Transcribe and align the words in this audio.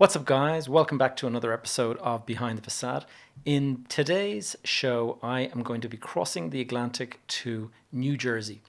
What's 0.00 0.16
up, 0.16 0.24
guys? 0.24 0.66
Welcome 0.66 0.96
back 0.96 1.14
to 1.16 1.26
another 1.26 1.52
episode 1.52 1.98
of 1.98 2.24
Behind 2.24 2.56
the 2.56 2.62
Facade. 2.62 3.04
In 3.44 3.84
today's 3.90 4.56
show, 4.64 5.18
I 5.22 5.40
am 5.42 5.62
going 5.62 5.82
to 5.82 5.90
be 5.90 5.98
crossing 5.98 6.48
the 6.48 6.62
Atlantic 6.62 7.20
to 7.26 7.70
New 7.92 8.16
Jersey 8.16 8.62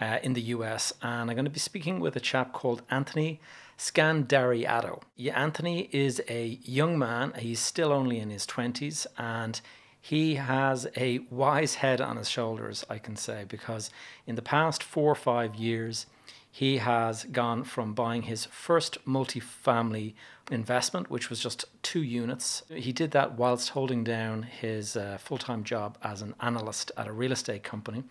uh, 0.00 0.20
in 0.22 0.34
the 0.34 0.40
US, 0.54 0.92
and 1.02 1.28
I'm 1.28 1.34
going 1.34 1.46
to 1.46 1.50
be 1.50 1.58
speaking 1.58 1.98
with 1.98 2.14
a 2.14 2.20
chap 2.20 2.52
called 2.52 2.82
Anthony 2.92 3.40
Scandariato. 3.76 5.02
Yeah, 5.16 5.36
Anthony 5.36 5.88
is 5.90 6.22
a 6.28 6.60
young 6.62 6.96
man, 6.96 7.32
he's 7.36 7.58
still 7.58 7.92
only 7.92 8.20
in 8.20 8.30
his 8.30 8.46
20s, 8.46 9.04
and 9.18 9.60
he 10.00 10.36
has 10.36 10.86
a 10.96 11.18
wise 11.28 11.74
head 11.74 12.00
on 12.00 12.18
his 12.18 12.30
shoulders, 12.30 12.86
I 12.88 12.98
can 12.98 13.16
say, 13.16 13.44
because 13.48 13.90
in 14.28 14.36
the 14.36 14.42
past 14.42 14.84
four 14.84 15.10
or 15.10 15.16
five 15.16 15.56
years, 15.56 16.06
he 16.50 16.78
has 16.78 17.24
gone 17.24 17.62
from 17.62 17.94
buying 17.94 18.22
his 18.22 18.46
first 18.46 19.04
multifamily 19.06 20.14
investment, 20.50 21.10
which 21.10 21.30
was 21.30 21.40
just 21.40 21.64
two 21.82 22.02
units. 22.02 22.62
He 22.70 22.92
did 22.92 23.10
that 23.12 23.38
whilst 23.38 23.70
holding 23.70 24.04
down 24.04 24.42
his 24.42 24.96
uh, 24.96 25.18
full 25.18 25.38
time 25.38 25.64
job 25.64 25.98
as 26.02 26.22
an 26.22 26.34
analyst 26.40 26.92
at 26.96 27.06
a 27.06 27.12
real 27.12 27.32
estate 27.32 27.62
company. 27.62 28.04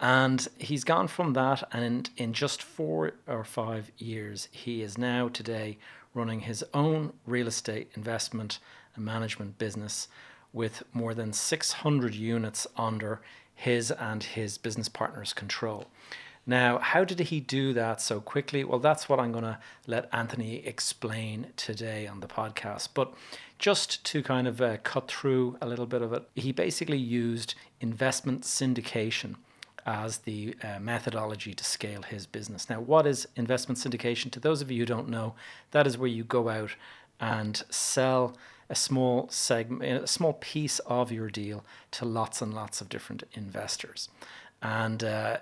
And 0.00 0.46
he's 0.58 0.84
gone 0.84 1.08
from 1.08 1.32
that, 1.32 1.66
and 1.72 1.84
in, 1.84 2.26
in 2.26 2.32
just 2.32 2.62
four 2.62 3.14
or 3.26 3.42
five 3.42 3.90
years, 3.98 4.48
he 4.52 4.82
is 4.82 4.96
now 4.96 5.28
today 5.28 5.78
running 6.14 6.40
his 6.40 6.64
own 6.72 7.12
real 7.26 7.48
estate 7.48 7.90
investment 7.94 8.60
and 8.94 9.04
management 9.04 9.58
business 9.58 10.08
with 10.52 10.82
more 10.92 11.14
than 11.14 11.32
600 11.32 12.14
units 12.14 12.66
under 12.76 13.20
his 13.54 13.90
and 13.90 14.22
his 14.22 14.56
business 14.56 14.88
partner's 14.88 15.32
control. 15.32 15.86
Now, 16.48 16.78
how 16.78 17.04
did 17.04 17.20
he 17.20 17.40
do 17.40 17.74
that 17.74 18.00
so 18.00 18.22
quickly? 18.22 18.64
Well, 18.64 18.78
that's 18.78 19.06
what 19.06 19.20
I'm 19.20 19.32
going 19.32 19.44
to 19.44 19.58
let 19.86 20.08
Anthony 20.14 20.66
explain 20.66 21.48
today 21.56 22.06
on 22.06 22.20
the 22.20 22.26
podcast. 22.26 22.88
But 22.94 23.12
just 23.58 24.02
to 24.06 24.22
kind 24.22 24.48
of 24.48 24.62
uh, 24.62 24.78
cut 24.78 25.08
through 25.08 25.58
a 25.60 25.66
little 25.66 25.84
bit 25.84 26.00
of 26.00 26.14
it, 26.14 26.22
he 26.34 26.52
basically 26.52 26.96
used 26.96 27.54
investment 27.82 28.44
syndication 28.44 29.34
as 29.84 30.18
the 30.18 30.56
uh, 30.64 30.78
methodology 30.80 31.52
to 31.52 31.62
scale 31.62 32.00
his 32.00 32.24
business. 32.24 32.70
Now, 32.70 32.80
what 32.80 33.06
is 33.06 33.28
investment 33.36 33.78
syndication? 33.78 34.30
To 34.30 34.40
those 34.40 34.62
of 34.62 34.70
you 34.70 34.78
who 34.80 34.86
don't 34.86 35.10
know, 35.10 35.34
that 35.72 35.86
is 35.86 35.98
where 35.98 36.08
you 36.08 36.24
go 36.24 36.48
out 36.48 36.76
and 37.20 37.62
sell 37.68 38.34
a 38.70 38.74
small 38.74 39.28
segment, 39.28 40.02
a 40.02 40.06
small 40.06 40.32
piece 40.32 40.78
of 40.80 41.12
your 41.12 41.28
deal 41.28 41.62
to 41.90 42.06
lots 42.06 42.40
and 42.40 42.54
lots 42.54 42.80
of 42.80 42.88
different 42.88 43.24
investors. 43.34 44.08
And 44.62 45.04
uh, 45.04 45.38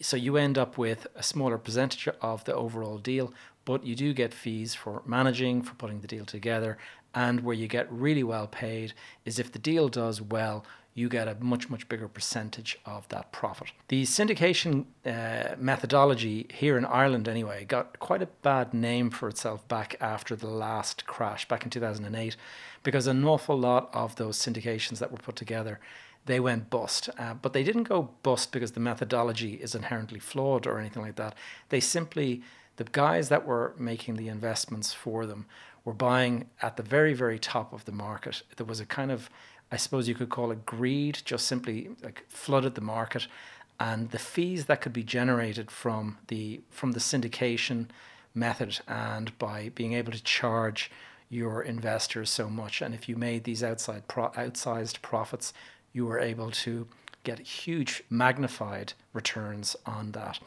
so 0.00 0.16
you 0.16 0.36
end 0.36 0.56
up 0.56 0.78
with 0.78 1.06
a 1.14 1.22
smaller 1.22 1.58
percentage 1.58 2.08
of 2.20 2.44
the 2.44 2.54
overall 2.54 2.98
deal, 2.98 3.32
but 3.64 3.84
you 3.84 3.94
do 3.94 4.12
get 4.12 4.32
fees 4.32 4.74
for 4.74 5.02
managing, 5.04 5.62
for 5.62 5.74
putting 5.74 6.00
the 6.00 6.08
deal 6.08 6.24
together. 6.24 6.78
And 7.14 7.40
where 7.40 7.56
you 7.56 7.68
get 7.68 7.90
really 7.92 8.22
well 8.22 8.46
paid 8.46 8.94
is 9.24 9.38
if 9.38 9.52
the 9.52 9.58
deal 9.58 9.88
does 9.88 10.22
well, 10.22 10.64
you 10.94 11.08
get 11.08 11.28
a 11.28 11.36
much, 11.40 11.70
much 11.70 11.88
bigger 11.88 12.08
percentage 12.08 12.78
of 12.84 13.08
that 13.08 13.30
profit. 13.32 13.68
The 13.88 14.02
syndication 14.04 14.86
uh, 15.06 15.54
methodology 15.56 16.46
here 16.52 16.76
in 16.76 16.84
Ireland, 16.84 17.28
anyway, 17.28 17.64
got 17.64 17.98
quite 18.00 18.22
a 18.22 18.26
bad 18.26 18.74
name 18.74 19.10
for 19.10 19.28
itself 19.28 19.66
back 19.68 19.96
after 20.00 20.34
the 20.34 20.48
last 20.48 21.06
crash 21.06 21.46
back 21.46 21.64
in 21.64 21.70
2008, 21.70 22.36
because 22.82 23.06
an 23.06 23.24
awful 23.24 23.58
lot 23.58 23.90
of 23.92 24.16
those 24.16 24.36
syndications 24.36 24.98
that 24.98 25.12
were 25.12 25.18
put 25.18 25.36
together 25.36 25.78
they 26.26 26.40
went 26.40 26.70
bust. 26.70 27.08
Uh, 27.18 27.34
but 27.34 27.52
they 27.52 27.62
didn't 27.62 27.84
go 27.84 28.10
bust 28.22 28.52
because 28.52 28.72
the 28.72 28.80
methodology 28.80 29.54
is 29.54 29.74
inherently 29.74 30.18
flawed 30.18 30.66
or 30.66 30.78
anything 30.78 31.02
like 31.02 31.16
that. 31.16 31.34
They 31.70 31.80
simply, 31.80 32.42
the 32.76 32.84
guys 32.84 33.28
that 33.28 33.46
were 33.46 33.74
making 33.78 34.16
the 34.16 34.28
investments 34.28 34.92
for 34.92 35.26
them 35.26 35.46
were 35.84 35.94
buying 35.94 36.48
at 36.60 36.76
the 36.76 36.82
very, 36.82 37.14
very 37.14 37.38
top 37.38 37.72
of 37.72 37.84
the 37.84 37.92
market. 37.92 38.42
There 38.56 38.66
was 38.66 38.80
a 38.80 38.86
kind 38.86 39.10
of, 39.10 39.30
I 39.72 39.76
suppose 39.76 40.08
you 40.08 40.14
could 40.14 40.28
call 40.28 40.50
it 40.50 40.66
greed, 40.66 41.22
just 41.24 41.46
simply 41.46 41.90
like 42.02 42.24
flooded 42.28 42.74
the 42.74 42.80
market. 42.80 43.26
And 43.78 44.10
the 44.10 44.18
fees 44.18 44.66
that 44.66 44.82
could 44.82 44.92
be 44.92 45.02
generated 45.02 45.70
from 45.70 46.18
the 46.28 46.60
from 46.70 46.92
the 46.92 47.00
syndication 47.00 47.86
method 48.34 48.80
and 48.86 49.36
by 49.38 49.70
being 49.74 49.94
able 49.94 50.12
to 50.12 50.22
charge 50.22 50.90
your 51.30 51.62
investors 51.62 52.28
so 52.28 52.50
much. 52.50 52.82
And 52.82 52.94
if 52.94 53.08
you 53.08 53.16
made 53.16 53.44
these 53.44 53.62
outside 53.62 54.06
pro- 54.06 54.30
outsized 54.30 55.00
profits, 55.00 55.52
you 55.92 56.06
were 56.06 56.18
able 56.18 56.50
to 56.50 56.86
get 57.24 57.38
huge 57.38 58.02
magnified 58.08 58.92
returns 59.12 59.76
on 59.86 60.12
that. 60.12 60.38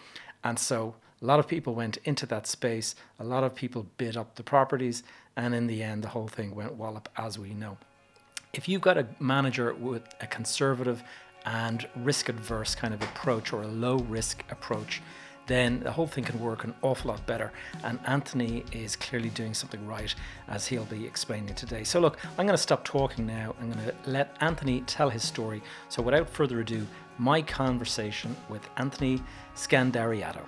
And 0.43 0.57
so 0.57 0.95
a 1.21 1.25
lot 1.25 1.39
of 1.39 1.47
people 1.47 1.73
went 1.73 1.97
into 2.03 2.25
that 2.27 2.47
space, 2.47 2.95
a 3.19 3.23
lot 3.23 3.43
of 3.43 3.55
people 3.55 3.87
bid 3.97 4.17
up 4.17 4.35
the 4.35 4.43
properties, 4.43 5.03
and 5.35 5.55
in 5.55 5.67
the 5.67 5.81
end, 5.81 6.03
the 6.03 6.09
whole 6.09 6.27
thing 6.27 6.53
went 6.53 6.75
wallop, 6.75 7.09
as 7.17 7.39
we 7.39 7.53
know. 7.53 7.77
If 8.53 8.67
you've 8.67 8.81
got 8.81 8.97
a 8.97 9.07
manager 9.19 9.73
with 9.73 10.03
a 10.21 10.27
conservative 10.27 11.01
and 11.45 11.87
risk 11.95 12.29
adverse 12.29 12.75
kind 12.75 12.93
of 12.93 13.01
approach 13.01 13.53
or 13.53 13.63
a 13.63 13.67
low 13.67 13.97
risk 13.97 14.43
approach, 14.51 15.01
then 15.47 15.81
the 15.81 15.91
whole 15.91 16.07
thing 16.07 16.23
can 16.23 16.39
work 16.39 16.63
an 16.63 16.73
awful 16.81 17.11
lot 17.11 17.25
better. 17.25 17.51
And 17.83 17.99
Anthony 18.05 18.63
is 18.71 18.95
clearly 18.95 19.29
doing 19.29 19.53
something 19.53 19.85
right, 19.85 20.13
as 20.47 20.67
he'll 20.67 20.85
be 20.85 21.05
explaining 21.05 21.55
today. 21.55 21.83
So, 21.83 21.99
look, 21.99 22.17
I'm 22.37 22.45
going 22.45 22.49
to 22.49 22.57
stop 22.57 22.83
talking 22.83 23.25
now. 23.25 23.55
I'm 23.59 23.71
going 23.71 23.85
to 23.85 23.95
let 24.05 24.35
Anthony 24.41 24.81
tell 24.81 25.09
his 25.09 25.23
story. 25.23 25.61
So, 25.89 26.01
without 26.01 26.29
further 26.29 26.59
ado, 26.59 26.85
my 27.17 27.41
conversation 27.41 28.35
with 28.49 28.67
Anthony 28.77 29.21
Scandariato. 29.55 30.43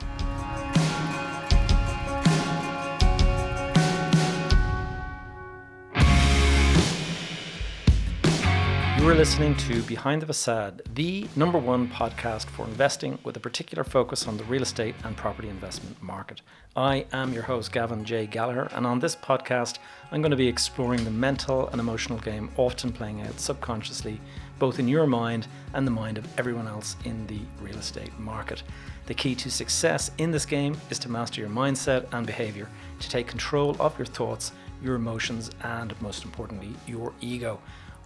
You 9.05 9.11
are 9.11 9.15
listening 9.15 9.55
to 9.57 9.83
Behind 9.83 10.19
the 10.19 10.25
Facade, 10.25 10.81
the 10.95 11.27
number 11.35 11.59
one 11.59 11.87
podcast 11.87 12.47
for 12.47 12.65
investing 12.65 13.19
with 13.23 13.37
a 13.37 13.39
particular 13.39 13.83
focus 13.83 14.27
on 14.27 14.35
the 14.35 14.43
real 14.45 14.63
estate 14.63 14.95
and 15.03 15.15
property 15.15 15.47
investment 15.47 16.01
market. 16.01 16.41
I 16.75 17.05
am 17.13 17.31
your 17.31 17.43
host, 17.43 17.71
Gavin 17.71 18.03
J. 18.03 18.25
Gallagher, 18.25 18.67
and 18.71 18.83
on 18.87 18.97
this 18.97 19.15
podcast, 19.15 19.77
I'm 20.11 20.23
going 20.23 20.31
to 20.31 20.35
be 20.35 20.47
exploring 20.47 21.03
the 21.03 21.11
mental 21.11 21.67
and 21.67 21.79
emotional 21.79 22.17
game 22.17 22.49
often 22.57 22.91
playing 22.91 23.21
out 23.21 23.39
subconsciously, 23.39 24.19
both 24.57 24.79
in 24.79 24.87
your 24.87 25.05
mind 25.05 25.47
and 25.75 25.85
the 25.85 25.91
mind 25.91 26.17
of 26.17 26.27
everyone 26.39 26.67
else 26.67 26.95
in 27.05 27.27
the 27.27 27.41
real 27.61 27.77
estate 27.77 28.17
market. 28.17 28.63
The 29.05 29.13
key 29.13 29.35
to 29.35 29.51
success 29.51 30.09
in 30.17 30.31
this 30.31 30.47
game 30.47 30.75
is 30.89 30.97
to 30.97 31.11
master 31.11 31.41
your 31.41 31.51
mindset 31.51 32.11
and 32.11 32.25
behavior, 32.25 32.67
to 32.99 33.07
take 33.07 33.27
control 33.27 33.75
of 33.79 33.95
your 33.99 34.07
thoughts, 34.07 34.51
your 34.81 34.95
emotions, 34.95 35.51
and 35.61 35.93
most 36.01 36.25
importantly, 36.25 36.73
your 36.87 37.13
ego. 37.21 37.59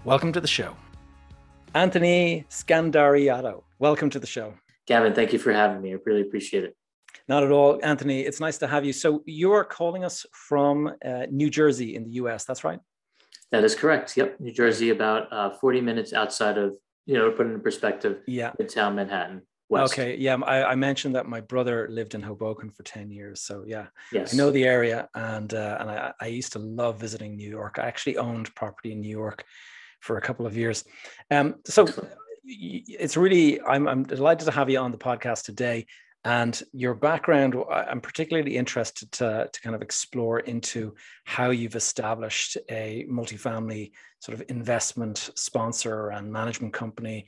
Welcome 0.03 0.33
to 0.33 0.41
the 0.41 0.47
show. 0.47 0.75
Anthony 1.75 2.45
Scandariato, 2.49 3.63
welcome 3.77 4.09
to 4.09 4.19
the 4.19 4.25
show. 4.25 4.55
Gavin, 4.87 5.13
thank 5.13 5.31
you 5.33 5.39
for 5.39 5.53
having 5.53 5.81
me. 5.81 5.93
I 5.93 5.97
really 6.03 6.21
appreciate 6.21 6.63
it. 6.63 6.75
Not 7.27 7.43
at 7.43 7.51
all, 7.51 7.79
Anthony. 7.83 8.21
It's 8.21 8.39
nice 8.39 8.57
to 8.59 8.67
have 8.67 8.85
you. 8.85 8.93
So 8.93 9.21
you're 9.25 9.63
calling 9.63 10.03
us 10.03 10.25
from 10.33 10.91
uh, 11.05 11.27
New 11.29 11.49
Jersey 11.51 11.95
in 11.95 12.03
the 12.05 12.11
US. 12.11 12.43
That's 12.43 12.63
right. 12.63 12.79
That 13.51 13.63
is 13.63 13.75
correct. 13.75 14.17
Yep, 14.17 14.39
New 14.39 14.51
Jersey, 14.51 14.89
about 14.89 15.31
uh, 15.31 15.51
40 15.51 15.81
minutes 15.81 16.13
outside 16.13 16.57
of 16.57 16.73
you 17.05 17.15
know, 17.15 17.29
to 17.29 17.35
put 17.35 17.47
it 17.47 17.51
in 17.51 17.59
perspective. 17.59 18.21
Yeah, 18.27 18.51
Midtown 18.59 18.95
Manhattan. 18.95 19.41
West. 19.67 19.93
Okay. 19.93 20.15
Yeah, 20.17 20.35
I, 20.45 20.71
I, 20.71 20.75
mentioned 20.75 21.15
that 21.15 21.27
my 21.27 21.41
brother 21.41 21.87
lived 21.91 22.15
in 22.15 22.21
Hoboken 22.23 22.71
for 22.71 22.81
10 22.81 23.11
years. 23.11 23.41
So 23.41 23.63
yeah, 23.67 23.87
yes. 24.11 24.33
I 24.33 24.37
know 24.37 24.49
the 24.49 24.63
area, 24.63 25.07
and 25.13 25.53
uh, 25.53 25.77
and 25.79 25.91
I, 25.91 26.11
I 26.19 26.27
used 26.27 26.53
to 26.53 26.59
love 26.59 26.99
visiting 26.99 27.35
New 27.35 27.49
York. 27.49 27.77
I 27.79 27.87
actually 27.87 28.17
owned 28.17 28.53
property 28.55 28.91
in 28.91 29.01
New 29.01 29.09
York 29.09 29.43
for 29.99 30.17
a 30.17 30.21
couple 30.21 30.45
of 30.45 30.57
years. 30.57 30.83
Um, 31.31 31.55
so 31.65 31.87
it's 32.43 33.17
really 33.17 33.61
I'm, 33.61 33.87
I'm 33.87 34.03
delighted 34.03 34.45
to 34.45 34.51
have 34.51 34.69
you 34.69 34.79
on 34.79 34.91
the 34.91 34.97
podcast 34.97 35.43
today. 35.43 35.85
And 36.25 36.61
your 36.73 36.95
background 36.95 37.55
i'm 37.71 38.01
particularly 38.01 38.57
interested 38.57 39.09
to, 39.13 39.49
to 39.51 39.61
kind 39.61 39.73
of 39.73 39.81
explore 39.81 40.41
into 40.41 40.93
how 41.23 41.51
you've 41.51 41.77
established 41.77 42.57
a 42.69 43.05
multifamily 43.09 43.91
sort 44.19 44.37
of 44.37 44.45
investment 44.49 45.29
sponsor 45.35 46.09
and 46.09 46.31
management 46.31 46.73
company. 46.73 47.27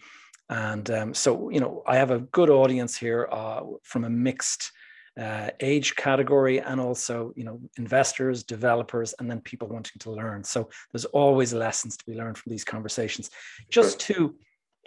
And 0.50 0.92
um, 0.92 1.14
so 1.14 1.50
you 1.50 1.62
know 1.62 1.84
i 1.88 1.96
have 1.96 2.12
a 2.12 2.20
good 2.20 2.50
audience 2.50 2.98
here 2.98 3.30
uh, 3.32 3.62
from 3.84 4.04
a 4.04 4.10
mixed 4.10 4.72
uh, 5.20 5.50
age 5.60 5.96
category 5.96 6.62
and 6.62 6.80
also 6.80 7.34
you 7.36 7.44
know 7.44 7.60
investors 7.78 8.44
developers 8.44 9.14
and 9.20 9.30
then 9.30 9.42
people 9.42 9.68
wanting 9.68 10.00
to 10.00 10.12
learn. 10.12 10.44
So 10.44 10.70
there's 10.92 11.06
always 11.06 11.54
lessons 11.54 11.98
to 11.98 12.06
be 12.06 12.16
learned 12.16 12.38
from 12.38 12.52
these 12.52 12.64
conversations. 12.64 13.30
Just 13.70 14.00
to 14.02 14.36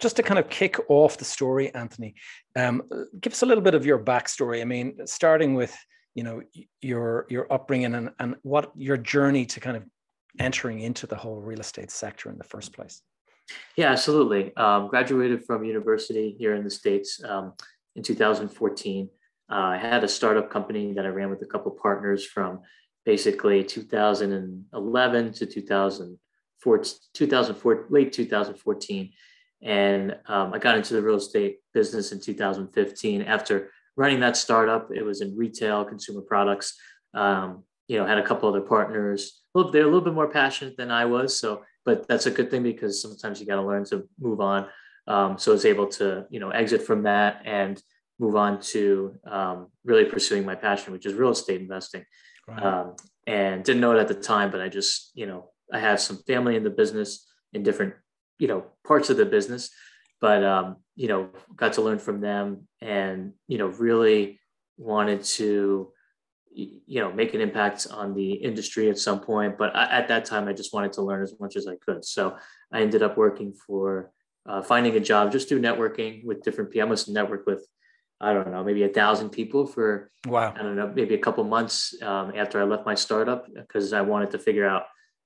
just 0.01 0.15
to 0.17 0.23
kind 0.23 0.39
of 0.39 0.49
kick 0.49 0.77
off 0.89 1.17
the 1.17 1.23
story 1.23 1.73
anthony 1.73 2.15
um, 2.57 2.83
give 3.21 3.31
us 3.31 3.43
a 3.43 3.45
little 3.45 3.63
bit 3.63 3.75
of 3.75 3.85
your 3.85 3.99
backstory. 3.99 4.61
I 4.61 4.65
mean 4.65 5.05
starting 5.05 5.53
with 5.53 5.75
you 6.15 6.23
know 6.23 6.41
your 6.81 7.27
your 7.29 7.51
upbringing 7.53 7.93
and, 7.93 8.09
and 8.19 8.35
what 8.41 8.71
your 8.75 8.97
journey 8.97 9.45
to 9.45 9.59
kind 9.59 9.77
of 9.77 9.83
entering 10.39 10.81
into 10.81 11.07
the 11.07 11.15
whole 11.15 11.39
real 11.39 11.59
estate 11.59 11.91
sector 11.91 12.29
in 12.29 12.37
the 12.37 12.43
first 12.43 12.73
place. 12.73 13.01
Yeah 13.77 13.91
absolutely. 13.91 14.55
Um, 14.57 14.87
graduated 14.87 15.45
from 15.45 15.63
university 15.63 16.35
here 16.39 16.55
in 16.55 16.63
the 16.63 16.71
states 16.71 17.23
um, 17.23 17.53
in 17.95 18.01
2014 18.01 19.07
uh, 19.07 19.07
I 19.49 19.77
had 19.77 20.03
a 20.03 20.07
startup 20.07 20.49
company 20.49 20.93
that 20.93 21.05
I 21.05 21.09
ran 21.09 21.29
with 21.29 21.41
a 21.41 21.45
couple 21.45 21.71
partners 21.71 22.25
from 22.25 22.61
basically 23.05 23.63
2011 23.63 25.33
to 25.33 25.45
2004, 25.45 26.83
2004 27.13 27.85
late 27.89 28.11
2014. 28.11 29.11
And 29.61 30.17
um, 30.27 30.53
I 30.53 30.59
got 30.59 30.77
into 30.77 30.93
the 30.93 31.01
real 31.01 31.15
estate 31.15 31.59
business 31.73 32.11
in 32.11 32.19
2015 32.19 33.21
after 33.21 33.71
running 33.95 34.19
that 34.19 34.37
startup. 34.37 34.89
It 34.93 35.03
was 35.03 35.21
in 35.21 35.37
retail, 35.37 35.85
consumer 35.85 36.21
products. 36.21 36.75
Um, 37.13 37.63
you 37.87 37.97
know, 37.97 38.05
had 38.05 38.17
a 38.17 38.23
couple 38.23 38.49
other 38.49 38.61
partners. 38.61 39.41
Well, 39.53 39.71
they're 39.71 39.83
a 39.83 39.85
little 39.85 40.01
bit 40.01 40.13
more 40.13 40.27
passionate 40.27 40.75
than 40.75 40.89
I 40.89 41.05
was. 41.05 41.39
So, 41.39 41.63
but 41.85 42.07
that's 42.07 42.25
a 42.25 42.31
good 42.31 42.49
thing 42.49 42.63
because 42.63 43.01
sometimes 43.01 43.39
you 43.39 43.45
got 43.45 43.57
to 43.57 43.61
learn 43.61 43.85
to 43.85 44.07
move 44.19 44.41
on. 44.41 44.67
Um, 45.07 45.37
so 45.37 45.51
I 45.51 45.53
was 45.53 45.65
able 45.65 45.87
to, 45.87 46.25
you 46.31 46.39
know, 46.39 46.49
exit 46.49 46.81
from 46.81 47.03
that 47.03 47.43
and 47.45 47.81
move 48.19 48.35
on 48.35 48.61
to 48.61 49.15
um, 49.25 49.67
really 49.83 50.05
pursuing 50.05 50.45
my 50.45 50.55
passion, 50.55 50.93
which 50.93 51.05
is 51.05 51.13
real 51.13 51.31
estate 51.31 51.61
investing. 51.61 52.05
Right. 52.47 52.63
Um, 52.63 52.95
and 53.27 53.63
didn't 53.63 53.81
know 53.81 53.97
it 53.97 53.99
at 53.99 54.07
the 54.07 54.13
time, 54.13 54.51
but 54.51 54.61
I 54.61 54.69
just, 54.69 55.11
you 55.15 55.25
know, 55.25 55.49
I 55.73 55.79
have 55.79 55.99
some 55.99 56.17
family 56.27 56.55
in 56.55 56.63
the 56.63 56.69
business 56.69 57.27
in 57.53 57.63
different, 57.63 57.95
you 58.37 58.47
know, 58.47 58.65
parts 58.85 59.09
of 59.09 59.17
the 59.17 59.25
business, 59.25 59.71
but, 60.21 60.43
um, 60.43 60.75
you 60.95 61.07
know, 61.07 61.29
got 61.55 61.73
to 61.73 61.81
learn 61.81 61.97
from 61.97 62.21
them 62.21 62.67
and, 62.81 63.33
you 63.47 63.57
know, 63.57 63.67
really 63.67 64.39
wanted 64.77 65.23
to, 65.23 65.91
you 66.53 67.01
know, 67.01 67.11
make 67.11 67.33
an 67.33 67.41
impact 67.41 67.87
on 67.89 68.13
the 68.13 68.33
industry 68.33 68.91
at 68.91 68.99
some 68.99 69.21
point. 69.21 69.57
But 69.57 69.75
I, 69.75 69.85
at 69.85 70.07
that 70.09 70.25
time, 70.25 70.47
I 70.47 70.53
just 70.53 70.71
wanted 70.71 70.93
to 70.93 71.01
learn 71.01 71.23
as 71.23 71.33
much 71.39 71.55
as 71.55 71.67
I 71.67 71.77
could. 71.77 72.05
So 72.05 72.37
I 72.71 72.81
ended 72.81 73.01
up 73.01 73.17
working 73.17 73.53
for, 73.53 74.11
uh, 74.47 74.61
finding 74.61 74.95
a 74.95 74.99
job 74.99 75.31
just 75.31 75.49
through 75.49 75.61
networking 75.61 76.23
with 76.23 76.43
different 76.43 76.69
people. 76.69 76.87
I 76.87 76.89
must 76.89 77.09
network 77.09 77.47
with 77.47 77.67
I 78.21 78.33
don't 78.33 78.51
know, 78.51 78.63
maybe 78.63 78.83
a 78.83 78.89
thousand 78.89 79.29
people 79.29 79.67
for 79.67 80.09
wow. 80.25 80.53
I 80.55 80.63
don't 80.63 80.75
know, 80.75 80.91
maybe 80.93 81.15
a 81.15 81.19
couple 81.19 81.43
months 81.43 81.93
um, 82.01 82.31
after 82.35 82.61
I 82.61 82.63
left 82.63 82.85
my 82.85 82.95
startup 82.95 83.47
because 83.53 83.91
I 83.93 84.01
wanted 84.01 84.31
to 84.31 84.39
figure 84.39 84.67
out. 84.67 84.83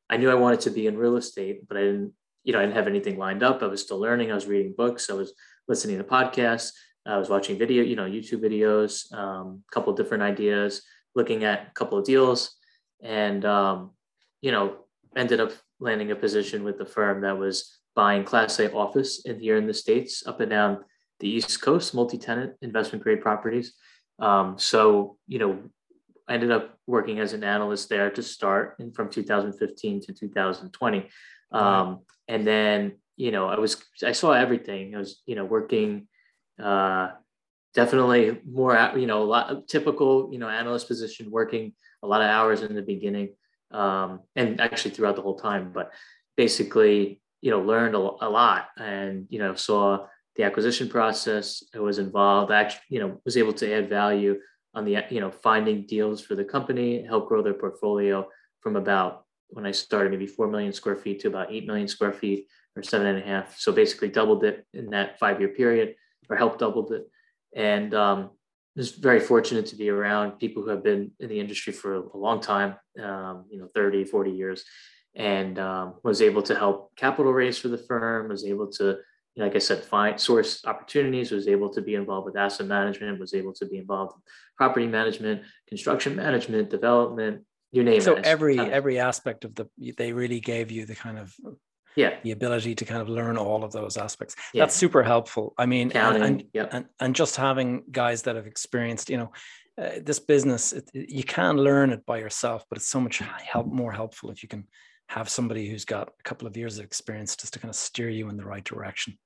I 0.09 0.17
knew 0.17 0.31
I 0.31 0.35
wanted 0.35 0.61
to 0.61 0.71
be 0.71 0.87
in 0.87 0.97
real 0.97 1.17
estate, 1.17 1.67
but 1.67 1.77
I 1.77 1.81
didn't, 1.81 2.13
you 2.43 2.51
know, 2.51 2.59
I 2.59 2.63
didn't 2.63 2.75
have 2.75 2.87
anything 2.87 3.19
lined 3.19 3.43
up. 3.43 3.61
I 3.61 3.67
was 3.67 3.81
still 3.81 3.99
learning. 3.99 4.31
I 4.31 4.35
was 4.35 4.47
reading 4.47 4.73
books. 4.75 5.09
I 5.11 5.13
was 5.13 5.33
listening 5.67 5.99
to 5.99 6.03
podcasts. 6.03 6.71
I 7.05 7.17
was 7.17 7.29
watching 7.29 7.57
video, 7.57 7.83
you 7.83 7.95
know, 7.95 8.05
YouTube 8.05 8.41
videos, 8.41 9.11
um, 9.13 9.63
a 9.67 9.73
couple 9.73 9.91
of 9.91 9.97
different 9.97 10.23
ideas, 10.23 10.81
looking 11.15 11.43
at 11.43 11.67
a 11.67 11.71
couple 11.73 11.97
of 11.97 12.05
deals, 12.05 12.55
and 13.01 13.45
um, 13.45 13.91
you 14.41 14.51
know, 14.51 14.77
ended 15.15 15.39
up 15.39 15.51
landing 15.79 16.11
a 16.11 16.15
position 16.15 16.63
with 16.63 16.77
the 16.77 16.85
firm 16.85 17.21
that 17.21 17.37
was 17.37 17.79
buying 17.95 18.23
Class 18.23 18.59
A 18.59 18.71
office 18.73 19.25
in 19.25 19.39
here 19.39 19.57
in 19.57 19.67
the 19.67 19.73
states, 19.73 20.25
up 20.25 20.39
and 20.39 20.49
down 20.49 20.83
the 21.19 21.29
East 21.29 21.61
Coast, 21.61 21.93
multi-tenant 21.93 22.53
investment 22.61 23.03
grade 23.03 23.21
properties. 23.21 23.73
Um, 24.19 24.57
so, 24.57 25.17
you 25.27 25.39
know, 25.39 25.59
I 26.27 26.35
ended 26.35 26.51
up 26.51 26.77
working 26.85 27.19
as 27.19 27.33
an 27.33 27.43
analyst 27.43 27.89
there 27.89 28.09
to 28.11 28.21
start 28.21 28.75
in, 28.79 28.91
from 28.91 29.09
2015 29.09 30.01
to 30.01 30.13
2020. 30.13 31.09
Um, 31.51 32.01
and 32.27 32.45
then, 32.45 32.97
you 33.17 33.31
know, 33.31 33.47
I 33.47 33.57
was, 33.57 33.83
I 34.05 34.11
saw 34.11 34.33
everything. 34.33 34.95
I 34.95 34.99
was, 34.99 35.21
you 35.25 35.35
know, 35.35 35.45
working, 35.45 36.07
uh, 36.61 37.09
definitely 37.73 38.39
more, 38.49 38.91
you 38.95 39.07
know, 39.07 39.23
a 39.23 39.25
lot 39.25 39.67
typical, 39.67 40.29
you 40.31 40.39
know, 40.39 40.49
analyst 40.49 40.87
position, 40.87 41.31
working 41.31 41.73
a 42.03 42.07
lot 42.07 42.21
of 42.21 42.27
hours 42.27 42.61
in 42.61 42.75
the 42.75 42.81
beginning, 42.81 43.33
um, 43.71 44.21
and 44.35 44.61
actually 44.61 44.91
throughout 44.91 45.15
the 45.15 45.21
whole 45.21 45.37
time, 45.37 45.71
but 45.73 45.91
basically, 46.37 47.21
you 47.41 47.51
know, 47.51 47.61
learned 47.61 47.95
a, 47.95 47.99
a 47.99 48.29
lot 48.29 48.67
and, 48.77 49.27
you 49.29 49.39
know, 49.39 49.55
saw 49.55 50.05
the 50.35 50.43
acquisition 50.43 50.89
process. 50.89 51.63
I 51.75 51.79
was 51.79 51.99
involved. 51.99 52.51
I 52.51 52.61
actually, 52.61 52.81
you 52.89 52.99
know, 52.99 53.21
was 53.25 53.37
able 53.37 53.53
to 53.53 53.73
add 53.73 53.89
value 53.89 54.39
on 54.73 54.85
the, 54.85 55.03
you 55.09 55.19
know, 55.19 55.31
finding 55.31 55.85
deals 55.85 56.21
for 56.21 56.35
the 56.35 56.43
company, 56.43 57.03
help 57.03 57.27
grow 57.27 57.41
their 57.41 57.53
portfolio 57.53 58.27
from 58.61 58.75
about 58.75 59.25
when 59.49 59.65
I 59.65 59.71
started 59.71 60.11
maybe 60.11 60.27
four 60.27 60.47
million 60.47 60.71
square 60.73 60.95
feet 60.95 61.21
to 61.21 61.27
about 61.27 61.51
eight 61.51 61.65
million 61.65 61.87
square 61.87 62.13
feet 62.13 62.47
or 62.75 62.83
seven 62.83 63.07
and 63.07 63.17
a 63.17 63.25
half. 63.25 63.59
So 63.59 63.71
basically 63.71 64.09
doubled 64.09 64.43
it 64.43 64.65
in 64.73 64.91
that 64.91 65.19
five 65.19 65.39
year 65.39 65.49
period, 65.49 65.95
or 66.29 66.35
helped 66.35 66.59
doubled 66.59 66.91
it. 66.91 67.09
And 67.55 67.93
um, 67.95 68.29
was 68.75 68.91
very 68.91 69.19
fortunate 69.19 69.65
to 69.67 69.75
be 69.75 69.89
around 69.89 70.39
people 70.39 70.63
who 70.63 70.69
have 70.69 70.83
been 70.83 71.11
in 71.19 71.29
the 71.29 71.39
industry 71.39 71.73
for 71.73 71.95
a 71.95 72.17
long 72.17 72.39
time, 72.39 72.75
um, 73.03 73.45
you 73.49 73.59
know, 73.59 73.67
30, 73.75 74.05
40 74.05 74.31
years, 74.31 74.63
and 75.15 75.59
um, 75.59 75.95
was 76.03 76.21
able 76.21 76.41
to 76.43 76.55
help 76.55 76.95
capital 76.95 77.33
raise 77.33 77.57
for 77.57 77.67
the 77.67 77.77
firm, 77.77 78.29
was 78.29 78.45
able 78.45 78.67
to 78.67 78.99
like 79.39 79.55
I 79.55 79.59
said, 79.59 79.83
find 79.83 80.19
source 80.19 80.63
opportunities, 80.65 81.31
was 81.31 81.47
able 81.47 81.69
to 81.69 81.81
be 81.81 81.95
involved 81.95 82.25
with 82.25 82.37
asset 82.37 82.67
management, 82.67 83.19
was 83.19 83.33
able 83.33 83.53
to 83.53 83.65
be 83.65 83.77
involved 83.77 84.13
with 84.15 84.23
property 84.57 84.87
management, 84.87 85.43
construction 85.67 86.15
management, 86.15 86.69
development, 86.69 87.45
you 87.71 87.83
name 87.83 88.01
so 88.01 88.15
it. 88.15 88.25
So 88.25 88.29
every 88.29 88.57
kind 88.57 88.67
of, 88.67 88.73
every 88.73 88.99
aspect 88.99 89.45
of 89.45 89.55
the 89.55 89.67
they 89.97 90.13
really 90.13 90.39
gave 90.39 90.71
you 90.71 90.85
the 90.85 90.95
kind 90.95 91.17
of 91.17 91.33
yeah 91.95 92.17
the 92.23 92.31
ability 92.31 92.75
to 92.75 92.85
kind 92.85 93.01
of 93.01 93.09
learn 93.09 93.37
all 93.37 93.63
of 93.63 93.71
those 93.71 93.97
aspects. 93.97 94.35
Yeah. 94.53 94.63
That's 94.63 94.75
super 94.75 95.03
helpful. 95.03 95.53
I 95.57 95.65
mean, 95.65 95.91
Counting, 95.91 96.23
and, 96.23 96.43
yep. 96.53 96.69
and 96.73 96.85
and 96.99 97.15
just 97.15 97.35
having 97.35 97.83
guys 97.91 98.23
that 98.23 98.35
have 98.35 98.47
experienced, 98.47 99.09
you 99.09 99.17
know. 99.17 99.31
Uh, 99.77 99.91
this 100.03 100.19
business, 100.19 100.73
it, 100.73 100.89
you 100.93 101.23
can 101.23 101.55
learn 101.55 101.91
it 101.91 102.05
by 102.05 102.17
yourself, 102.17 102.65
but 102.69 102.77
it's 102.77 102.89
so 102.89 102.99
much 102.99 103.19
help 103.19 103.65
more 103.65 103.93
helpful 103.93 104.29
if 104.29 104.43
you 104.43 104.49
can 104.49 104.67
have 105.07 105.29
somebody 105.29 105.69
who's 105.69 105.85
got 105.85 106.09
a 106.19 106.23
couple 106.23 106.47
of 106.47 106.57
years 106.57 106.77
of 106.77 106.83
experience 106.83 107.35
just 107.35 107.53
to 107.53 107.59
kind 107.59 107.69
of 107.69 107.75
steer 107.75 108.09
you 108.09 108.27
in 108.29 108.35
the 108.35 108.45
right 108.45 108.65
direction. 108.65 109.17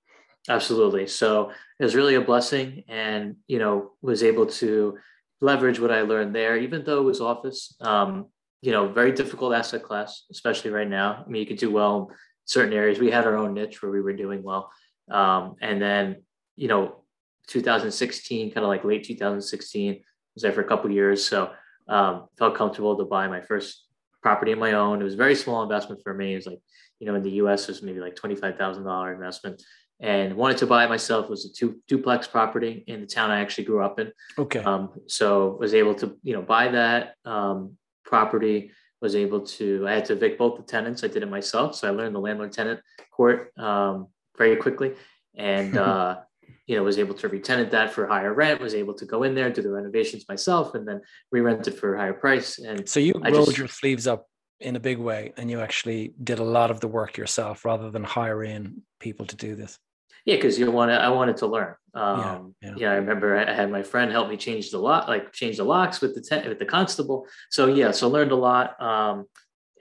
Absolutely. 0.49 1.07
So 1.07 1.51
it 1.79 1.83
was 1.83 1.95
really 1.95 2.15
a 2.15 2.21
blessing 2.21 2.83
and, 2.87 3.37
you 3.47 3.59
know, 3.59 3.91
was 4.01 4.23
able 4.23 4.45
to 4.47 4.97
leverage 5.41 5.79
what 5.79 5.91
I 5.91 6.01
learned 6.01 6.35
there, 6.35 6.57
even 6.57 6.83
though 6.83 6.99
it 6.99 7.03
was 7.03 7.21
office, 7.21 7.75
um, 7.81 8.27
you 8.61 8.71
know, 8.71 8.87
very 8.87 9.11
difficult 9.11 9.53
asset 9.53 9.83
class, 9.83 10.23
especially 10.31 10.71
right 10.71 10.87
now. 10.87 11.23
I 11.25 11.29
mean, 11.29 11.41
you 11.41 11.45
could 11.45 11.57
do 11.57 11.71
well 11.71 12.09
in 12.09 12.15
certain 12.45 12.73
areas. 12.73 12.99
We 12.99 13.11
had 13.11 13.25
our 13.25 13.37
own 13.37 13.53
niche 13.53 13.81
where 13.81 13.91
we 13.91 14.01
were 14.01 14.13
doing 14.13 14.43
well. 14.43 14.71
Um, 15.09 15.55
and 15.61 15.81
then, 15.81 16.23
you 16.55 16.67
know, 16.67 17.03
2016, 17.47 18.51
kind 18.51 18.63
of 18.63 18.69
like 18.69 18.83
late 18.85 19.03
2016, 19.05 20.01
was 20.33 20.43
there 20.43 20.51
for 20.51 20.61
a 20.61 20.67
couple 20.67 20.91
years. 20.91 21.25
So 21.25 21.51
um, 21.87 22.27
felt 22.37 22.55
comfortable 22.55 22.97
to 22.97 23.05
buy 23.05 23.27
my 23.27 23.41
first 23.41 23.85
property 24.21 24.53
of 24.53 24.59
my 24.59 24.73
own. 24.73 25.01
It 25.01 25.03
was 25.03 25.13
a 25.15 25.17
very 25.17 25.35
small 25.35 25.63
investment 25.63 26.01
for 26.03 26.13
me. 26.13 26.33
It 26.33 26.37
was 26.37 26.47
like, 26.47 26.61
you 26.99 27.07
know, 27.07 27.15
in 27.15 27.23
the 27.23 27.31
US, 27.31 27.63
it 27.63 27.69
was 27.69 27.83
maybe 27.83 27.99
like 27.99 28.15
$25,000 28.15 29.13
investment 29.13 29.61
and 29.99 30.35
wanted 30.35 30.57
to 30.57 30.67
buy 30.67 30.85
it 30.85 30.89
myself. 30.89 31.25
It 31.25 31.29
was 31.29 31.45
a 31.45 31.53
two, 31.53 31.81
duplex 31.87 32.27
property 32.27 32.83
in 32.87 33.01
the 33.01 33.07
town 33.07 33.31
I 33.31 33.41
actually 33.41 33.65
grew 33.65 33.83
up 33.83 33.99
in. 33.99 34.11
Okay. 34.37 34.59
Um, 34.59 34.89
so 35.07 35.57
was 35.59 35.73
able 35.73 35.95
to, 35.95 36.17
you 36.23 36.33
know, 36.33 36.41
buy 36.41 36.69
that 36.69 37.15
um, 37.25 37.77
property, 38.05 38.71
was 39.01 39.15
able 39.15 39.41
to, 39.41 39.87
I 39.87 39.93
had 39.93 40.05
to 40.05 40.13
evict 40.13 40.37
both 40.37 40.57
the 40.57 40.63
tenants. 40.63 41.03
I 41.03 41.07
did 41.07 41.23
it 41.23 41.29
myself. 41.29 41.75
So 41.75 41.87
I 41.87 41.91
learned 41.91 42.15
the 42.15 42.19
landlord 42.19 42.51
tenant 42.51 42.79
court 43.11 43.51
um, 43.57 44.07
very 44.37 44.55
quickly 44.55 44.93
and, 45.35 45.77
uh, 45.77 46.19
you 46.67 46.77
know, 46.77 46.83
was 46.83 46.97
able 46.97 47.13
to 47.15 47.27
retenant 47.27 47.71
that 47.71 47.91
for 47.91 48.07
higher 48.07 48.33
rent, 48.33 48.61
was 48.61 48.73
able 48.73 48.93
to 48.93 49.05
go 49.05 49.23
in 49.23 49.35
there, 49.35 49.49
do 49.49 49.61
the 49.61 49.69
renovations 49.69 50.25
myself 50.29 50.75
and 50.75 50.87
then 50.87 51.01
re-rent 51.31 51.67
it 51.67 51.77
for 51.77 51.95
a 51.95 51.99
higher 51.99 52.13
price. 52.13 52.59
And 52.59 52.87
so 52.87 52.99
you 52.99 53.13
rolled 53.13 53.47
just, 53.47 53.57
your 53.57 53.67
sleeves 53.67 54.07
up 54.07 54.27
in 54.59 54.75
a 54.75 54.79
big 54.79 54.97
way 54.97 55.33
and 55.37 55.49
you 55.49 55.59
actually 55.59 56.13
did 56.23 56.39
a 56.39 56.43
lot 56.43 56.71
of 56.71 56.79
the 56.79 56.87
work 56.87 57.17
yourself 57.17 57.65
rather 57.65 57.91
than 57.91 58.03
hiring 58.03 58.81
people 58.99 59.25
to 59.25 59.35
do 59.35 59.55
this. 59.55 59.77
Yeah 60.25 60.35
because 60.35 60.57
you 60.57 60.71
want 60.71 60.89
to 60.89 60.95
i 60.95 61.09
wanted 61.09 61.37
to 61.37 61.47
learn. 61.47 61.75
Um 61.93 62.55
yeah, 62.61 62.69
yeah. 62.69 62.75
yeah, 62.77 62.91
i 62.91 62.95
remember 62.95 63.37
i 63.37 63.53
had 63.53 63.69
my 63.69 63.83
friend 63.83 64.11
help 64.11 64.29
me 64.29 64.37
change 64.37 64.71
the 64.71 64.77
lock 64.77 65.07
like 65.07 65.33
change 65.33 65.57
the 65.57 65.63
locks 65.63 66.01
with 66.01 66.15
the 66.15 66.21
te- 66.21 66.47
with 66.47 66.59
the 66.59 66.65
constable. 66.65 67.27
So 67.49 67.67
yeah 67.67 67.91
so 67.91 68.07
learned 68.07 68.31
a 68.31 68.35
lot 68.35 68.81
um 68.81 69.25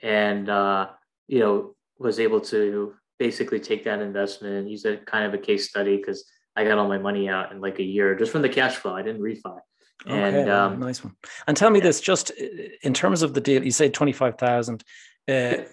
and 0.01 0.49
uh 0.49 0.89
you 1.27 1.39
know 1.39 1.75
was 1.97 2.19
able 2.19 2.41
to 2.41 2.93
basically 3.19 3.59
take 3.59 3.85
that 3.85 4.01
investment 4.01 4.55
and 4.55 4.69
use 4.69 4.83
it 4.85 5.05
kind 5.05 5.25
of 5.25 5.33
a 5.33 5.37
case 5.37 5.69
study 5.69 5.95
because 5.95 6.25
i 6.57 6.63
got 6.65 6.77
all 6.77 6.89
my 6.89 6.97
money 6.97 7.29
out 7.29 7.51
in 7.51 7.61
like 7.61 7.79
a 7.79 7.83
year 7.83 8.15
just 8.15 8.31
from 8.31 8.41
the 8.41 8.49
cash 8.49 8.75
flow. 8.75 8.93
I 8.93 9.01
didn't 9.01 9.21
refi 9.21 9.59
and 10.05 10.35
okay, 10.35 10.49
um, 10.49 10.79
nice 10.79 11.03
one. 11.03 11.15
And 11.47 11.55
tell 11.55 11.69
me 11.69 11.79
yeah. 11.79 11.85
this, 11.85 12.01
just 12.01 12.31
uh, 12.31 12.45
in 12.81 12.93
terms 12.93 13.21
of 13.21 13.33
the 13.33 13.41
deal, 13.41 13.63
you 13.63 13.71
say 13.71 13.89
twenty 13.89 14.13
five 14.13 14.37
thousand. 14.37 14.83
Uh, 15.25 15.63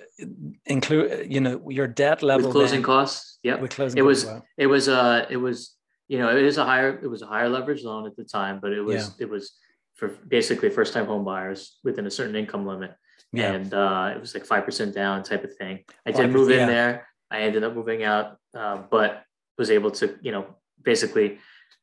include 0.67 1.33
you 1.33 1.41
know 1.41 1.69
your 1.69 1.87
debt 1.87 2.23
level 2.23 2.47
with 2.47 2.55
closing 2.55 2.79
then, 2.79 2.85
costs. 2.85 3.39
Yeah, 3.43 3.57
with 3.57 3.73
closing. 3.73 3.99
It 3.99 4.03
was 4.03 4.27
well. 4.27 4.45
it 4.57 4.67
was 4.67 4.89
uh 4.89 5.27
it 5.31 5.39
was 5.39 5.75
you 6.09 6.19
know 6.19 6.37
it 6.37 6.45
is 6.45 6.59
a 6.59 6.65
higher 6.65 6.99
it 7.03 7.09
was 7.09 7.23
a 7.23 7.27
higher 7.27 7.49
leverage 7.49 7.83
loan 7.83 8.07
at 8.07 8.17
the 8.17 8.25
time, 8.25 8.61
but 8.61 8.73
it 8.73 8.83
was 8.83 9.15
yeah. 9.19 9.25
it 9.25 9.31
was 9.31 9.53
for 9.95 10.09
basically 10.09 10.71
first 10.71 10.93
time 10.95 11.07
home 11.07 11.25
buyers 11.25 11.79
within 11.85 12.07
a 12.07 12.11
certain 12.11 12.37
income 12.37 12.67
limit. 12.67 12.95
Yeah. 13.33 13.53
And 13.53 13.73
uh, 13.73 14.13
it 14.15 14.21
was 14.21 14.35
like 14.35 14.45
five 14.45 14.65
percent 14.65 14.95
down 14.95 15.23
type 15.23 15.45
of 15.45 15.57
thing. 15.57 15.85
I 16.05 16.11
did 16.11 16.31
move 16.31 16.51
in 16.51 16.61
yeah. 16.61 16.67
there. 16.67 17.09
I 17.31 17.43
ended 17.43 17.63
up 17.63 17.75
moving 17.75 18.03
out, 18.03 18.37
uh, 18.57 18.83
but 18.91 19.23
was 19.57 19.71
able 19.71 19.91
to 19.93 20.17
you 20.21 20.33
know 20.33 20.47
basically 20.83 21.39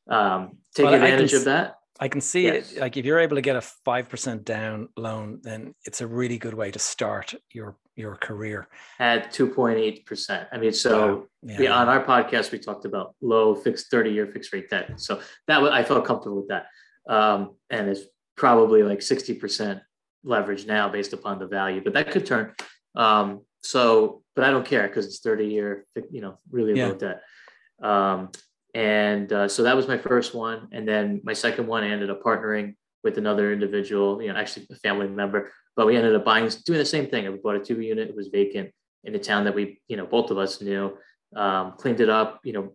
um, 0.09 0.57
take 0.73 0.85
well, 0.85 0.95
advantage 0.95 1.33
of 1.33 1.45
that. 1.45 1.76
I 1.99 2.07
can 2.07 2.21
see 2.21 2.43
yes. 2.43 2.73
it. 2.73 2.81
Like 2.81 2.97
if 2.97 3.05
you're 3.05 3.19
able 3.19 3.35
to 3.35 3.41
get 3.41 3.55
a 3.55 3.61
five 3.61 4.09
percent 4.09 4.45
down 4.45 4.89
loan, 4.97 5.39
then 5.43 5.73
it's 5.85 6.01
a 6.01 6.07
really 6.07 6.37
good 6.37 6.53
way 6.53 6.71
to 6.71 6.79
start 6.79 7.33
your 7.51 7.75
your 7.95 8.15
career. 8.15 8.67
At 8.99 9.31
two 9.31 9.47
point 9.47 9.79
eight 9.79 10.05
percent. 10.05 10.47
I 10.51 10.57
mean, 10.57 10.73
so 10.73 11.27
yeah. 11.43 11.59
we, 11.59 11.67
on 11.67 11.89
our 11.89 12.03
podcast 12.03 12.51
we 12.51 12.59
talked 12.59 12.85
about 12.85 13.15
low 13.21 13.55
fixed 13.55 13.89
thirty 13.89 14.11
year 14.11 14.27
fixed 14.27 14.53
rate 14.53 14.69
debt. 14.69 14.99
So 14.99 15.21
that 15.47 15.63
I 15.63 15.83
felt 15.83 16.05
comfortable 16.05 16.37
with 16.37 16.49
that, 16.49 16.67
um, 17.09 17.55
and 17.69 17.89
it's 17.89 18.01
probably 18.35 18.83
like 18.83 19.01
sixty 19.01 19.33
percent 19.33 19.81
leverage 20.23 20.65
now 20.65 20.89
based 20.89 21.13
upon 21.13 21.39
the 21.39 21.47
value, 21.47 21.81
but 21.83 21.93
that 21.93 22.11
could 22.11 22.25
turn. 22.25 22.53
Um, 22.95 23.41
so, 23.61 24.23
but 24.35 24.43
I 24.43 24.51
don't 24.51 24.65
care 24.65 24.87
because 24.87 25.05
it's 25.05 25.19
30 25.19 25.45
year, 25.45 25.85
you 26.11 26.21
know, 26.21 26.39
really 26.51 26.79
low 26.79 26.93
debt. 26.93 27.21
Um, 27.81 28.31
and 28.74 29.31
uh, 29.31 29.47
so 29.47 29.63
that 29.63 29.75
was 29.75 29.88
my 29.88 29.97
first 29.97 30.36
one. 30.36 30.67
And 30.71 30.88
then 30.88 31.21
my 31.24 31.33
second 31.33 31.67
one, 31.67 31.83
I 31.83 31.89
ended 31.89 32.09
up 32.09 32.21
partnering 32.21 32.75
with 33.03 33.17
another 33.17 33.53
individual, 33.53 34.21
you 34.21 34.31
know, 34.31 34.38
actually 34.38 34.67
a 34.71 34.75
family 34.75 35.07
member, 35.07 35.51
but 35.75 35.88
we 35.88 35.95
ended 35.95 36.15
up 36.15 36.25
buying, 36.25 36.50
doing 36.65 36.79
the 36.79 36.86
same 36.86 37.07
thing. 37.07 37.31
We 37.31 37.38
bought 37.38 37.55
a 37.55 37.59
two 37.59 37.79
unit, 37.81 38.09
it 38.09 38.15
was 38.15 38.27
vacant 38.27 38.71
in 39.03 39.15
a 39.15 39.19
town 39.19 39.45
that 39.45 39.55
we, 39.55 39.81
you 39.88 39.97
know, 39.97 40.05
both 40.05 40.31
of 40.31 40.38
us 40.38 40.62
knew, 40.62 40.97
um, 41.36 41.74
cleaned 41.77 42.01
it 42.01 42.09
up, 42.09 42.41
you 42.43 42.53
know, 42.53 42.74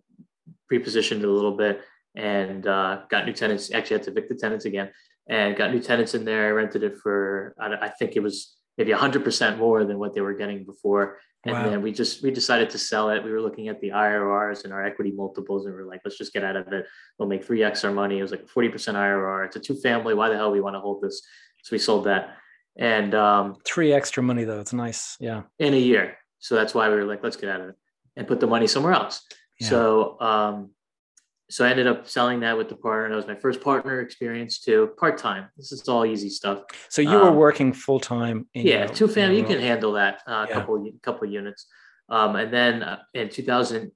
repositioned 0.72 1.18
it 1.18 1.24
a 1.24 1.30
little 1.30 1.56
bit 1.56 1.82
and 2.14 2.66
uh, 2.66 3.02
got 3.10 3.26
new 3.26 3.32
tenants. 3.32 3.72
Actually, 3.72 3.96
had 3.96 4.04
to 4.04 4.10
evict 4.10 4.28
the 4.28 4.34
tenants 4.34 4.64
again 4.64 4.90
and 5.28 5.56
got 5.56 5.72
new 5.72 5.80
tenants 5.80 6.14
in 6.14 6.24
there. 6.24 6.48
I 6.48 6.50
rented 6.50 6.82
it 6.82 6.96
for, 6.96 7.54
I, 7.60 7.74
I 7.74 7.88
think 7.88 8.16
it 8.16 8.22
was 8.22 8.56
maybe 8.78 8.92
100% 8.92 9.58
more 9.58 9.84
than 9.84 9.98
what 9.98 10.14
they 10.14 10.20
were 10.20 10.34
getting 10.34 10.64
before. 10.64 11.18
And 11.44 11.54
wow. 11.54 11.68
then 11.68 11.82
we 11.82 11.92
just 11.92 12.22
we 12.22 12.30
decided 12.30 12.70
to 12.70 12.78
sell 12.78 13.10
it. 13.10 13.24
We 13.24 13.32
were 13.32 13.40
looking 13.40 13.66
at 13.66 13.80
the 13.80 13.88
IRRs 13.88 14.64
and 14.64 14.72
our 14.72 14.84
equity 14.84 15.10
multiples, 15.10 15.66
and 15.66 15.74
we 15.74 15.80
are 15.80 15.86
like, 15.86 16.00
let's 16.04 16.16
just 16.16 16.32
get 16.32 16.44
out 16.44 16.54
of 16.54 16.72
it. 16.72 16.86
We'll 17.18 17.28
make 17.28 17.44
three 17.44 17.64
x 17.64 17.84
our 17.84 17.90
money. 17.90 18.20
It 18.20 18.22
was 18.22 18.30
like 18.30 18.42
a 18.42 18.46
forty 18.46 18.68
percent 18.68 18.96
IRR. 18.96 19.46
It's 19.46 19.56
a 19.56 19.60
two 19.60 19.74
family. 19.74 20.14
Why 20.14 20.28
the 20.28 20.36
hell 20.36 20.50
do 20.50 20.52
we 20.52 20.60
want 20.60 20.76
to 20.76 20.80
hold 20.80 21.02
this? 21.02 21.20
So 21.64 21.74
we 21.74 21.78
sold 21.78 22.04
that. 22.04 22.36
And 22.76 23.14
um, 23.14 23.56
three 23.64 23.92
extra 23.92 24.22
money 24.22 24.44
though. 24.44 24.60
It's 24.60 24.72
nice. 24.72 25.16
Yeah. 25.18 25.42
In 25.58 25.74
a 25.74 25.78
year. 25.78 26.16
So 26.38 26.54
that's 26.54 26.74
why 26.74 26.88
we 26.88 26.94
were 26.94 27.04
like, 27.04 27.22
let's 27.22 27.36
get 27.36 27.50
out 27.50 27.60
of 27.60 27.70
it 27.70 27.74
and 28.16 28.26
put 28.26 28.40
the 28.40 28.46
money 28.46 28.66
somewhere 28.66 28.92
else. 28.92 29.22
Yeah. 29.60 29.68
So 29.68 30.20
um, 30.20 30.70
so 31.52 31.66
I 31.66 31.70
ended 31.70 31.86
up 31.86 32.08
selling 32.08 32.40
that 32.40 32.56
with 32.56 32.70
the 32.70 32.76
partner. 32.76 33.10
That 33.10 33.16
was 33.16 33.26
my 33.26 33.34
first 33.34 33.60
partner 33.60 34.00
experience 34.00 34.58
too, 34.58 34.90
part 34.96 35.18
time. 35.18 35.48
This 35.56 35.70
is 35.70 35.86
all 35.86 36.06
easy 36.06 36.30
stuff. 36.30 36.62
So 36.88 37.02
you 37.02 37.10
um, 37.10 37.20
were 37.20 37.32
working 37.32 37.74
full 37.74 38.00
time. 38.00 38.46
Yeah, 38.54 38.86
your, 38.86 38.88
two 38.88 39.06
family. 39.06 39.36
You 39.36 39.44
can 39.44 39.60
handle 39.60 39.92
that. 39.92 40.22
A 40.26 40.32
uh, 40.32 40.46
yeah. 40.48 40.54
couple 40.54 40.90
couple 41.02 41.28
units. 41.28 41.66
Um, 42.08 42.36
and 42.36 42.50
then 42.52 42.82
uh, 42.82 43.00
in 43.12 43.28
2017, 43.28 43.90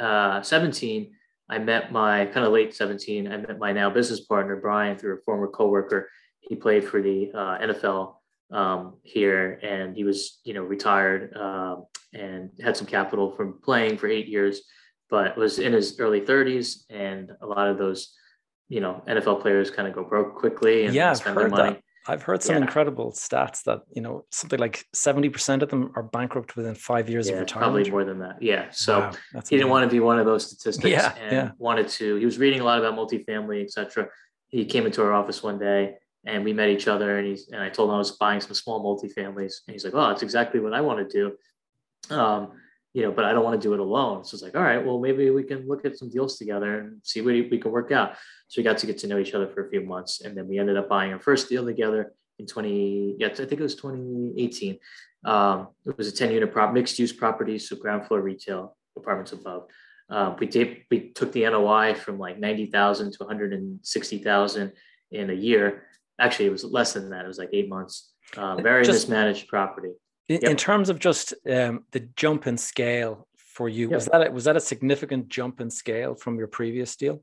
uh, 0.00 1.52
I 1.52 1.58
met 1.58 1.90
my 1.90 2.26
kind 2.26 2.46
of 2.46 2.52
late 2.52 2.72
17. 2.72 3.26
I 3.26 3.36
met 3.36 3.58
my 3.58 3.72
now 3.72 3.90
business 3.90 4.20
partner 4.20 4.54
Brian 4.56 4.96
through 4.96 5.18
a 5.18 5.22
former 5.22 5.48
coworker. 5.48 6.08
He 6.38 6.54
played 6.54 6.84
for 6.84 7.02
the 7.02 7.32
uh, 7.34 7.58
NFL 7.58 8.14
um, 8.52 8.98
here, 9.02 9.58
and 9.62 9.96
he 9.96 10.04
was 10.04 10.40
you 10.44 10.54
know 10.54 10.62
retired 10.62 11.36
um, 11.36 11.86
and 12.14 12.50
had 12.62 12.76
some 12.76 12.86
capital 12.86 13.32
from 13.32 13.58
playing 13.60 13.98
for 13.98 14.06
eight 14.06 14.28
years 14.28 14.62
but 15.12 15.36
was 15.36 15.58
in 15.58 15.74
his 15.74 16.00
early 16.00 16.22
30s, 16.22 16.84
and 16.88 17.30
a 17.42 17.46
lot 17.46 17.68
of 17.68 17.76
those, 17.76 18.16
you 18.70 18.80
know, 18.80 19.04
NFL 19.06 19.42
players 19.42 19.70
kind 19.70 19.86
of 19.86 19.94
go 19.94 20.02
broke 20.02 20.34
quickly 20.36 20.86
and 20.86 20.94
yeah, 20.94 21.12
spend 21.12 21.38
I've 21.38 21.42
heard 21.42 21.52
their 21.52 21.64
money. 21.64 21.74
That. 21.74 21.82
I've 22.12 22.22
heard 22.22 22.42
some 22.42 22.56
yeah. 22.56 22.62
incredible 22.62 23.12
stats 23.12 23.62
that 23.64 23.82
you 23.94 24.00
know 24.00 24.24
something 24.32 24.58
like 24.58 24.86
seventy 24.94 25.28
percent 25.28 25.62
of 25.62 25.68
them 25.68 25.92
are 25.96 26.02
bankrupt 26.02 26.56
within 26.56 26.74
five 26.74 27.10
years 27.10 27.28
yeah, 27.28 27.34
of 27.34 27.40
retirement. 27.40 27.72
Probably 27.74 27.90
more 27.90 28.04
than 28.04 28.20
that. 28.20 28.42
Yeah. 28.42 28.70
So 28.70 29.00
wow, 29.00 29.10
he 29.10 29.18
amazing. 29.34 29.58
didn't 29.58 29.70
want 29.70 29.88
to 29.88 29.94
be 29.94 30.00
one 30.00 30.18
of 30.18 30.24
those 30.24 30.46
statistics. 30.46 30.88
Yeah, 30.88 31.14
and 31.20 31.32
yeah. 31.32 31.50
Wanted 31.58 31.88
to. 31.88 32.16
He 32.16 32.24
was 32.24 32.38
reading 32.38 32.60
a 32.60 32.64
lot 32.64 32.78
about 32.78 32.94
multifamily, 32.94 33.62
etc. 33.62 34.08
He 34.48 34.64
came 34.64 34.86
into 34.86 35.02
our 35.02 35.12
office 35.12 35.42
one 35.42 35.58
day 35.58 35.96
and 36.24 36.42
we 36.42 36.54
met 36.54 36.70
each 36.70 36.88
other, 36.88 37.18
and 37.18 37.26
he's 37.28 37.48
and 37.52 37.62
I 37.62 37.68
told 37.68 37.90
him 37.90 37.96
I 37.96 37.98
was 37.98 38.12
buying 38.12 38.40
some 38.40 38.54
small 38.54 38.82
multifamilies, 38.82 39.56
and 39.66 39.74
he's 39.74 39.84
like, 39.84 39.94
"Oh, 39.94 40.08
that's 40.08 40.22
exactly 40.22 40.58
what 40.58 40.72
I 40.72 40.80
want 40.80 41.06
to 41.06 41.36
do." 42.08 42.16
Um, 42.16 42.52
you 42.94 43.02
know, 43.02 43.10
but 43.10 43.24
I 43.24 43.32
don't 43.32 43.44
want 43.44 43.60
to 43.60 43.66
do 43.66 43.72
it 43.72 43.80
alone. 43.80 44.24
So 44.24 44.34
it's 44.34 44.42
like, 44.42 44.54
all 44.54 44.62
right, 44.62 44.84
well, 44.84 44.98
maybe 44.98 45.30
we 45.30 45.44
can 45.44 45.66
look 45.66 45.84
at 45.84 45.96
some 45.96 46.10
deals 46.10 46.36
together 46.36 46.80
and 46.80 47.00
see 47.02 47.22
what 47.22 47.32
we 47.32 47.58
can 47.58 47.70
work 47.70 47.90
out. 47.90 48.16
So 48.48 48.60
we 48.60 48.64
got 48.64 48.78
to 48.78 48.86
get 48.86 48.98
to 48.98 49.06
know 49.06 49.18
each 49.18 49.34
other 49.34 49.48
for 49.48 49.66
a 49.66 49.70
few 49.70 49.80
months. 49.82 50.20
And 50.20 50.36
then 50.36 50.46
we 50.46 50.58
ended 50.58 50.76
up 50.76 50.88
buying 50.88 51.12
our 51.12 51.20
first 51.20 51.48
deal 51.48 51.64
together 51.64 52.12
in 52.38 52.46
20, 52.46 53.16
yeah, 53.18 53.28
I 53.28 53.34
think 53.34 53.52
it 53.52 53.60
was 53.60 53.76
2018. 53.76 54.78
Um, 55.24 55.68
it 55.86 55.96
was 55.96 56.08
a 56.08 56.12
10 56.12 56.32
unit 56.32 56.52
prop, 56.52 56.74
mixed 56.74 56.98
use 56.98 57.12
property. 57.12 57.58
So 57.58 57.76
ground 57.76 58.06
floor 58.06 58.20
retail, 58.20 58.76
apartments 58.96 59.32
above. 59.32 59.68
Um, 60.10 60.36
we 60.38 60.46
did, 60.46 60.82
we 60.90 61.12
took 61.12 61.32
the 61.32 61.44
NOI 61.44 61.94
from 61.94 62.18
like 62.18 62.38
90,000 62.38 63.12
to 63.12 63.18
160,000 63.20 64.72
in 65.12 65.30
a 65.30 65.32
year. 65.32 65.84
Actually, 66.20 66.46
it 66.46 66.52
was 66.52 66.64
less 66.64 66.92
than 66.92 67.08
that. 67.10 67.24
It 67.24 67.28
was 67.28 67.38
like 67.38 67.50
eight 67.54 67.70
months. 67.70 68.12
Uh, 68.36 68.56
very 68.56 68.84
Just, 68.84 69.08
mismanaged 69.08 69.48
property. 69.48 69.92
In, 70.32 70.40
yep. 70.40 70.50
in 70.50 70.56
terms 70.56 70.88
of 70.88 70.98
just 70.98 71.34
um, 71.50 71.84
the 71.90 72.00
jump 72.16 72.46
in 72.46 72.56
scale 72.56 73.28
for 73.36 73.68
you, 73.68 73.90
yep. 73.90 73.94
was 73.96 74.06
that 74.06 74.26
a, 74.26 74.30
was 74.30 74.44
that 74.44 74.56
a 74.56 74.60
significant 74.60 75.28
jump 75.28 75.60
in 75.60 75.68
scale 75.70 76.14
from 76.14 76.38
your 76.38 76.46
previous 76.46 76.96
deal? 76.96 77.22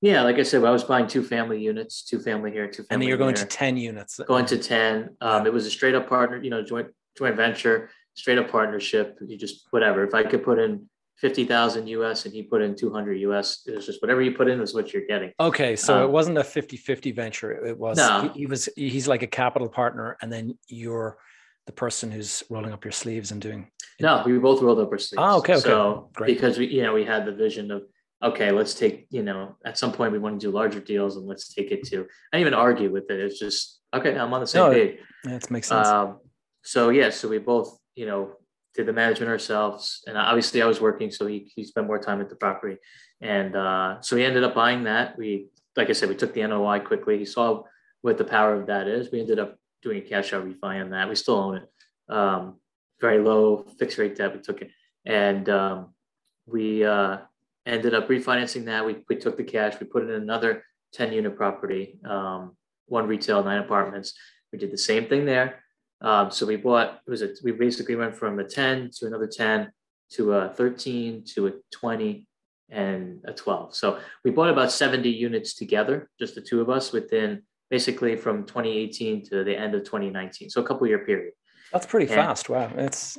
Yeah, 0.00 0.22
like 0.22 0.36
I 0.36 0.42
said, 0.42 0.64
I 0.64 0.70
was 0.70 0.82
buying 0.82 1.06
two 1.06 1.22
family 1.22 1.62
units, 1.62 2.04
two 2.04 2.18
family 2.18 2.50
here, 2.50 2.66
two 2.66 2.82
family. 2.82 2.88
And 2.90 3.02
then 3.02 3.08
you're 3.08 3.16
going 3.16 3.36
here. 3.36 3.44
to 3.44 3.48
ten 3.48 3.76
units. 3.76 4.20
Going 4.26 4.46
to 4.46 4.58
ten. 4.58 5.16
Um, 5.20 5.46
it 5.46 5.52
was 5.52 5.66
a 5.66 5.70
straight 5.70 5.94
up 5.94 6.08
partner, 6.08 6.42
you 6.42 6.50
know, 6.50 6.62
joint 6.62 6.88
joint 7.16 7.36
venture, 7.36 7.90
straight 8.14 8.38
up 8.38 8.50
partnership. 8.50 9.18
You 9.24 9.38
just 9.38 9.68
whatever. 9.70 10.04
If 10.04 10.14
I 10.14 10.24
could 10.24 10.42
put 10.42 10.58
in 10.58 10.88
fifty 11.16 11.44
thousand 11.44 11.86
US 11.86 12.26
and 12.26 12.34
he 12.34 12.42
put 12.42 12.60
in 12.60 12.74
two 12.74 12.92
hundred 12.92 13.20
US, 13.20 13.62
it 13.68 13.76
was 13.76 13.86
just 13.86 14.02
whatever 14.02 14.20
you 14.20 14.32
put 14.32 14.48
in 14.48 14.60
is 14.60 14.74
what 14.74 14.92
you're 14.92 15.06
getting. 15.06 15.32
Okay, 15.38 15.76
so 15.76 15.98
um, 15.98 16.02
it 16.02 16.10
wasn't 16.10 16.38
a 16.38 16.42
50-50 16.42 17.14
venture. 17.14 17.64
It 17.64 17.78
was. 17.78 17.96
No. 17.98 18.30
He, 18.34 18.40
he 18.40 18.46
was. 18.46 18.68
He's 18.74 19.06
like 19.06 19.22
a 19.22 19.28
capital 19.28 19.68
partner, 19.68 20.16
and 20.20 20.32
then 20.32 20.58
you're 20.66 21.18
the 21.66 21.72
person 21.72 22.10
who's 22.10 22.42
rolling 22.48 22.72
up 22.72 22.84
your 22.84 22.92
sleeves 22.92 23.32
and 23.32 23.40
doing 23.42 23.70
no 24.00 24.22
we 24.24 24.38
both 24.38 24.62
rolled 24.62 24.78
up 24.78 24.90
our 24.90 24.98
sleeves 24.98 25.22
oh 25.22 25.38
okay 25.38 25.54
okay. 25.54 25.60
So 25.60 26.10
Great. 26.14 26.28
because 26.28 26.58
we 26.58 26.66
you 26.66 26.82
know 26.82 26.94
we 26.94 27.04
had 27.04 27.26
the 27.26 27.32
vision 27.32 27.70
of 27.70 27.82
okay 28.22 28.50
let's 28.50 28.74
take 28.74 29.06
you 29.10 29.22
know 29.22 29.56
at 29.64 29.76
some 29.76 29.92
point 29.92 30.12
we 30.12 30.18
want 30.18 30.40
to 30.40 30.46
do 30.46 30.50
larger 30.50 30.80
deals 30.80 31.16
and 31.16 31.26
let's 31.26 31.52
take 31.52 31.70
it 31.70 31.84
to 31.84 32.06
i 32.32 32.38
didn't 32.38 32.48
even 32.48 32.54
argue 32.54 32.90
with 32.90 33.10
it. 33.10 33.20
It's 33.20 33.38
just 33.38 33.80
okay 33.94 34.16
i'm 34.16 34.32
on 34.32 34.40
the 34.40 34.46
same 34.46 34.62
no, 34.62 34.72
page. 34.72 34.98
yeah, 35.24 35.34
it 35.34 35.50
makes 35.50 35.68
sense. 35.68 35.88
Um, 35.88 36.20
so 36.62 36.90
yeah 36.90 37.10
so 37.10 37.28
we 37.28 37.38
both 37.38 37.78
you 37.94 38.06
know 38.06 38.36
did 38.76 38.86
the 38.86 38.92
management 38.92 39.30
ourselves. 39.30 40.02
And 40.06 40.16
obviously 40.16 40.62
i 40.62 40.66
was 40.66 40.80
working 40.80 41.10
so 41.10 41.26
he, 41.26 41.50
he 41.54 41.64
spent 41.64 41.86
more 41.86 41.98
time 41.98 42.20
at 42.20 42.28
the 42.28 42.36
property. 42.36 42.76
And 43.20 43.56
uh, 43.56 44.02
so 44.02 44.14
we 44.14 44.24
ended 44.24 44.44
up 44.44 44.54
buying 44.54 44.84
that. 44.84 45.16
We 45.18 45.48
like 45.74 45.88
i 45.90 45.92
said 45.92 46.08
we 46.08 46.14
took 46.16 46.34
the 46.34 46.46
noi 46.46 46.80
quickly. 46.80 47.18
He 47.18 47.24
saw 47.24 47.62
what 48.02 48.18
the 48.18 48.24
power 48.24 48.54
of 48.54 48.66
that 48.66 48.86
is. 48.86 49.10
We 49.10 49.20
ended 49.20 49.38
up 49.38 49.56
doing 49.86 50.02
a 50.02 50.08
cash 50.08 50.32
out 50.32 50.44
refi 50.44 50.82
on 50.82 50.90
that. 50.90 51.08
We 51.08 51.14
still 51.14 51.36
own 51.36 51.56
it. 51.58 52.12
Um, 52.12 52.56
very 53.00 53.18
low 53.22 53.64
fixed 53.78 53.98
rate 53.98 54.16
debt. 54.16 54.34
We 54.34 54.40
took 54.40 54.62
it, 54.62 54.70
and 55.04 55.48
um, 55.48 55.94
we 56.46 56.84
uh, 56.84 57.18
ended 57.64 57.94
up 57.94 58.08
refinancing 58.08 58.64
that. 58.64 58.84
We 58.84 58.96
we 59.08 59.16
took 59.16 59.36
the 59.36 59.44
cash. 59.44 59.74
We 59.80 59.86
put 59.86 60.02
it 60.02 60.10
in 60.10 60.22
another 60.22 60.64
ten 60.92 61.12
unit 61.12 61.36
property, 61.36 61.98
um, 62.04 62.56
one 62.86 63.06
retail, 63.06 63.44
nine 63.44 63.60
apartments. 63.60 64.14
We 64.52 64.58
did 64.58 64.72
the 64.72 64.78
same 64.78 65.06
thing 65.06 65.24
there. 65.24 65.62
Um, 66.00 66.30
so 66.30 66.46
we 66.46 66.56
bought. 66.56 67.00
It 67.06 67.10
was 67.10 67.22
a, 67.22 67.30
we 67.44 67.52
basically 67.52 67.96
went 67.96 68.16
from 68.16 68.38
a 68.40 68.44
ten 68.44 68.90
to 68.98 69.06
another 69.06 69.28
ten 69.28 69.70
to 70.12 70.32
a 70.32 70.48
thirteen 70.48 71.24
to 71.34 71.46
a 71.48 71.52
twenty 71.72 72.26
and 72.68 73.20
a 73.24 73.32
12. 73.32 73.76
So 73.76 74.00
we 74.24 74.32
bought 74.32 74.50
about 74.50 74.72
70 74.72 75.08
units 75.08 75.54
together, 75.54 76.10
just 76.18 76.34
the 76.34 76.40
two 76.40 76.60
of 76.60 76.68
us 76.68 76.90
within 76.90 77.42
basically 77.70 78.16
from 78.16 78.44
2018 78.44 79.24
to 79.26 79.44
the 79.44 79.56
end 79.56 79.74
of 79.74 79.84
2019. 79.84 80.50
So 80.50 80.62
a 80.62 80.64
couple 80.66 80.86
year 80.86 81.04
period. 81.04 81.32
That's 81.72 81.86
pretty 81.86 82.06
and, 82.06 82.14
fast. 82.14 82.48
Wow. 82.48 82.70
It's 82.76 83.18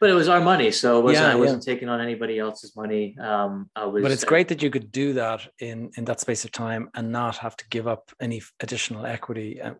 but 0.00 0.10
it 0.10 0.14
was 0.14 0.28
our 0.28 0.40
money. 0.40 0.70
So 0.70 1.00
it 1.00 1.02
wasn't, 1.02 1.26
yeah, 1.26 1.32
I 1.32 1.34
wasn't 1.34 1.66
yeah. 1.66 1.74
taking 1.74 1.88
on 1.88 2.00
anybody 2.00 2.38
else's 2.38 2.76
money. 2.76 3.16
Um, 3.18 3.68
I 3.74 3.84
was, 3.86 4.02
but 4.02 4.12
it's 4.12 4.24
great 4.24 4.48
that 4.48 4.62
you 4.62 4.70
could 4.70 4.92
do 4.92 5.12
that 5.14 5.48
in, 5.58 5.90
in 5.96 6.04
that 6.04 6.20
space 6.20 6.44
of 6.44 6.52
time 6.52 6.88
and 6.94 7.10
not 7.10 7.36
have 7.38 7.56
to 7.56 7.68
give 7.68 7.88
up 7.88 8.10
any 8.20 8.40
additional 8.60 9.06
equity 9.06 9.60
uh, 9.60 9.74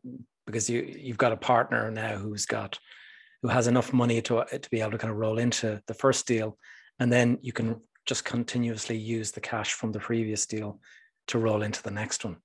because 0.47 0.69
you, 0.69 0.83
you've 0.83 1.19
got 1.19 1.33
a 1.33 1.37
partner 1.37 1.91
now 1.91 2.17
who's 2.17 2.47
got, 2.47 2.79
who 3.43 3.49
has 3.49 3.69
enough 3.69 3.93
money 3.93 4.21
to, 4.23 4.45
to 4.45 4.71
be 4.71 4.81
able 4.81 4.91
to 4.93 4.99
kind 4.99 5.13
of 5.13 5.19
roll 5.19 5.39
into 5.39 5.81
the 5.87 5.95
first 5.95 6.27
deal. 6.27 6.59
And 6.99 7.13
then 7.13 7.39
you 7.41 7.53
can 7.53 7.81
just 8.07 8.25
continuously 8.25 8.97
use 8.97 9.31
the 9.31 9.41
cash 9.41 9.75
from 9.75 9.93
the 9.93 10.01
previous 10.01 10.47
deal 10.47 10.81
to 11.29 11.39
roll 11.39 11.63
into 11.63 11.83
the 11.83 11.91
next 11.91 12.25
one. 12.25 12.39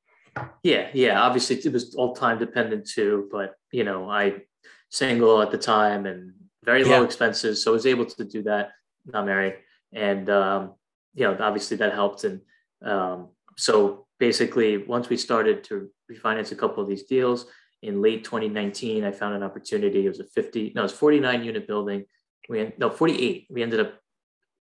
Yeah, 0.64 0.90
yeah. 0.94 1.22
Obviously, 1.22 1.58
it 1.58 1.72
was 1.72 1.96
all 1.96 2.16
time 2.16 2.40
dependent 2.40 2.90
too, 2.90 3.30
but 3.32 3.56
you 3.72 3.84
know, 3.84 4.10
I 4.10 4.42
single 4.90 5.42
at 5.42 5.52
the 5.52 5.58
time 5.58 6.06
and 6.06 6.34
very 6.64 6.84
low 6.84 7.00
yeah. 7.00 7.06
expenses, 7.06 7.64
so 7.64 7.72
I 7.72 7.74
was 7.74 7.86
able 7.86 8.06
to 8.06 8.24
do 8.24 8.44
that. 8.44 8.72
Not 9.06 9.26
married, 9.26 9.56
and 9.92 10.30
um, 10.30 10.74
you 11.14 11.26
know, 11.26 11.38
obviously 11.40 11.78
that 11.78 11.94
helped. 11.94 12.24
And 12.24 12.42
um, 12.84 13.30
so 13.58 14.08
basically, 14.20 14.78
once 14.78 15.10
we 15.10 15.18
started 15.18 15.64
to 15.66 15.90
refinance 16.12 16.52
a 16.52 16.56
couple 16.56 16.82
of 16.82 16.90
these 16.90 17.04
deals 17.04 17.46
in 17.82 18.02
late 18.02 18.24
2019, 18.24 19.04
I 19.04 19.12
found 19.12 19.36
an 19.36 19.44
opportunity. 19.44 20.06
It 20.06 20.10
was 20.10 20.22
a 20.22 20.24
50, 20.24 20.72
no, 20.76 20.86
it's 20.86 20.94
49 20.94 21.44
unit 21.44 21.68
building. 21.68 22.06
We 22.50 22.74
no 22.78 22.90
48. 22.90 23.48
We 23.50 23.64
ended 23.64 23.82
up 23.82 24.00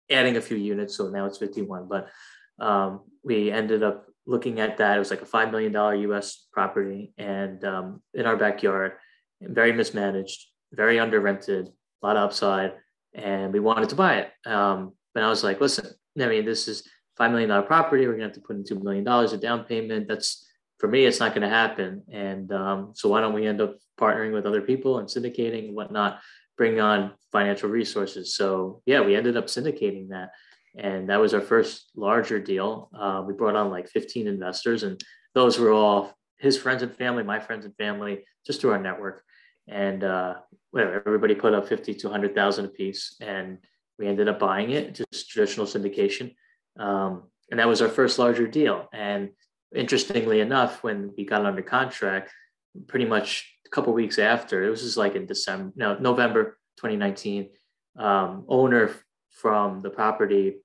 adding 0.09 0.37
a 0.37 0.41
few 0.41 0.57
units, 0.57 0.95
so 0.95 1.09
now 1.09 1.25
it's 1.25 1.37
51. 1.37 1.87
But 1.87 2.09
um, 2.59 3.01
we 3.23 3.51
ended 3.51 3.83
up 3.83 4.07
looking 4.27 4.59
at 4.59 4.77
that, 4.77 4.97
it 4.97 4.99
was 4.99 5.09
like 5.09 5.21
a 5.21 5.25
$5 5.25 5.51
million 5.51 5.73
US 6.11 6.45
property 6.51 7.13
and 7.17 7.63
um, 7.63 8.01
in 8.13 8.25
our 8.25 8.35
backyard, 8.35 8.93
very 9.41 9.71
mismanaged, 9.71 10.45
very 10.73 10.99
under 10.99 11.19
rented, 11.21 11.69
a 12.03 12.05
lot 12.05 12.17
of 12.17 12.23
upside. 12.23 12.73
And 13.13 13.53
we 13.53 13.59
wanted 13.59 13.89
to 13.89 13.95
buy 13.95 14.17
it. 14.17 14.31
Um, 14.45 14.93
but 15.13 15.23
I 15.23 15.29
was 15.29 15.43
like, 15.43 15.61
listen, 15.61 15.87
I 16.19 16.27
mean, 16.27 16.45
this 16.45 16.67
is 16.67 16.87
$5 17.19 17.31
million 17.31 17.63
property. 17.63 18.05
We're 18.05 18.17
going 18.17 18.19
to 18.19 18.25
have 18.27 18.35
to 18.35 18.41
put 18.41 18.57
in 18.57 18.63
$2 18.63 18.83
million 18.83 19.07
of 19.07 19.41
down 19.41 19.63
payment. 19.63 20.07
That's 20.07 20.45
for 20.77 20.87
me, 20.87 21.05
it's 21.05 21.19
not 21.19 21.33
going 21.33 21.41
to 21.41 21.49
happen. 21.49 22.03
And 22.11 22.51
um, 22.51 22.91
so 22.95 23.09
why 23.09 23.21
don't 23.21 23.33
we 23.33 23.47
end 23.47 23.61
up 23.61 23.77
partnering 23.99 24.33
with 24.33 24.45
other 24.45 24.61
people 24.61 24.99
and 24.99 25.07
syndicating 25.07 25.69
and 25.69 25.75
whatnot, 25.75 26.19
bring 26.57 26.79
on 26.79 27.13
financial 27.31 27.69
resources. 27.69 28.35
So 28.35 28.81
yeah, 28.85 29.01
we 29.01 29.15
ended 29.15 29.37
up 29.37 29.45
syndicating 29.45 30.09
that. 30.09 30.31
And 30.77 31.09
that 31.09 31.19
was 31.19 31.33
our 31.33 31.41
first 31.41 31.91
larger 31.95 32.39
deal. 32.39 32.89
Uh, 32.97 33.23
we 33.25 33.33
brought 33.33 33.55
on 33.55 33.71
like 33.71 33.89
15 33.89 34.27
investors, 34.27 34.83
and 34.83 35.01
those 35.33 35.59
were 35.59 35.71
all 35.71 36.13
his 36.37 36.57
friends 36.57 36.83
and 36.83 36.95
family, 36.95 37.23
my 37.23 37.39
friends 37.39 37.65
and 37.65 37.75
family, 37.75 38.23
just 38.45 38.61
through 38.61 38.71
our 38.71 38.81
network. 38.81 39.23
And 39.67 40.03
uh, 40.03 40.35
whatever, 40.71 41.03
everybody 41.05 41.35
put 41.35 41.53
up 41.53 41.67
50 41.67 41.95
to 41.95 42.07
100,000 42.07 42.65
a 42.65 42.67
piece. 42.67 43.15
And 43.19 43.57
we 43.97 44.07
ended 44.07 44.27
up 44.27 44.39
buying 44.39 44.71
it, 44.71 44.93
just 44.93 45.29
traditional 45.29 45.65
syndication. 45.65 46.35
Um, 46.79 47.23
and 47.49 47.59
that 47.59 47.67
was 47.67 47.81
our 47.81 47.89
first 47.89 48.19
larger 48.19 48.47
deal. 48.47 48.87
And 48.93 49.29
interestingly 49.75 50.39
enough, 50.41 50.83
when 50.83 51.11
we 51.17 51.25
got 51.25 51.45
under 51.45 51.61
contract, 51.61 52.31
pretty 52.87 53.05
much 53.05 53.51
a 53.65 53.69
couple 53.69 53.93
weeks 53.93 54.19
after, 54.19 54.63
it 54.63 54.69
was 54.69 54.83
just 54.83 54.97
like 54.97 55.15
in 55.15 55.25
December, 55.25 55.73
no, 55.75 55.97
November 55.97 56.57
2019, 56.77 57.49
um, 57.97 58.45
owner 58.47 58.91
from 59.31 59.81
the 59.81 59.89
property, 59.89 60.57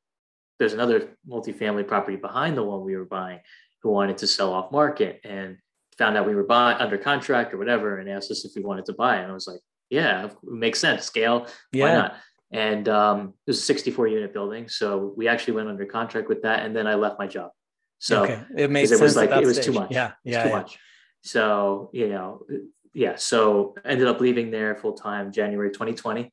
there's 0.62 0.74
another 0.74 1.16
multifamily 1.28 1.88
property 1.88 2.16
behind 2.16 2.56
the 2.56 2.62
one 2.62 2.84
we 2.84 2.96
were 2.96 3.04
buying 3.04 3.40
who 3.82 3.90
wanted 3.90 4.16
to 4.18 4.28
sell 4.28 4.52
off 4.52 4.70
market 4.70 5.20
and 5.24 5.58
found 5.98 6.16
out 6.16 6.24
we 6.24 6.36
were 6.36 6.44
buying 6.44 6.78
under 6.78 6.96
contract 6.96 7.52
or 7.52 7.58
whatever 7.58 7.98
and 7.98 8.08
asked 8.08 8.30
us 8.30 8.44
if 8.44 8.52
we 8.54 8.62
wanted 8.62 8.84
to 8.84 8.92
buy. 8.92 9.16
And 9.16 9.28
I 9.28 9.34
was 9.34 9.48
like, 9.48 9.58
yeah, 9.90 10.26
it 10.26 10.36
makes 10.44 10.78
sense. 10.78 11.04
Scale, 11.04 11.48
yeah. 11.72 11.84
why 11.84 11.94
not? 11.94 12.14
And 12.52 12.88
um, 12.88 13.34
it 13.44 13.50
was 13.50 13.58
a 13.58 13.62
64 13.62 14.06
unit 14.06 14.32
building. 14.32 14.68
So 14.68 15.12
we 15.16 15.26
actually 15.26 15.54
went 15.54 15.68
under 15.68 15.84
contract 15.84 16.28
with 16.28 16.42
that. 16.42 16.64
And 16.64 16.76
then 16.76 16.86
I 16.86 16.94
left 16.94 17.18
my 17.18 17.26
job. 17.26 17.50
So 17.98 18.22
okay. 18.22 18.40
it 18.56 18.70
made 18.70 18.86
sense. 18.86 19.00
It 19.00 19.04
was 19.04 19.16
like 19.16 19.30
it 19.30 19.44
was 19.44 19.56
stage. 19.56 19.66
too 19.66 19.72
much. 19.72 19.90
Yeah, 19.90 20.12
yeah, 20.22 20.44
too 20.44 20.48
yeah. 20.48 20.54
much. 20.54 20.78
So 21.22 21.90
you 21.92 22.08
know, 22.08 22.46
yeah. 22.94 23.16
So 23.16 23.74
ended 23.84 24.06
up 24.06 24.20
leaving 24.20 24.50
there 24.50 24.76
full 24.76 24.94
time 24.94 25.32
January 25.32 25.70
2020, 25.70 26.32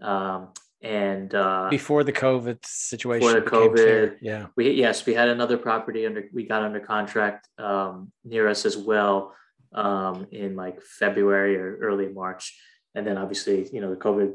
um, 0.00 0.48
and 0.82 1.32
uh, 1.34 1.68
before 1.70 2.02
the 2.02 2.12
COVID 2.12 2.58
situation. 2.64 3.20
Before 3.20 3.40
the 3.40 3.50
COVID, 3.50 4.16
yeah. 4.20 4.46
We 4.56 4.72
yes, 4.72 5.06
we 5.06 5.14
had 5.14 5.28
another 5.28 5.56
property 5.56 6.06
under. 6.06 6.24
We 6.32 6.44
got 6.44 6.62
under 6.62 6.80
contract 6.80 7.48
um, 7.58 8.10
near 8.24 8.48
us 8.48 8.66
as 8.66 8.76
well 8.76 9.34
um, 9.72 10.26
in 10.32 10.56
like 10.56 10.82
February 10.82 11.56
or 11.56 11.78
early 11.78 12.08
March, 12.08 12.58
and 12.94 13.06
then 13.06 13.16
obviously 13.16 13.68
you 13.72 13.80
know 13.80 13.90
the 13.90 13.96
COVID 13.96 14.34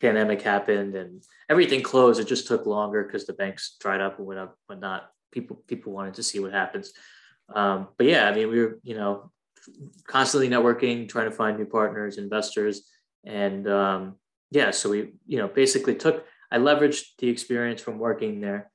pandemic 0.00 0.42
happened 0.42 0.94
and 0.94 1.24
everything 1.48 1.82
closed. 1.82 2.20
It 2.20 2.26
just 2.26 2.46
took 2.46 2.66
longer 2.66 3.02
because 3.02 3.24
the 3.24 3.32
banks 3.32 3.76
dried 3.80 4.02
up 4.02 4.18
and 4.18 4.26
went 4.26 4.40
up, 4.40 4.56
whatnot 4.66 5.10
people 5.32 5.56
people 5.66 5.92
wanted 5.92 6.14
to 6.14 6.22
see 6.22 6.40
what 6.40 6.52
happens. 6.52 6.92
Um, 7.54 7.88
but 7.96 8.06
yeah, 8.06 8.28
I 8.28 8.34
mean, 8.34 8.50
we 8.50 8.60
were 8.60 8.80
you 8.82 8.96
know 8.96 9.30
constantly 10.06 10.50
networking, 10.50 11.08
trying 11.08 11.30
to 11.30 11.36
find 11.36 11.56
new 11.56 11.64
partners, 11.66 12.18
investors, 12.18 12.82
and 13.24 13.66
um, 13.66 14.16
yeah, 14.50 14.70
so 14.70 14.90
we 14.90 15.14
you 15.26 15.38
know 15.38 15.48
basically 15.48 15.94
took 15.94 16.24
I 16.50 16.58
leveraged 16.58 17.16
the 17.18 17.28
experience 17.28 17.80
from 17.80 17.98
working 17.98 18.40
there. 18.40 18.70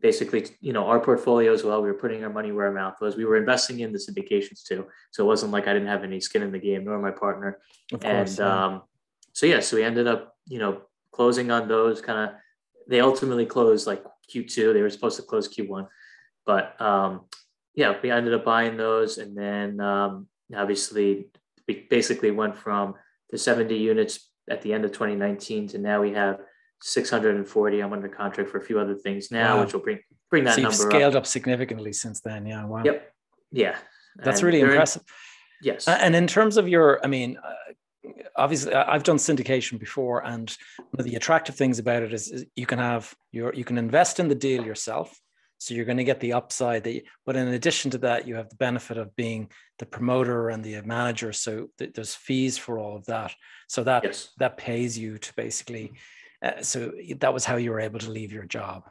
Basically, 0.00 0.46
you 0.60 0.72
know, 0.72 0.86
our 0.86 0.98
portfolio 0.98 1.52
as 1.52 1.62
well. 1.62 1.80
We 1.80 1.88
were 1.88 1.94
putting 1.94 2.24
our 2.24 2.30
money 2.30 2.50
where 2.50 2.66
our 2.66 2.72
mouth 2.72 2.96
was. 3.00 3.16
We 3.16 3.24
were 3.24 3.36
investing 3.36 3.80
in 3.80 3.92
the 3.92 3.98
syndications 3.98 4.64
too, 4.64 4.86
so 5.12 5.24
it 5.24 5.26
wasn't 5.26 5.52
like 5.52 5.68
I 5.68 5.72
didn't 5.72 5.88
have 5.88 6.02
any 6.02 6.20
skin 6.20 6.42
in 6.42 6.50
the 6.50 6.58
game, 6.58 6.84
nor 6.84 6.98
my 6.98 7.12
partner. 7.12 7.58
Of 7.92 8.00
course, 8.00 8.30
and 8.30 8.38
yeah. 8.38 8.64
um, 8.64 8.82
so 9.32 9.46
yeah, 9.46 9.60
so 9.60 9.76
we 9.76 9.84
ended 9.84 10.08
up, 10.08 10.34
you 10.46 10.58
know, 10.58 10.82
closing 11.12 11.50
on 11.50 11.68
those 11.68 12.00
kind 12.00 12.30
of. 12.30 12.36
They 12.88 13.00
ultimately 13.00 13.46
closed 13.46 13.86
like 13.86 14.04
Q2. 14.32 14.72
They 14.72 14.82
were 14.82 14.90
supposed 14.90 15.16
to 15.16 15.22
close 15.22 15.48
Q1, 15.48 15.86
but 16.44 16.80
um, 16.80 17.26
yeah, 17.74 17.94
we 18.02 18.10
ended 18.10 18.34
up 18.34 18.44
buying 18.44 18.76
those, 18.76 19.18
and 19.18 19.36
then 19.36 19.80
um, 19.80 20.26
obviously 20.54 21.28
we 21.68 21.86
basically 21.88 22.32
went 22.32 22.56
from 22.56 22.94
the 23.30 23.38
70 23.38 23.76
units 23.76 24.30
at 24.50 24.62
the 24.62 24.72
end 24.72 24.84
of 24.84 24.92
2019 24.92 25.68
to 25.68 25.78
now 25.78 26.00
we 26.00 26.12
have 26.12 26.40
640. 26.82 27.80
I'm 27.80 27.92
under 27.92 28.08
contract 28.08 28.50
for 28.50 28.58
a 28.58 28.64
few 28.64 28.78
other 28.78 28.94
things 28.94 29.30
now, 29.30 29.56
wow. 29.56 29.64
which 29.64 29.72
will 29.72 29.80
bring 29.80 29.98
bring 30.30 30.44
that 30.44 30.56
so 30.56 30.62
number 30.62 30.76
scaled 30.76 31.14
up. 31.14 31.22
up. 31.22 31.26
significantly 31.26 31.92
since 31.92 32.20
then. 32.20 32.46
Yeah, 32.46 32.64
wow. 32.64 32.82
Yep. 32.84 33.12
Yeah, 33.52 33.76
that's 34.16 34.40
and 34.40 34.46
really 34.46 34.60
impressive. 34.60 35.02
In, 35.02 35.72
yes. 35.72 35.88
And 35.88 36.14
in 36.14 36.26
terms 36.26 36.56
of 36.56 36.68
your, 36.68 37.00
I 37.02 37.06
mean, 37.06 37.38
uh, 37.38 38.10
obviously 38.36 38.74
I've 38.74 39.04
done 39.04 39.16
syndication 39.16 39.78
before, 39.78 40.24
and 40.24 40.54
one 40.76 41.00
of 41.00 41.04
the 41.04 41.14
attractive 41.16 41.54
things 41.54 41.78
about 41.78 42.02
it 42.02 42.12
is, 42.12 42.28
is 42.30 42.44
you 42.56 42.66
can 42.66 42.78
have 42.78 43.14
your 43.32 43.54
you 43.54 43.64
can 43.64 43.78
invest 43.78 44.20
in 44.20 44.28
the 44.28 44.34
deal 44.34 44.64
yourself. 44.64 45.18
So 45.58 45.74
you're 45.74 45.84
going 45.84 45.96
to 45.98 46.04
get 46.04 46.20
the 46.20 46.34
upside 46.34 46.84
that, 46.84 46.92
you, 46.92 47.02
but 47.24 47.36
in 47.36 47.48
addition 47.48 47.90
to 47.92 47.98
that, 47.98 48.26
you 48.28 48.34
have 48.34 48.50
the 48.50 48.56
benefit 48.56 48.98
of 48.98 49.16
being 49.16 49.50
the 49.78 49.86
promoter 49.86 50.50
and 50.50 50.62
the 50.62 50.80
manager. 50.82 51.32
So 51.32 51.68
th- 51.78 51.94
there's 51.94 52.14
fees 52.14 52.58
for 52.58 52.78
all 52.78 52.96
of 52.96 53.06
that. 53.06 53.34
So 53.68 53.82
that 53.84 54.04
yes. 54.04 54.30
that 54.38 54.56
pays 54.56 54.98
you 54.98 55.18
to 55.18 55.34
basically. 55.34 55.92
Uh, 56.42 56.60
so 56.62 56.92
that 57.18 57.32
was 57.32 57.44
how 57.44 57.56
you 57.56 57.70
were 57.70 57.80
able 57.80 57.98
to 58.00 58.10
leave 58.10 58.32
your 58.32 58.44
job. 58.44 58.84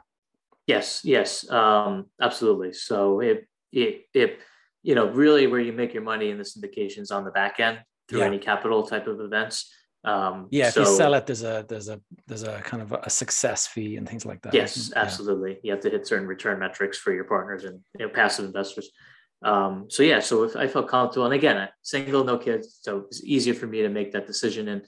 Yes, 0.66 1.02
yes, 1.04 1.48
um, 1.50 2.06
absolutely. 2.20 2.72
So 2.72 3.20
it 3.20 3.46
it 3.72 4.06
it 4.12 4.40
you 4.82 4.94
know 4.94 5.08
really 5.08 5.46
where 5.46 5.60
you 5.60 5.72
make 5.72 5.94
your 5.94 6.02
money 6.02 6.30
in 6.30 6.38
the 6.38 6.44
syndications 6.44 7.14
on 7.14 7.24
the 7.24 7.30
back 7.30 7.60
end 7.60 7.80
through 8.08 8.20
yeah. 8.20 8.26
any 8.26 8.38
capital 8.38 8.84
type 8.84 9.06
of 9.06 9.20
events. 9.20 9.72
Um, 10.06 10.46
yeah, 10.52 10.70
so, 10.70 10.82
if 10.82 10.86
you 10.86 10.94
sell 10.94 11.14
it, 11.14 11.26
there's 11.26 11.42
a 11.42 11.66
there's 11.68 11.88
a 11.88 12.00
there's 12.28 12.44
a 12.44 12.60
kind 12.60 12.80
of 12.80 12.92
a 12.92 13.10
success 13.10 13.66
fee 13.66 13.96
and 13.96 14.08
things 14.08 14.24
like 14.24 14.40
that. 14.42 14.54
Yes, 14.54 14.92
absolutely. 14.94 15.54
Yeah. 15.54 15.58
You 15.62 15.70
have 15.72 15.80
to 15.80 15.90
hit 15.90 16.06
certain 16.06 16.28
return 16.28 16.60
metrics 16.60 16.96
for 16.96 17.12
your 17.12 17.24
partners 17.24 17.64
and 17.64 17.80
you 17.98 18.06
know, 18.06 18.12
passive 18.12 18.44
investors. 18.44 18.88
Um, 19.42 19.86
so 19.88 20.04
yeah, 20.04 20.20
so 20.20 20.44
if 20.44 20.54
I 20.54 20.68
felt 20.68 20.88
comfortable, 20.88 21.26
and 21.26 21.34
again, 21.34 21.68
single, 21.82 22.22
no 22.22 22.38
kids, 22.38 22.78
so 22.80 23.04
it's 23.08 23.22
easier 23.24 23.52
for 23.52 23.66
me 23.66 23.82
to 23.82 23.88
make 23.88 24.12
that 24.12 24.28
decision. 24.28 24.68
And 24.68 24.82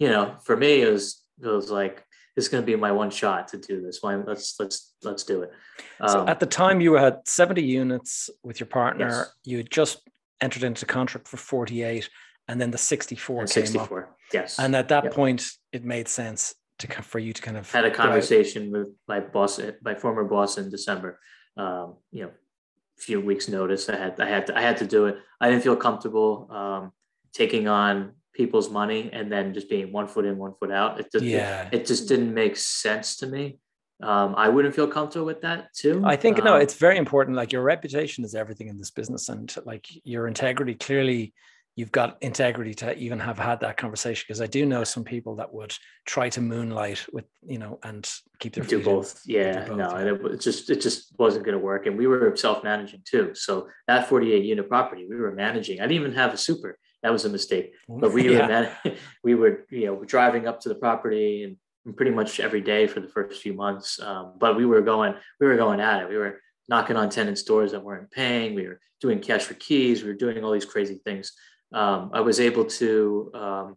you 0.00 0.08
know, 0.08 0.36
for 0.44 0.56
me, 0.56 0.82
it 0.82 0.90
was 0.90 1.22
it 1.40 1.46
was 1.46 1.70
like 1.70 2.04
this 2.34 2.46
is 2.46 2.48
going 2.48 2.62
to 2.62 2.66
be 2.66 2.74
my 2.74 2.90
one 2.90 3.10
shot 3.10 3.48
to 3.48 3.58
do 3.58 3.80
this. 3.80 3.98
Why 4.02 4.16
let's 4.16 4.56
let's 4.58 4.94
let's 5.04 5.22
do 5.22 5.42
it. 5.42 5.52
Um, 6.00 6.08
so 6.08 6.26
at 6.26 6.40
the 6.40 6.46
time, 6.46 6.80
you 6.80 6.94
had 6.94 7.20
seventy 7.24 7.62
units 7.62 8.30
with 8.42 8.58
your 8.58 8.66
partner. 8.66 9.08
Yes. 9.08 9.32
You 9.44 9.56
had 9.58 9.70
just 9.70 10.00
entered 10.40 10.64
into 10.64 10.86
contract 10.86 11.28
for 11.28 11.36
forty 11.36 11.84
eight 11.84 12.10
and 12.48 12.60
then 12.60 12.70
the 12.70 12.78
64 12.78 13.40
and 13.40 13.50
64 13.50 14.04
up. 14.04 14.16
yes 14.32 14.58
and 14.58 14.74
at 14.74 14.88
that 14.88 15.04
yep. 15.04 15.14
point 15.14 15.46
it 15.72 15.84
made 15.84 16.08
sense 16.08 16.54
to 16.78 16.86
for 17.02 17.18
you 17.18 17.32
to 17.32 17.42
kind 17.42 17.56
of 17.56 17.70
had 17.70 17.84
a 17.84 17.90
conversation 17.90 18.70
with 18.70 18.88
my 19.08 19.20
boss 19.20 19.60
my 19.82 19.94
former 19.94 20.24
boss 20.24 20.58
in 20.58 20.70
december 20.70 21.18
um, 21.56 21.96
you 22.10 22.22
know 22.22 22.28
a 22.28 23.00
few 23.00 23.20
weeks 23.20 23.48
notice 23.48 23.88
i 23.88 23.96
had 23.96 24.20
i 24.20 24.28
had 24.28 24.46
to 24.46 24.56
i 24.56 24.60
had 24.60 24.76
to 24.76 24.86
do 24.86 25.06
it 25.06 25.16
i 25.40 25.48
didn't 25.48 25.62
feel 25.62 25.76
comfortable 25.76 26.48
um, 26.50 26.92
taking 27.32 27.68
on 27.68 28.12
people's 28.34 28.70
money 28.70 29.08
and 29.12 29.32
then 29.32 29.54
just 29.54 29.68
being 29.70 29.90
one 29.92 30.06
foot 30.06 30.26
in 30.26 30.36
one 30.36 30.52
foot 30.60 30.70
out 30.70 31.00
it 31.00 31.10
just 31.10 31.24
yeah. 31.24 31.68
it, 31.68 31.80
it 31.80 31.86
just 31.86 32.08
didn't 32.08 32.32
make 32.32 32.56
sense 32.56 33.16
to 33.16 33.26
me 33.26 33.58
um, 34.02 34.34
I 34.36 34.50
wouldn't 34.50 34.74
feel 34.74 34.86
comfortable 34.86 35.24
with 35.24 35.40
that 35.40 35.72
too. 35.72 36.02
I 36.04 36.16
think 36.16 36.38
um, 36.38 36.44
no, 36.44 36.56
it's 36.56 36.74
very 36.74 36.98
important. 36.98 37.34
Like 37.36 37.50
your 37.50 37.62
reputation 37.62 38.24
is 38.24 38.34
everything 38.34 38.68
in 38.68 38.76
this 38.76 38.90
business, 38.90 39.30
and 39.30 39.54
like 39.64 39.86
your 40.04 40.28
integrity 40.28 40.74
clearly 40.74 41.32
you've 41.76 41.92
got 41.92 42.16
integrity 42.22 42.72
to 42.72 42.96
even 42.96 43.20
have 43.20 43.38
had 43.38 43.60
that 43.60 43.76
conversation 43.76 44.24
because 44.26 44.40
I 44.40 44.46
do 44.46 44.64
know 44.64 44.82
some 44.82 45.04
people 45.04 45.36
that 45.36 45.52
would 45.52 45.74
try 46.06 46.30
to 46.30 46.40
moonlight 46.40 47.04
with 47.12 47.26
you 47.46 47.58
know 47.58 47.78
and 47.84 48.10
keep 48.40 48.54
their 48.54 48.64
do 48.64 48.82
both. 48.82 49.20
Yeah, 49.26 49.66
both, 49.66 49.76
no, 49.76 49.90
and 49.90 50.08
it, 50.08 50.40
just 50.40 50.70
it 50.70 50.80
just 50.80 51.14
wasn't 51.18 51.44
going 51.44 51.56
to 51.56 51.62
work. 51.62 51.86
And 51.86 51.96
we 51.96 52.06
were 52.06 52.34
self 52.34 52.64
managing 52.64 53.02
too, 53.04 53.34
so 53.34 53.68
that 53.86 54.08
48 54.08 54.44
unit 54.44 54.68
property 54.68 55.06
we 55.08 55.16
were 55.16 55.32
managing. 55.32 55.80
I 55.80 55.82
didn't 55.82 56.00
even 56.00 56.12
have 56.14 56.34
a 56.34 56.38
super. 56.38 56.78
That 57.02 57.12
was 57.12 57.26
a 57.26 57.28
mistake. 57.28 57.74
But 57.88 58.12
we 58.12 58.30
yeah. 58.32 58.40
were 58.40 58.48
man- 58.48 58.96
we 59.22 59.34
were 59.34 59.66
you 59.70 59.86
know 59.86 60.02
driving 60.04 60.48
up 60.48 60.60
to 60.62 60.70
the 60.70 60.74
property 60.74 61.44
and 61.44 61.96
pretty 61.96 62.10
much 62.10 62.40
every 62.40 62.62
day 62.62 62.88
for 62.88 62.98
the 63.00 63.08
first 63.08 63.40
few 63.40 63.52
months. 63.52 64.00
Um, 64.00 64.34
but 64.38 64.56
we 64.56 64.64
were 64.64 64.80
going 64.80 65.14
we 65.38 65.46
were 65.46 65.56
going 65.56 65.80
at 65.80 66.02
it. 66.02 66.08
We 66.08 66.16
were 66.16 66.40
knocking 66.68 66.96
on 66.96 67.10
tenant 67.10 67.38
doors 67.46 67.72
that 67.72 67.84
weren't 67.84 68.10
paying. 68.10 68.54
We 68.54 68.66
were 68.66 68.80
doing 69.02 69.20
cash 69.20 69.42
for 69.42 69.54
keys. 69.54 70.02
We 70.02 70.08
were 70.08 70.16
doing 70.16 70.42
all 70.42 70.52
these 70.52 70.64
crazy 70.64 71.00
things 71.04 71.32
um, 71.72 72.10
I 72.12 72.20
was 72.20 72.40
able 72.40 72.64
to, 72.64 73.30
um, 73.34 73.76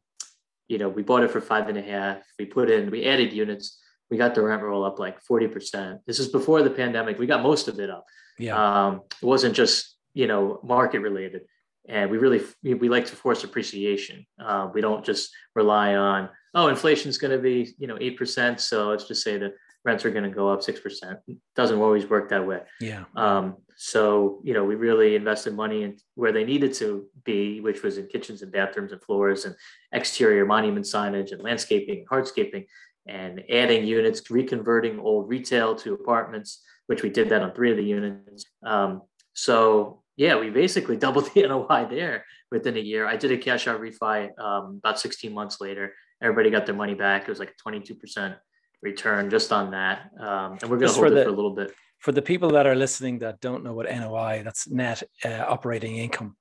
you 0.67 0.77
know, 0.77 0.89
we 0.89 1.03
bought 1.03 1.23
it 1.23 1.31
for 1.31 1.41
five 1.41 1.67
and 1.67 1.77
a 1.77 1.81
half. 1.81 2.21
We 2.37 2.45
put 2.45 2.69
in, 2.69 2.91
we 2.91 3.05
added 3.05 3.33
units. 3.33 3.79
We 4.09 4.17
got 4.17 4.35
the 4.35 4.41
rent 4.41 4.61
roll 4.61 4.83
up 4.85 4.99
like 4.99 5.23
40%. 5.23 5.99
This 6.05 6.19
is 6.19 6.29
before 6.29 6.63
the 6.63 6.69
pandemic. 6.69 7.19
We 7.19 7.27
got 7.27 7.43
most 7.43 7.67
of 7.67 7.79
it 7.79 7.89
up. 7.89 8.05
Yeah. 8.37 8.55
Um, 8.55 9.01
it 9.21 9.25
wasn't 9.25 9.55
just, 9.55 9.95
you 10.13 10.27
know, 10.27 10.59
market 10.63 10.99
related. 10.99 11.41
And 11.87 12.09
we 12.09 12.17
really, 12.17 12.41
we, 12.63 12.75
we 12.75 12.89
like 12.89 13.07
to 13.07 13.15
force 13.15 13.43
appreciation. 13.43 14.25
Uh, 14.39 14.69
we 14.73 14.81
don't 14.81 15.03
just 15.03 15.31
rely 15.55 15.95
on, 15.95 16.29
oh, 16.53 16.67
inflation's 16.67 17.17
going 17.17 17.31
to 17.31 17.39
be, 17.39 17.73
you 17.77 17.87
know, 17.87 17.95
8%. 17.95 18.59
So 18.59 18.89
let's 18.89 19.07
just 19.07 19.23
say 19.23 19.37
that 19.37 19.53
rents 19.85 20.05
are 20.05 20.11
going 20.11 20.23
to 20.23 20.29
go 20.29 20.49
up 20.49 20.61
6%. 20.61 21.17
Doesn't 21.55 21.79
always 21.79 22.05
work 22.07 22.29
that 22.29 22.45
way. 22.45 22.61
Yeah. 22.81 23.05
Um, 23.15 23.57
so, 23.77 24.41
you 24.43 24.53
know, 24.53 24.65
we 24.65 24.75
really 24.75 25.15
invested 25.15 25.55
money 25.55 25.83
in 25.83 25.97
where 26.15 26.33
they 26.33 26.43
needed 26.43 26.73
to 26.75 27.05
be, 27.23 27.61
which 27.61 27.81
was 27.81 27.97
in 27.97 28.07
kitchens 28.07 28.41
and 28.41 28.51
bathrooms 28.51 28.91
and 28.91 29.01
floors 29.01 29.45
and 29.45 29.55
exterior 29.93 30.45
monument 30.45 30.85
signage 30.85 31.31
and 31.31 31.41
landscaping, 31.41 32.05
hardscaping, 32.11 32.65
and 33.07 33.41
adding 33.49 33.85
units, 33.85 34.21
reconverting 34.23 34.99
old 34.99 35.29
retail 35.29 35.75
to 35.75 35.93
apartments, 35.93 36.61
which 36.87 37.03
we 37.03 37.09
did 37.09 37.29
that 37.29 37.41
on 37.41 37.53
three 37.53 37.71
of 37.71 37.77
the 37.77 37.83
units. 37.83 38.45
Um, 38.65 39.03
so, 39.33 40.03
yeah, 40.17 40.37
we 40.37 40.49
basically 40.49 40.97
doubled 41.05 41.29
the 41.33 41.47
NOI 41.47 41.87
there 41.89 42.25
within 42.51 42.75
a 42.75 42.81
year. 42.81 43.07
I 43.07 43.15
did 43.15 43.31
a 43.31 43.37
cash 43.37 43.67
out 43.67 43.79
refi 43.79 44.37
um, 44.39 44.81
about 44.83 44.99
16 44.99 45.33
months 45.33 45.61
later. 45.61 45.93
Everybody 46.21 46.49
got 46.49 46.65
their 46.65 46.75
money 46.75 46.95
back. 46.95 47.23
It 47.23 47.29
was 47.29 47.39
like 47.39 47.55
22% 47.65 48.35
return 48.81 49.29
just 49.29 49.51
on 49.51 49.71
that. 49.71 50.11
Um, 50.19 50.57
and 50.61 50.69
we're 50.69 50.77
going 50.77 50.91
to 50.91 50.93
hold 50.93 51.07
it 51.07 51.15
the, 51.15 51.23
for 51.23 51.29
a 51.29 51.33
little 51.33 51.55
bit. 51.55 51.73
For 51.99 52.11
the 52.11 52.21
people 52.21 52.49
that 52.51 52.65
are 52.65 52.75
listening 52.75 53.19
that 53.19 53.41
don't 53.41 53.63
know 53.63 53.73
what 53.73 53.89
NOI, 53.89 54.41
that's 54.43 54.69
net 54.69 55.03
uh, 55.25 55.45
operating 55.47 55.97
income. 55.97 56.35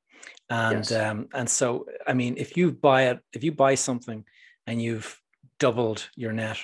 And 0.50 0.88
yes. 0.88 0.92
um, 0.92 1.28
and 1.34 1.48
so 1.48 1.86
I 2.06 2.14
mean, 2.14 2.36
if 2.38 2.56
you 2.56 2.72
buy 2.72 3.08
it, 3.08 3.20
if 3.32 3.44
you 3.44 3.52
buy 3.52 3.74
something 3.74 4.24
and 4.66 4.80
you've 4.80 5.20
doubled 5.58 6.08
your 6.14 6.32
net 6.32 6.58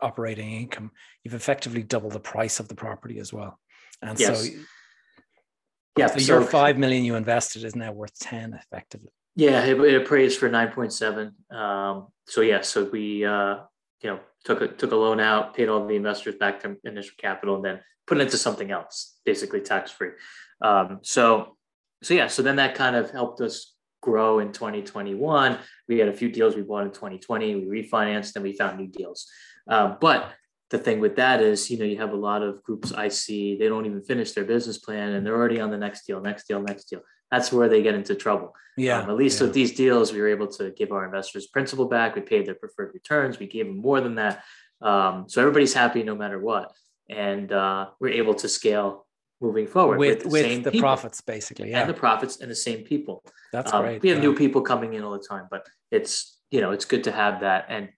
operating 0.00 0.52
income, 0.52 0.92
you've 1.24 1.34
effectively 1.34 1.82
doubled 1.82 2.12
the 2.12 2.20
price 2.20 2.60
of 2.60 2.68
the 2.68 2.74
property 2.74 3.18
as 3.18 3.32
well. 3.32 3.58
And 4.02 4.18
yes. 4.20 4.44
so 4.44 4.56
yeah, 5.96 6.06
so, 6.08 6.18
so 6.18 6.38
your 6.38 6.42
five 6.42 6.78
million 6.78 7.04
you 7.04 7.14
invested 7.14 7.64
is 7.64 7.76
now 7.76 7.92
worth 7.92 8.18
10 8.18 8.54
effectively. 8.54 9.10
Yeah, 9.36 9.64
it, 9.64 9.80
it 9.80 10.02
appraised 10.02 10.38
for 10.38 10.48
9.7. 10.48 11.56
Um, 11.56 12.08
so 12.26 12.40
yeah, 12.40 12.60
so 12.62 12.84
we 12.84 13.24
uh, 13.24 13.58
you 14.04 14.10
know 14.10 14.20
took 14.44 14.60
a 14.60 14.68
took 14.68 14.92
a 14.92 14.96
loan 14.96 15.18
out, 15.18 15.54
paid 15.54 15.68
all 15.68 15.86
the 15.86 15.96
investors 15.96 16.36
back 16.36 16.60
to 16.60 16.76
initial 16.84 17.14
capital, 17.18 17.56
and 17.56 17.64
then 17.64 17.80
put 18.06 18.18
it 18.18 18.22
into 18.22 18.36
something 18.36 18.70
else, 18.70 19.18
basically 19.24 19.60
tax 19.60 19.90
free. 19.90 20.10
Um, 20.60 21.00
so 21.02 21.56
so 22.02 22.14
yeah, 22.14 22.28
so 22.28 22.42
then 22.42 22.56
that 22.56 22.74
kind 22.74 22.94
of 22.94 23.10
helped 23.10 23.40
us 23.40 23.74
grow 24.02 24.38
in 24.38 24.52
2021. 24.52 25.58
We 25.88 25.98
had 25.98 26.08
a 26.08 26.12
few 26.12 26.30
deals 26.30 26.54
we 26.54 26.62
bought 26.62 26.84
in 26.84 26.90
2020. 26.90 27.54
We 27.54 27.82
refinanced 27.82 28.36
and 28.36 28.44
we 28.44 28.52
found 28.52 28.78
new 28.78 28.86
deals. 28.86 29.26
Um, 29.66 29.96
but 29.98 30.30
the 30.68 30.76
thing 30.78 31.00
with 31.00 31.16
that 31.16 31.40
is, 31.40 31.70
you 31.70 31.78
know, 31.78 31.86
you 31.86 31.96
have 31.96 32.12
a 32.12 32.16
lot 32.16 32.42
of 32.42 32.62
groups 32.62 32.92
I 32.92 33.08
see, 33.08 33.56
they 33.56 33.68
don't 33.68 33.86
even 33.86 34.02
finish 34.02 34.32
their 34.32 34.44
business 34.44 34.76
plan 34.76 35.12
and 35.12 35.24
they're 35.24 35.34
already 35.34 35.60
on 35.60 35.70
the 35.70 35.78
next 35.78 36.06
deal, 36.06 36.20
next 36.20 36.46
deal, 36.46 36.60
next 36.60 36.84
deal. 36.84 37.00
That's 37.30 37.52
where 37.52 37.68
they 37.68 37.82
get 37.82 37.94
into 37.94 38.14
trouble. 38.14 38.54
Yeah. 38.76 39.00
Um, 39.00 39.10
at 39.10 39.16
least 39.16 39.40
yeah. 39.40 39.46
with 39.46 39.54
these 39.54 39.74
deals, 39.74 40.12
we 40.12 40.20
were 40.20 40.28
able 40.28 40.48
to 40.48 40.70
give 40.70 40.92
our 40.92 41.04
investors 41.04 41.46
principal 41.46 41.86
back. 41.86 42.14
We 42.14 42.22
paid 42.22 42.46
their 42.46 42.54
preferred 42.54 42.92
returns. 42.94 43.38
We 43.38 43.46
gave 43.46 43.66
them 43.66 43.78
more 43.78 44.00
than 44.00 44.16
that. 44.16 44.44
Um, 44.80 45.28
so 45.28 45.40
everybody's 45.40 45.74
happy 45.74 46.02
no 46.02 46.14
matter 46.14 46.38
what. 46.38 46.72
And 47.08 47.52
uh, 47.52 47.88
we're 48.00 48.10
able 48.10 48.34
to 48.34 48.48
scale 48.48 49.04
moving 49.40 49.66
forward 49.66 49.98
with, 49.98 50.24
with 50.24 50.44
the, 50.44 50.62
with 50.62 50.72
the 50.72 50.80
profits 50.80 51.20
basically 51.20 51.70
yeah 51.70 51.80
and 51.80 51.90
the 51.90 51.94
profits 51.94 52.40
and 52.40 52.50
the 52.50 52.54
same 52.54 52.82
people 52.82 53.22
that's 53.52 53.72
um, 53.72 53.82
great 53.82 54.02
we 54.02 54.08
have 54.08 54.18
yeah. 54.18 54.24
new 54.24 54.34
people 54.34 54.62
coming 54.62 54.94
in 54.94 55.02
all 55.02 55.12
the 55.12 55.26
time 55.28 55.46
but 55.50 55.66
it's 55.90 56.38
you 56.50 56.60
know 56.60 56.70
it's 56.70 56.84
good 56.84 57.04
to 57.04 57.12
have 57.12 57.40
that 57.40 57.66
and 57.68 57.88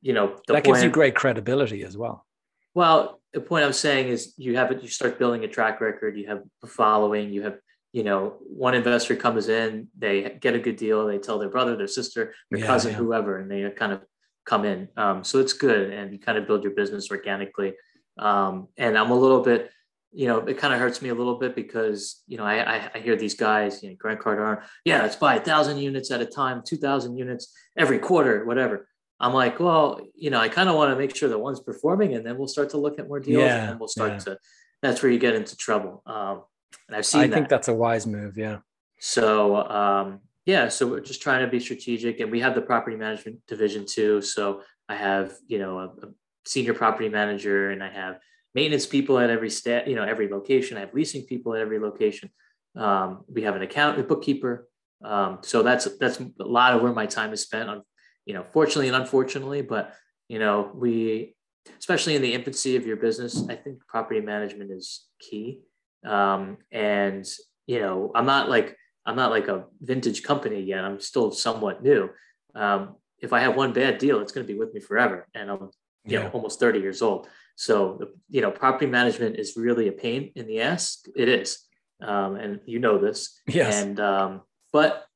you 0.00 0.12
know 0.12 0.36
that 0.48 0.54
point, 0.54 0.64
gives 0.64 0.82
you 0.82 0.90
great 0.90 1.14
credibility 1.14 1.84
as 1.84 1.96
well 1.96 2.26
well 2.74 3.20
the 3.32 3.40
point 3.40 3.64
i'm 3.64 3.72
saying 3.72 4.08
is 4.08 4.34
you 4.36 4.56
have 4.56 4.72
it 4.72 4.82
you 4.82 4.88
start 4.88 5.18
building 5.18 5.44
a 5.44 5.48
track 5.48 5.80
record 5.80 6.16
you 6.16 6.26
have 6.26 6.42
a 6.64 6.66
following 6.66 7.30
you 7.30 7.42
have 7.42 7.58
you 7.92 8.02
know 8.02 8.36
one 8.40 8.74
investor 8.74 9.16
comes 9.16 9.48
in 9.48 9.88
they 9.96 10.36
get 10.40 10.54
a 10.54 10.58
good 10.58 10.76
deal 10.76 11.06
they 11.06 11.18
tell 11.18 11.38
their 11.38 11.48
brother 11.48 11.76
their 11.76 11.86
sister 11.86 12.34
their 12.50 12.60
yeah, 12.60 12.66
cousin 12.66 12.92
yeah. 12.92 12.98
whoever 12.98 13.38
and 13.38 13.50
they 13.50 13.68
kind 13.70 13.92
of 13.92 14.02
come 14.44 14.64
in 14.64 14.88
um, 14.96 15.24
so 15.24 15.38
it's 15.38 15.52
good 15.52 15.90
and 15.90 16.12
you 16.12 16.18
kind 16.18 16.38
of 16.38 16.46
build 16.46 16.62
your 16.62 16.72
business 16.72 17.10
organically 17.10 17.74
um, 18.18 18.68
and 18.76 18.96
i'm 18.96 19.10
a 19.10 19.18
little 19.18 19.40
bit 19.40 19.70
you 20.12 20.26
know, 20.26 20.38
it 20.38 20.58
kind 20.58 20.72
of 20.72 20.80
hurts 20.80 21.02
me 21.02 21.10
a 21.10 21.14
little 21.14 21.38
bit 21.38 21.54
because, 21.54 22.22
you 22.26 22.38
know, 22.38 22.44
I, 22.44 22.90
I, 22.94 22.98
hear 22.98 23.14
these 23.16 23.34
guys, 23.34 23.82
you 23.82 23.90
know, 23.90 23.96
Grant 23.98 24.20
Cardone, 24.20 24.62
yeah, 24.84 25.02
let's 25.02 25.16
buy 25.16 25.36
a 25.36 25.40
thousand 25.40 25.78
units 25.78 26.10
at 26.10 26.20
a 26.20 26.26
time, 26.26 26.62
2000 26.66 27.16
units 27.16 27.52
every 27.76 27.98
quarter, 27.98 28.44
whatever. 28.46 28.88
I'm 29.20 29.34
like, 29.34 29.60
well, 29.60 30.00
you 30.14 30.30
know, 30.30 30.40
I 30.40 30.48
kind 30.48 30.68
of 30.68 30.76
want 30.76 30.92
to 30.92 30.96
make 30.96 31.14
sure 31.14 31.28
that 31.28 31.38
one's 31.38 31.60
performing 31.60 32.14
and 32.14 32.24
then 32.24 32.38
we'll 32.38 32.48
start 32.48 32.70
to 32.70 32.78
look 32.78 32.98
at 32.98 33.08
more 33.08 33.20
deals 33.20 33.42
yeah, 33.42 33.70
and 33.70 33.78
we'll 33.78 33.88
start 33.88 34.20
to, 34.20 34.38
that's 34.80 35.02
where 35.02 35.12
you 35.12 35.18
get 35.18 35.34
into 35.34 35.56
trouble. 35.56 36.02
Um, 36.06 36.44
and 36.88 36.96
I've 36.96 37.06
seen 37.06 37.22
I 37.22 37.26
that. 37.26 37.34
think 37.34 37.48
that's 37.48 37.68
a 37.68 37.74
wise 37.74 38.06
move. 38.06 38.36
Yeah. 38.36 38.58
So, 38.98 39.56
um, 39.56 40.20
yeah, 40.46 40.68
so 40.68 40.86
we're 40.86 41.00
just 41.00 41.22
trying 41.22 41.44
to 41.44 41.50
be 41.50 41.60
strategic 41.60 42.20
and 42.20 42.30
we 42.30 42.40
have 42.40 42.54
the 42.54 42.62
property 42.62 42.96
management 42.96 43.40
division 43.46 43.84
too. 43.86 44.22
So 44.22 44.62
I 44.88 44.96
have, 44.96 45.34
you 45.46 45.58
know, 45.58 45.78
a, 45.78 45.84
a 45.84 46.10
senior 46.46 46.74
property 46.74 47.08
manager 47.08 47.70
and 47.70 47.82
I 47.82 47.90
have 47.90 48.18
maintenance 48.54 48.86
people 48.86 49.18
at 49.18 49.30
every 49.30 49.50
stat, 49.50 49.86
you 49.86 49.94
know, 49.94 50.04
every 50.04 50.28
location. 50.28 50.76
I 50.76 50.80
have 50.80 50.94
leasing 50.94 51.24
people 51.26 51.54
at 51.54 51.60
every 51.60 51.78
location. 51.78 52.30
Um, 52.76 53.24
we 53.28 53.42
have 53.42 53.56
an 53.56 53.62
accountant, 53.62 54.04
a 54.04 54.08
bookkeeper. 54.08 54.68
Um, 55.04 55.38
so 55.42 55.62
that's 55.62 55.86
that's 55.98 56.18
a 56.18 56.32
lot 56.38 56.74
of 56.74 56.82
where 56.82 56.92
my 56.92 57.06
time 57.06 57.32
is 57.32 57.42
spent 57.42 57.68
on, 57.68 57.82
you 58.24 58.34
know, 58.34 58.42
fortunately 58.42 58.88
and 58.88 58.96
unfortunately, 58.96 59.62
but 59.62 59.94
you 60.28 60.38
know, 60.38 60.72
we 60.74 61.36
especially 61.78 62.16
in 62.16 62.22
the 62.22 62.32
infancy 62.32 62.76
of 62.76 62.86
your 62.86 62.96
business, 62.96 63.44
I 63.48 63.54
think 63.54 63.86
property 63.86 64.20
management 64.20 64.70
is 64.72 65.06
key. 65.20 65.60
Um, 66.04 66.58
and 66.70 67.26
you 67.66 67.80
know, 67.80 68.12
I'm 68.14 68.26
not 68.26 68.48
like 68.48 68.76
I'm 69.06 69.16
not 69.16 69.30
like 69.30 69.48
a 69.48 69.64
vintage 69.80 70.22
company 70.22 70.62
yet. 70.62 70.84
I'm 70.84 71.00
still 71.00 71.30
somewhat 71.30 71.82
new. 71.82 72.10
Um, 72.54 72.96
if 73.20 73.32
I 73.32 73.40
have 73.40 73.56
one 73.56 73.72
bad 73.72 73.98
deal, 73.98 74.20
it's 74.20 74.32
going 74.32 74.46
to 74.46 74.52
be 74.52 74.58
with 74.58 74.74
me 74.74 74.80
forever, 74.80 75.26
and 75.34 75.50
I'm 75.50 75.70
you 76.04 76.18
yeah. 76.18 76.22
know 76.24 76.30
almost 76.30 76.60
30 76.60 76.80
years 76.80 77.02
old. 77.02 77.28
So, 77.58 78.10
you 78.30 78.40
know, 78.40 78.52
property 78.52 78.86
management 78.86 79.36
is 79.36 79.56
really 79.56 79.88
a 79.88 79.92
pain 79.92 80.30
in 80.36 80.46
the 80.46 80.60
ass. 80.60 81.04
It 81.16 81.28
is. 81.28 81.58
Um, 82.00 82.36
and 82.36 82.60
you 82.66 82.78
know 82.78 82.98
this. 82.98 83.40
Yes. 83.48 83.82
And, 83.82 83.98
um, 83.98 84.42
but 84.72 85.06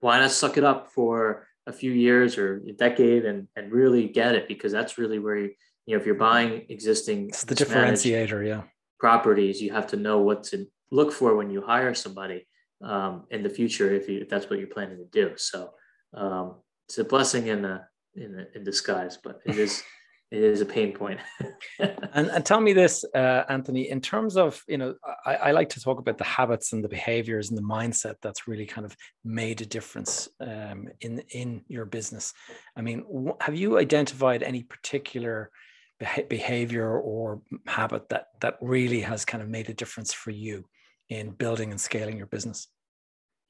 why 0.00 0.18
not 0.18 0.30
suck 0.30 0.58
it 0.58 0.64
up 0.64 0.90
for 0.90 1.46
a 1.66 1.72
few 1.72 1.92
years 1.92 2.36
or 2.36 2.62
a 2.68 2.72
decade 2.72 3.24
and, 3.24 3.48
and 3.56 3.72
really 3.72 4.06
get 4.06 4.34
it? 4.34 4.48
Because 4.48 4.70
that's 4.70 4.98
really 4.98 5.18
where, 5.18 5.36
you, 5.36 5.50
you 5.86 5.96
know, 5.96 6.00
if 6.00 6.04
you're 6.04 6.14
buying 6.14 6.66
existing, 6.68 7.30
it's 7.30 7.44
the 7.44 7.54
differentiator. 7.54 8.46
Yeah. 8.46 8.62
Properties, 9.04 9.60
you 9.60 9.70
have 9.70 9.86
to 9.88 9.98
know 9.98 10.20
what 10.20 10.44
to 10.44 10.66
look 10.90 11.12
for 11.12 11.36
when 11.36 11.50
you 11.50 11.60
hire 11.60 11.92
somebody 11.92 12.46
um, 12.82 13.24
in 13.30 13.42
the 13.42 13.50
future, 13.50 13.92
if 13.92 14.08
you, 14.08 14.20
if 14.20 14.30
that's 14.30 14.48
what 14.48 14.58
you're 14.58 14.68
planning 14.68 14.96
to 14.96 15.04
do. 15.12 15.36
So, 15.36 15.72
um, 16.14 16.54
it's 16.88 16.96
a 16.96 17.04
blessing 17.04 17.48
in 17.48 17.66
a, 17.66 17.86
in, 18.14 18.34
a, 18.38 18.56
in 18.56 18.64
disguise, 18.64 19.18
but 19.22 19.40
it 19.44 19.58
is, 19.58 19.82
it 20.30 20.42
is 20.42 20.62
a 20.62 20.64
pain 20.64 20.94
point. 20.94 21.20
and, 21.78 22.28
and 22.28 22.46
tell 22.46 22.62
me 22.62 22.72
this, 22.72 23.04
uh, 23.14 23.42
Anthony, 23.50 23.90
in 23.90 24.00
terms 24.00 24.38
of, 24.38 24.62
you 24.66 24.78
know, 24.78 24.94
I, 25.26 25.34
I, 25.34 25.50
like 25.50 25.68
to 25.70 25.80
talk 25.80 25.98
about 25.98 26.16
the 26.16 26.24
habits 26.24 26.72
and 26.72 26.82
the 26.82 26.88
behaviors 26.88 27.50
and 27.50 27.58
the 27.58 27.62
mindset 27.62 28.14
that's 28.22 28.48
really 28.48 28.64
kind 28.64 28.86
of 28.86 28.96
made 29.22 29.60
a 29.60 29.66
difference 29.66 30.30
um, 30.40 30.88
in, 31.02 31.22
in 31.34 31.62
your 31.68 31.84
business. 31.84 32.32
I 32.74 32.80
mean, 32.80 33.04
have 33.42 33.54
you 33.54 33.78
identified 33.78 34.42
any 34.42 34.62
particular 34.62 35.50
behavior 35.98 36.98
or 36.98 37.40
habit 37.66 38.08
that, 38.08 38.28
that 38.40 38.56
really 38.60 39.00
has 39.00 39.24
kind 39.24 39.42
of 39.42 39.48
made 39.48 39.68
a 39.68 39.74
difference 39.74 40.12
for 40.12 40.30
you 40.30 40.64
in 41.08 41.30
building 41.30 41.70
and 41.70 41.80
scaling 41.80 42.16
your 42.16 42.26
business? 42.26 42.68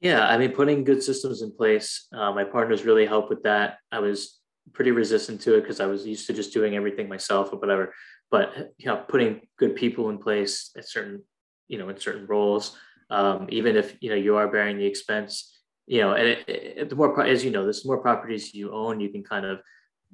Yeah, 0.01 0.27
I 0.27 0.37
mean, 0.37 0.51
putting 0.51 0.83
good 0.83 1.01
systems 1.01 1.41
in 1.41 1.55
place. 1.55 2.07
Uh, 2.13 2.31
my 2.31 2.43
partners 2.43 2.83
really 2.83 3.05
helped 3.05 3.29
with 3.29 3.43
that. 3.43 3.77
I 3.91 3.99
was 3.99 4.39
pretty 4.73 4.91
resistant 4.91 5.41
to 5.41 5.55
it 5.55 5.61
because 5.61 5.79
I 5.79 5.85
was 5.85 6.05
used 6.05 6.27
to 6.27 6.33
just 6.33 6.53
doing 6.53 6.75
everything 6.75 7.07
myself 7.07 7.51
or 7.51 7.59
whatever. 7.59 7.93
But 8.31 8.73
you 8.77 8.87
know, 8.87 8.97
putting 9.07 9.41
good 9.57 9.75
people 9.75 10.09
in 10.09 10.17
place 10.17 10.71
at 10.77 10.87
certain, 10.87 11.23
you 11.67 11.77
know, 11.77 11.89
in 11.89 11.99
certain 11.99 12.25
roles, 12.25 12.77
um, 13.09 13.47
even 13.49 13.75
if 13.75 13.95
you 14.01 14.09
know 14.09 14.15
you 14.15 14.35
are 14.35 14.47
bearing 14.47 14.77
the 14.77 14.85
expense, 14.85 15.61
you 15.87 16.01
know, 16.01 16.13
and 16.13 16.27
it, 16.27 16.49
it, 16.49 16.89
the 16.89 16.95
more 16.95 17.23
as 17.23 17.43
you 17.43 17.51
know, 17.51 17.65
the 17.65 17.79
more 17.85 17.99
properties 17.99 18.53
you 18.53 18.71
own, 18.71 18.99
you 18.99 19.09
can 19.09 19.23
kind 19.23 19.45
of 19.45 19.59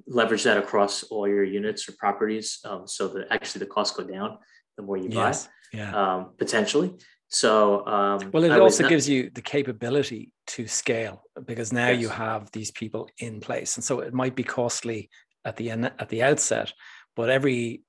leverage 0.08 0.44
that 0.44 0.58
across 0.58 1.04
all 1.04 1.28
your 1.28 1.44
units 1.44 1.88
or 1.88 1.94
properties, 1.94 2.60
um, 2.66 2.88
so 2.88 3.08
that 3.10 3.28
actually 3.32 3.60
the 3.60 3.66
costs 3.66 3.96
go 3.96 4.04
down 4.04 4.38
the 4.78 4.84
more 4.84 4.98
you 4.98 5.10
yes. 5.10 5.46
buy, 5.46 5.52
yeah, 5.74 6.16
um, 6.16 6.32
potentially. 6.38 6.94
So, 7.28 7.86
um, 7.88 8.30
well, 8.34 8.44
it 8.44 8.52
also 8.52 8.84
not- 8.84 8.90
gives 8.90 9.08
you 9.08 9.30
the 9.30 9.42
capability 9.42 10.34
to 10.48 10.68
scale 10.68 11.24
because 11.46 11.72
now 11.72 11.90
yes. 11.90 12.02
you 12.02 12.10
have 12.10 12.52
these 12.52 12.72
people 12.72 13.10
in 13.20 13.40
place, 13.40 13.78
and 13.78 13.84
so 13.84 14.00
it 14.02 14.14
might 14.14 14.36
be 14.36 14.44
costly 14.44 15.10
at 15.46 15.56
the 15.56 15.72
end 15.72 15.86
at 15.86 16.10
the 16.10 16.24
outset, 16.24 16.74
but 17.16 17.30
every 17.30 17.84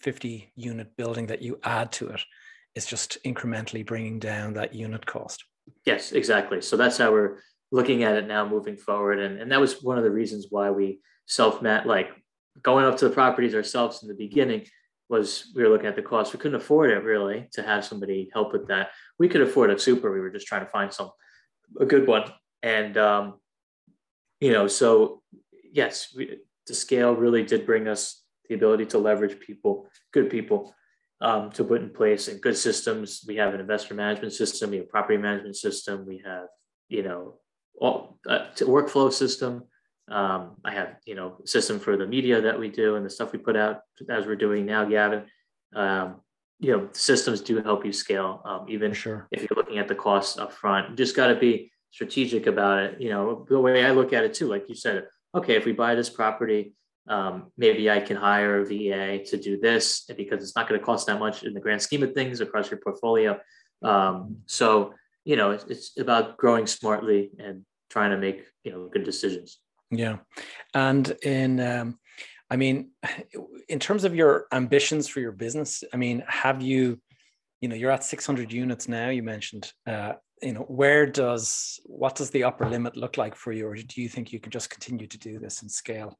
50 0.00 0.52
unit 0.54 0.96
building 0.96 1.26
that 1.26 1.42
you 1.42 1.58
add 1.62 1.92
to 1.92 2.08
it 2.08 2.22
is 2.74 2.86
just 2.86 3.18
incrementally 3.24 3.84
bringing 3.84 4.18
down 4.18 4.54
that 4.54 4.74
unit 4.74 5.04
cost. 5.04 5.44
Yes, 5.84 6.12
exactly. 6.12 6.60
So 6.60 6.76
that's 6.76 6.98
how 6.98 7.12
we're 7.12 7.38
looking 7.70 8.02
at 8.04 8.16
it 8.16 8.26
now 8.26 8.48
moving 8.48 8.76
forward, 8.76 9.18
and 9.18 9.40
and 9.40 9.50
that 9.50 9.60
was 9.60 9.82
one 9.82 9.98
of 9.98 10.04
the 10.04 10.10
reasons 10.10 10.46
why 10.50 10.70
we 10.70 11.00
self 11.26 11.62
met 11.62 11.86
like 11.86 12.10
going 12.62 12.84
up 12.84 12.96
to 12.98 13.08
the 13.08 13.14
properties 13.14 13.54
ourselves 13.54 14.02
in 14.02 14.08
the 14.08 14.14
beginning 14.14 14.64
was 15.08 15.52
we 15.54 15.62
were 15.62 15.68
looking 15.68 15.86
at 15.86 15.96
the 15.96 16.02
cost. 16.02 16.32
We 16.32 16.38
couldn't 16.38 16.60
afford 16.60 16.90
it 16.90 17.04
really 17.04 17.48
to 17.52 17.62
have 17.62 17.84
somebody 17.84 18.30
help 18.32 18.52
with 18.52 18.68
that. 18.68 18.90
We 19.18 19.28
could 19.28 19.42
afford 19.42 19.70
a 19.70 19.78
super. 19.78 20.12
We 20.12 20.20
were 20.20 20.30
just 20.30 20.46
trying 20.46 20.64
to 20.64 20.70
find 20.70 20.92
some 20.92 21.10
a 21.78 21.84
good 21.84 22.06
one. 22.06 22.32
And 22.62 22.96
um, 22.96 23.34
you 24.40 24.52
know, 24.52 24.66
so 24.66 25.22
yes, 25.72 26.14
we, 26.16 26.38
the 26.66 26.74
scale 26.74 27.14
really 27.14 27.42
did 27.42 27.66
bring 27.66 27.88
us 27.88 28.22
the 28.48 28.54
ability 28.54 28.86
to 28.86 28.98
leverage 28.98 29.38
people, 29.40 29.88
good 30.12 30.30
people, 30.30 30.74
um, 31.20 31.50
to 31.52 31.64
put 31.64 31.82
in 31.82 31.90
place 31.90 32.28
and 32.28 32.40
good 32.40 32.56
systems. 32.56 33.24
We 33.26 33.36
have 33.36 33.54
an 33.54 33.60
investor 33.60 33.94
management 33.94 34.32
system, 34.32 34.70
we 34.70 34.78
have 34.78 34.88
property 34.88 35.18
management 35.18 35.56
system, 35.56 36.06
we 36.06 36.22
have 36.24 36.46
you 36.88 37.02
know 37.02 37.34
all 37.78 38.18
uh, 38.28 38.46
workflow 38.60 39.12
system 39.12 39.64
um, 40.08 40.56
I 40.64 40.72
have, 40.72 40.96
you 41.06 41.14
know, 41.14 41.36
system 41.44 41.78
for 41.78 41.96
the 41.96 42.06
media 42.06 42.40
that 42.40 42.58
we 42.58 42.68
do 42.68 42.96
and 42.96 43.04
the 43.04 43.10
stuff 43.10 43.32
we 43.32 43.38
put 43.38 43.56
out 43.56 43.80
as 44.08 44.26
we're 44.26 44.36
doing 44.36 44.66
now, 44.66 44.84
Gavin. 44.84 45.24
Um, 45.74 46.20
you 46.60 46.74
know 46.74 46.88
systems 46.92 47.40
do 47.40 47.62
help 47.62 47.84
you 47.84 47.92
scale 47.92 48.40
um, 48.44 48.66
even 48.68 48.92
sure. 48.92 49.28
if 49.30 49.40
you're 49.42 49.56
looking 49.56 49.78
at 49.78 49.88
the 49.88 49.94
costs 49.94 50.38
up 50.38 50.52
front 50.52 50.90
you 50.90 50.96
just 50.96 51.16
got 51.16 51.28
to 51.28 51.34
be 51.34 51.70
strategic 51.90 52.46
about 52.46 52.78
it 52.78 53.00
you 53.00 53.10
know 53.10 53.46
the 53.48 53.58
way 53.58 53.84
i 53.84 53.90
look 53.90 54.12
at 54.12 54.24
it 54.24 54.34
too 54.34 54.48
like 54.48 54.68
you 54.68 54.74
said 54.74 55.06
okay 55.34 55.56
if 55.56 55.64
we 55.64 55.72
buy 55.72 55.94
this 55.94 56.10
property 56.10 56.74
um, 57.08 57.52
maybe 57.58 57.90
i 57.90 58.00
can 58.00 58.16
hire 58.16 58.60
a 58.60 58.64
va 58.64 59.24
to 59.24 59.36
do 59.36 59.58
this 59.60 60.04
because 60.16 60.42
it's 60.42 60.56
not 60.56 60.68
going 60.68 60.78
to 60.78 60.84
cost 60.84 61.06
that 61.06 61.18
much 61.18 61.42
in 61.42 61.54
the 61.54 61.60
grand 61.60 61.82
scheme 61.82 62.02
of 62.02 62.12
things 62.12 62.40
across 62.40 62.70
your 62.70 62.80
portfolio 62.80 63.38
um, 63.82 64.36
so 64.46 64.94
you 65.24 65.36
know 65.36 65.50
it's, 65.50 65.64
it's 65.64 65.98
about 65.98 66.36
growing 66.36 66.66
smartly 66.66 67.30
and 67.38 67.62
trying 67.90 68.10
to 68.10 68.16
make 68.16 68.44
you 68.64 68.72
know 68.72 68.88
good 68.90 69.04
decisions 69.04 69.58
yeah 69.90 70.18
and 70.74 71.10
in 71.22 71.60
um, 71.60 71.98
I 72.50 72.56
mean, 72.56 72.90
in 73.68 73.80
terms 73.80 74.04
of 74.04 74.14
your 74.14 74.46
ambitions 74.52 75.08
for 75.08 75.20
your 75.20 75.32
business, 75.32 75.82
I 75.92 75.96
mean, 75.96 76.22
have 76.28 76.62
you, 76.62 77.00
you 77.60 77.68
know, 77.68 77.74
you're 77.74 77.90
at 77.90 78.04
600 78.04 78.52
units 78.52 78.86
now, 78.86 79.08
you 79.08 79.22
mentioned, 79.22 79.72
uh, 79.86 80.12
you 80.42 80.52
know, 80.52 80.60
where 80.60 81.06
does, 81.06 81.80
what 81.84 82.14
does 82.14 82.30
the 82.30 82.44
upper 82.44 82.68
limit 82.68 82.96
look 82.96 83.16
like 83.16 83.34
for 83.34 83.52
you? 83.52 83.66
Or 83.66 83.74
do 83.74 84.02
you 84.02 84.08
think 84.08 84.32
you 84.32 84.40
can 84.40 84.52
just 84.52 84.70
continue 84.70 85.06
to 85.06 85.18
do 85.18 85.38
this 85.38 85.62
and 85.62 85.70
scale? 85.70 86.18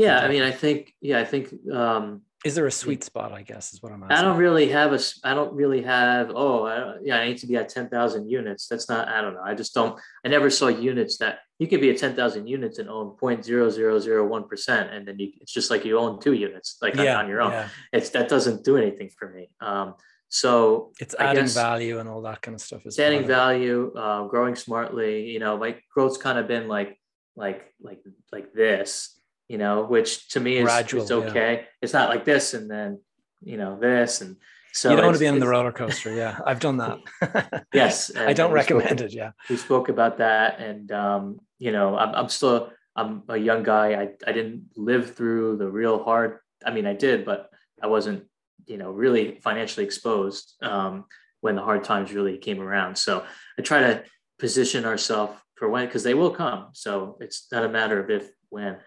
Yeah. 0.00 0.20
I 0.20 0.28
mean, 0.28 0.42
I 0.42 0.50
think, 0.50 0.94
yeah, 1.00 1.18
I 1.20 1.24
think, 1.24 1.52
um, 1.72 2.22
is 2.44 2.54
there 2.54 2.66
a 2.66 2.72
sweet 2.72 3.04
spot 3.04 3.32
i 3.32 3.42
guess 3.42 3.74
is 3.74 3.82
what 3.82 3.92
i'm 3.92 4.02
asking 4.02 4.16
i 4.16 4.22
don't 4.22 4.38
really 4.38 4.70
have 4.70 4.94
a 4.94 5.00
i 5.24 5.34
don't 5.34 5.52
really 5.52 5.82
have 5.82 6.32
oh 6.34 6.64
I 6.64 6.96
yeah 7.02 7.18
i 7.18 7.26
need 7.26 7.36
to 7.38 7.46
be 7.46 7.56
at 7.56 7.68
10000 7.68 8.30
units. 8.30 8.66
That's 8.66 8.88
not 8.88 9.08
i 9.08 9.20
don't 9.20 9.34
know. 9.34 9.42
I 9.44 9.54
just 9.54 9.74
don't 9.74 10.00
i 10.24 10.28
never 10.28 10.48
saw 10.48 10.68
units 10.68 11.18
that 11.18 11.40
you 11.58 11.66
could 11.68 11.82
be 11.82 11.90
at 11.90 11.98
10000 11.98 12.46
units 12.46 12.78
and 12.78 12.88
own 12.88 13.14
0.0001% 13.20 14.94
and 14.94 15.06
then 15.06 15.18
you, 15.18 15.32
it's 15.42 15.52
just 15.52 15.70
like 15.70 15.84
you 15.84 15.98
own 15.98 16.18
two 16.18 16.32
units 16.32 16.78
like 16.80 16.94
yeah, 16.94 17.16
on, 17.16 17.24
on, 17.24 17.30
your 17.30 17.42
own. 17.42 17.52
yeah. 17.52 17.68
it's 17.92 18.08
that 18.10 18.30
doesn't 18.30 18.64
do 18.64 18.78
anything 18.78 19.10
for 19.18 19.28
me. 19.30 19.50
Um, 19.60 19.94
so 20.30 20.92
it's 20.98 21.14
adding 21.18 21.48
value 21.48 21.98
and 21.98 22.08
all 22.08 22.22
that 22.22 22.40
kind 22.40 22.54
of 22.54 22.62
stuff 22.62 22.86
is 22.86 22.98
adding 22.98 23.26
value 23.26 23.92
uh, 23.94 24.22
growing 24.28 24.54
smartly 24.54 25.28
you 25.28 25.40
know 25.40 25.58
my 25.58 25.76
growth's 25.92 26.16
kind 26.16 26.38
of 26.38 26.46
been 26.46 26.68
like 26.68 26.98
like 27.36 27.74
like 27.82 28.00
like 28.32 28.52
this 28.52 29.19
you 29.50 29.58
know, 29.58 29.82
which 29.82 30.28
to 30.28 30.38
me 30.38 30.58
is 30.58 30.64
Gradual, 30.64 31.02
it's 31.02 31.10
okay. 31.10 31.52
Yeah. 31.54 31.66
It's 31.82 31.92
not 31.92 32.08
like 32.08 32.24
this 32.24 32.54
and 32.54 32.70
then, 32.70 33.00
you 33.42 33.56
know, 33.56 33.76
this 33.80 34.20
and 34.20 34.36
so 34.72 34.90
you 34.90 34.96
don't 34.96 35.06
want 35.06 35.16
to 35.16 35.20
be 35.20 35.26
on 35.26 35.40
the 35.40 35.48
roller 35.48 35.72
coaster. 35.72 36.14
Yeah, 36.14 36.38
I've 36.46 36.60
done 36.60 36.76
that. 36.76 37.64
yes, 37.74 38.14
I 38.16 38.32
don't 38.32 38.52
recommend 38.52 39.00
spoke, 39.00 39.10
it. 39.10 39.12
Yeah, 39.12 39.32
we 39.48 39.56
spoke 39.56 39.88
about 39.88 40.18
that, 40.18 40.60
and 40.60 40.92
um, 40.92 41.40
you 41.58 41.72
know, 41.72 41.98
I'm, 41.98 42.14
I'm 42.14 42.28
still 42.28 42.70
I'm 42.94 43.24
a 43.28 43.36
young 43.36 43.64
guy. 43.64 44.00
I 44.00 44.10
I 44.24 44.30
didn't 44.30 44.66
live 44.76 45.16
through 45.16 45.56
the 45.56 45.68
real 45.68 46.04
hard. 46.04 46.38
I 46.64 46.70
mean, 46.70 46.86
I 46.86 46.92
did, 46.92 47.24
but 47.24 47.50
I 47.82 47.88
wasn't, 47.88 48.26
you 48.66 48.76
know, 48.76 48.92
really 48.92 49.40
financially 49.42 49.84
exposed 49.84 50.54
um, 50.62 51.06
when 51.40 51.56
the 51.56 51.62
hard 51.62 51.82
times 51.82 52.12
really 52.12 52.38
came 52.38 52.60
around. 52.60 52.96
So 52.96 53.24
I 53.58 53.62
try 53.62 53.80
to 53.80 54.04
position 54.38 54.84
ourselves 54.84 55.36
for 55.56 55.68
when 55.68 55.86
because 55.86 56.04
they 56.04 56.14
will 56.14 56.30
come. 56.30 56.68
So 56.74 57.18
it's 57.20 57.48
not 57.50 57.64
a 57.64 57.68
matter 57.68 57.98
of 57.98 58.08
if 58.08 58.30
when 58.50 58.78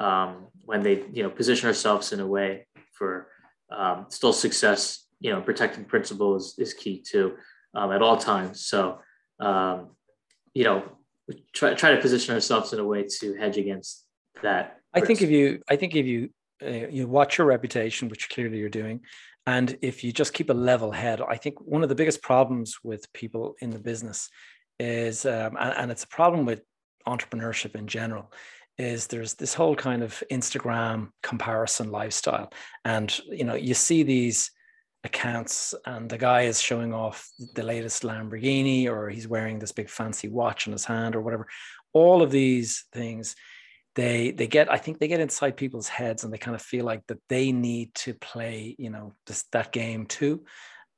um, 0.00 0.48
when 0.64 0.82
they 0.82 1.04
you 1.12 1.22
know 1.22 1.30
position 1.30 1.68
ourselves 1.68 2.12
in 2.12 2.18
a 2.18 2.26
way 2.26 2.66
for 2.92 3.28
um, 3.70 4.06
still 4.08 4.32
success 4.32 5.06
you 5.20 5.30
know 5.30 5.40
protecting 5.40 5.84
principle 5.84 6.34
is, 6.34 6.54
is 6.58 6.74
key 6.74 7.00
too 7.00 7.36
um, 7.74 7.92
at 7.92 8.02
all 8.02 8.16
times. 8.16 8.66
So 8.66 8.98
um, 9.38 9.90
you 10.54 10.64
know 10.64 10.82
try, 11.54 11.74
try 11.74 11.92
to 11.92 12.00
position 12.00 12.34
ourselves 12.34 12.72
in 12.72 12.80
a 12.80 12.84
way 12.84 13.04
to 13.20 13.34
hedge 13.34 13.56
against 13.56 14.04
that 14.42 14.78
i 14.94 15.00
think 15.00 15.22
if 15.22 15.30
you 15.30 15.60
i 15.68 15.76
think 15.76 15.94
if 15.94 16.06
you 16.06 16.30
uh, 16.62 16.88
you 16.88 17.06
watch 17.06 17.38
your 17.38 17.46
reputation 17.46 18.08
which 18.08 18.28
clearly 18.30 18.58
you're 18.58 18.68
doing 18.68 19.00
and 19.46 19.78
if 19.82 20.04
you 20.04 20.12
just 20.12 20.32
keep 20.32 20.50
a 20.50 20.54
level 20.54 20.90
head 20.90 21.20
i 21.28 21.36
think 21.36 21.60
one 21.60 21.82
of 21.82 21.88
the 21.88 21.94
biggest 21.94 22.22
problems 22.22 22.78
with 22.82 23.12
people 23.12 23.54
in 23.60 23.70
the 23.70 23.78
business 23.78 24.28
is 24.78 25.26
um, 25.26 25.56
and, 25.58 25.74
and 25.76 25.90
it's 25.90 26.04
a 26.04 26.08
problem 26.08 26.46
with 26.46 26.62
entrepreneurship 27.06 27.74
in 27.74 27.86
general 27.86 28.32
is 28.80 29.06
there's 29.06 29.34
this 29.34 29.52
whole 29.52 29.76
kind 29.76 30.02
of 30.02 30.22
Instagram 30.30 31.10
comparison 31.22 31.90
lifestyle. 31.90 32.50
And, 32.84 33.16
you 33.26 33.44
know, 33.44 33.54
you 33.54 33.74
see 33.74 34.02
these 34.02 34.50
accounts 35.04 35.74
and 35.86 36.08
the 36.08 36.18
guy 36.18 36.42
is 36.42 36.60
showing 36.60 36.94
off 36.94 37.28
the 37.54 37.62
latest 37.62 38.02
Lamborghini 38.02 38.88
or 38.88 39.10
he's 39.10 39.28
wearing 39.28 39.58
this 39.58 39.72
big 39.72 39.90
fancy 39.90 40.28
watch 40.28 40.66
in 40.66 40.72
his 40.72 40.86
hand 40.86 41.14
or 41.14 41.20
whatever. 41.20 41.46
All 41.92 42.22
of 42.22 42.30
these 42.30 42.86
things, 42.92 43.36
they 43.96 44.30
they 44.30 44.46
get, 44.46 44.72
I 44.72 44.78
think 44.78 44.98
they 44.98 45.08
get 45.08 45.20
inside 45.20 45.56
people's 45.56 45.88
heads 45.88 46.24
and 46.24 46.32
they 46.32 46.38
kind 46.38 46.54
of 46.54 46.62
feel 46.62 46.84
like 46.84 47.06
that 47.08 47.20
they 47.28 47.52
need 47.52 47.94
to 47.96 48.14
play, 48.14 48.76
you 48.78 48.88
know, 48.88 49.14
this 49.26 49.44
that 49.52 49.72
game 49.72 50.06
too. 50.06 50.44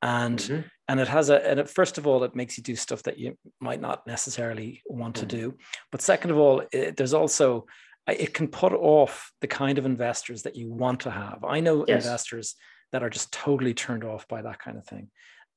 And 0.02 0.38
mm-hmm 0.38 0.60
and 0.92 1.00
it 1.00 1.08
has 1.08 1.30
a 1.30 1.48
and 1.48 1.58
it, 1.58 1.70
first 1.70 1.96
of 1.96 2.06
all 2.06 2.22
it 2.22 2.36
makes 2.36 2.58
you 2.58 2.62
do 2.62 2.76
stuff 2.76 3.02
that 3.04 3.18
you 3.18 3.36
might 3.60 3.80
not 3.80 4.06
necessarily 4.06 4.82
want 4.86 5.16
to 5.16 5.24
mm. 5.24 5.28
do 5.28 5.54
but 5.90 6.02
second 6.02 6.30
of 6.30 6.36
all 6.36 6.62
it, 6.70 6.98
there's 6.98 7.14
also 7.14 7.64
it 8.06 8.34
can 8.34 8.46
put 8.46 8.74
off 8.74 9.32
the 9.40 9.46
kind 9.46 9.78
of 9.78 9.86
investors 9.86 10.42
that 10.42 10.54
you 10.54 10.70
want 10.70 11.00
to 11.00 11.10
have 11.10 11.42
i 11.48 11.60
know 11.60 11.86
yes. 11.88 12.04
investors 12.04 12.56
that 12.92 13.02
are 13.02 13.08
just 13.08 13.32
totally 13.32 13.72
turned 13.72 14.04
off 14.04 14.28
by 14.28 14.42
that 14.42 14.58
kind 14.58 14.76
of 14.76 14.86
thing 14.86 15.08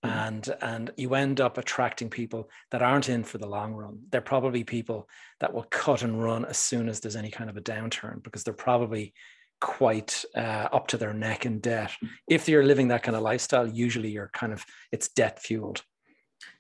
mm. 0.06 0.10
and 0.10 0.56
and 0.62 0.92
you 0.96 1.14
end 1.16 1.42
up 1.42 1.58
attracting 1.58 2.10
people 2.10 2.50
that 2.72 2.82
aren't 2.82 3.10
in 3.10 3.22
for 3.22 3.38
the 3.38 3.48
long 3.48 3.74
run 3.74 4.00
they're 4.12 4.22
probably 4.22 4.64
people 4.64 5.10
that 5.42 5.54
will 5.54 5.68
cut 5.70 6.02
and 6.02 6.24
run 6.24 6.46
as 6.46 6.58
soon 6.58 6.88
as 6.88 7.02
there's 7.02 7.18
any 7.18 7.30
kind 7.30 7.50
of 7.50 7.58
a 7.58 7.62
downturn 7.62 8.24
because 8.24 8.46
they're 8.46 8.54
probably 8.54 9.14
quite 9.62 10.24
uh, 10.36 10.68
up 10.72 10.88
to 10.88 10.98
their 10.98 11.14
neck 11.14 11.46
in 11.46 11.60
debt. 11.60 11.92
If 12.30 12.48
you're 12.48 12.66
living 12.66 12.90
that 12.90 13.04
kind 13.04 13.16
of 13.16 13.24
lifestyle, 13.24 13.68
usually 13.68 14.10
you're 14.10 14.30
kind 14.34 14.54
of 14.54 14.66
it's 14.92 15.10
debt 15.10 15.40
fueled. 15.40 15.82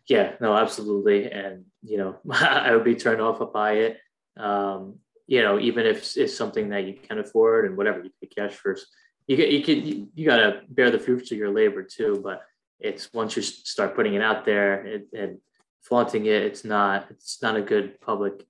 Yeah, 0.07 0.33
no, 0.39 0.55
absolutely, 0.55 1.31
and 1.31 1.65
you 1.83 1.97
know, 1.97 2.17
I 2.31 2.75
would 2.75 2.85
be 2.85 2.95
turned 2.95 3.21
off 3.21 3.41
by 3.53 3.73
it. 3.73 3.99
Um, 4.37 4.99
you 5.27 5.41
know, 5.41 5.59
even 5.59 5.85
if 5.85 6.15
it's 6.17 6.37
something 6.37 6.69
that 6.69 6.85
you 6.85 6.93
can 6.93 7.19
afford 7.19 7.65
and 7.65 7.77
whatever, 7.77 8.03
you 8.03 8.11
pay 8.21 8.27
cash 8.27 8.53
first. 8.53 8.87
You 9.27 9.37
get 9.37 9.51
you 9.51 9.63
could 9.63 9.85
you, 9.85 10.07
you 10.13 10.25
got 10.25 10.37
to 10.37 10.61
bear 10.69 10.91
the 10.91 10.99
fruits 10.99 11.31
of 11.31 11.37
your 11.37 11.51
labor 11.51 11.81
too. 11.81 12.21
But 12.23 12.43
it's 12.79 13.11
once 13.13 13.35
you 13.35 13.41
start 13.41 13.95
putting 13.95 14.13
it 14.13 14.21
out 14.21 14.45
there 14.45 14.85
and, 14.85 15.03
and 15.17 15.37
flaunting 15.81 16.27
it, 16.27 16.43
it's 16.43 16.63
not 16.63 17.07
it's 17.09 17.41
not 17.41 17.55
a 17.55 17.61
good 17.61 17.99
public 18.01 18.45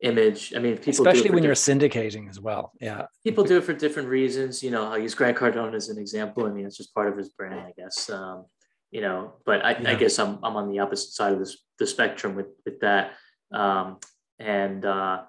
image. 0.00 0.54
I 0.54 0.58
mean, 0.58 0.76
people 0.76 1.06
especially 1.06 1.30
when 1.30 1.42
you're 1.42 1.54
syndicating 1.54 2.28
as 2.28 2.40
well. 2.40 2.72
Yeah, 2.80 3.06
people 3.24 3.44
do 3.44 3.58
it 3.58 3.64
for 3.64 3.72
different 3.72 4.08
reasons. 4.08 4.62
You 4.62 4.70
know, 4.70 4.90
I'll 4.90 4.98
use 4.98 5.14
Grant 5.14 5.36
Cardone 5.36 5.74
as 5.74 5.88
an 5.88 5.98
example. 5.98 6.46
I 6.46 6.50
mean, 6.50 6.66
it's 6.66 6.76
just 6.76 6.94
part 6.94 7.08
of 7.08 7.16
his 7.16 7.28
brand, 7.30 7.60
I 7.60 7.72
guess. 7.76 8.08
Um, 8.10 8.46
you 8.90 9.00
know, 9.00 9.34
but 9.44 9.64
I, 9.64 9.78
yeah. 9.78 9.90
I, 9.90 9.94
guess 9.94 10.18
I'm 10.18 10.38
I'm 10.42 10.56
on 10.56 10.70
the 10.70 10.78
opposite 10.78 11.10
side 11.10 11.32
of 11.32 11.38
this 11.38 11.58
the 11.78 11.86
spectrum 11.86 12.34
with 12.34 12.48
with 12.64 12.80
that. 12.80 13.12
Um, 13.52 13.98
and 14.38 14.84
uh, 14.84 15.22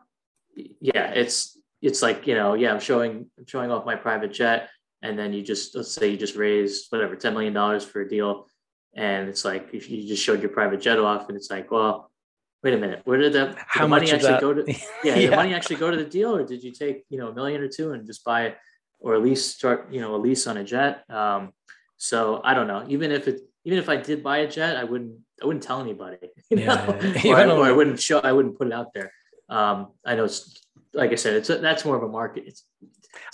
yeah, 0.55 1.11
it's 1.11 1.57
it's 1.81 2.01
like 2.01 2.27
you 2.27 2.35
know, 2.35 2.53
yeah, 2.53 2.71
I'm 2.71 2.79
showing 2.79 3.27
I'm 3.37 3.45
showing 3.47 3.71
off 3.71 3.85
my 3.85 3.95
private 3.95 4.33
jet, 4.33 4.69
and 5.01 5.17
then 5.17 5.33
you 5.33 5.41
just 5.41 5.75
let's 5.75 5.91
say 5.91 6.09
you 6.09 6.17
just 6.17 6.35
raise 6.35 6.87
whatever 6.89 7.15
ten 7.15 7.33
million 7.33 7.53
dollars 7.53 7.83
for 7.83 8.01
a 8.01 8.09
deal, 8.09 8.47
and 8.95 9.27
it's 9.27 9.43
like 9.43 9.69
you 9.73 10.07
just 10.07 10.23
showed 10.23 10.41
your 10.41 10.51
private 10.51 10.81
jet 10.81 10.99
off, 10.99 11.27
and 11.27 11.37
it's 11.37 11.49
like, 11.49 11.71
well, 11.71 12.08
wait 12.63 12.73
a 12.73 12.77
minute, 12.77 13.01
where 13.05 13.17
did 13.17 13.33
that 13.33 13.57
how 13.67 13.81
did 13.81 13.89
money 13.89 14.11
actually 14.11 14.31
that? 14.31 14.41
go 14.41 14.53
to? 14.53 14.63
Yeah, 14.67 14.75
yeah, 15.03 15.29
the 15.29 15.35
money 15.35 15.53
actually 15.53 15.77
go 15.77 15.91
to 15.91 15.97
the 15.97 16.05
deal, 16.05 16.35
or 16.35 16.43
did 16.43 16.63
you 16.63 16.71
take 16.71 17.05
you 17.09 17.17
know 17.17 17.29
a 17.29 17.33
million 17.33 17.61
or 17.61 17.67
two 17.67 17.91
and 17.91 18.05
just 18.05 18.23
buy 18.23 18.47
it, 18.47 18.57
or 18.99 19.15
at 19.15 19.21
least 19.21 19.55
start 19.57 19.91
you 19.91 20.01
know 20.01 20.15
a 20.15 20.17
lease 20.17 20.47
on 20.47 20.57
a 20.57 20.63
jet? 20.63 21.09
Um, 21.09 21.53
so 21.97 22.41
I 22.43 22.53
don't 22.53 22.67
know. 22.67 22.85
Even 22.87 23.11
if 23.11 23.27
it, 23.27 23.41
even 23.65 23.77
if 23.77 23.89
I 23.89 23.97
did 23.97 24.23
buy 24.23 24.39
a 24.39 24.47
jet, 24.49 24.77
I 24.77 24.83
wouldn't, 24.83 25.19
I 25.41 25.45
wouldn't 25.45 25.63
tell 25.63 25.81
anybody. 25.81 26.17
You 26.49 26.57
know? 26.57 26.63
Yeah, 26.63 27.21
yeah. 27.23 27.33
or, 27.33 27.35
I, 27.35 27.45
or, 27.57 27.65
I, 27.65 27.71
wouldn't 27.71 27.99
show, 27.99 28.19
I 28.19 28.31
wouldn't 28.31 28.57
put 28.57 28.67
it 28.67 28.73
out 28.73 28.91
there. 28.95 29.11
Um, 29.49 29.91
I 30.03 30.15
know 30.15 30.23
it's 30.23 30.65
like 30.93 31.11
I 31.11 31.15
said, 31.15 31.33
it's 31.35 31.49
a, 31.51 31.57
that's 31.57 31.85
more 31.85 31.95
of 31.95 32.01
a 32.01 32.07
market. 32.07 32.45
It's 32.47 32.63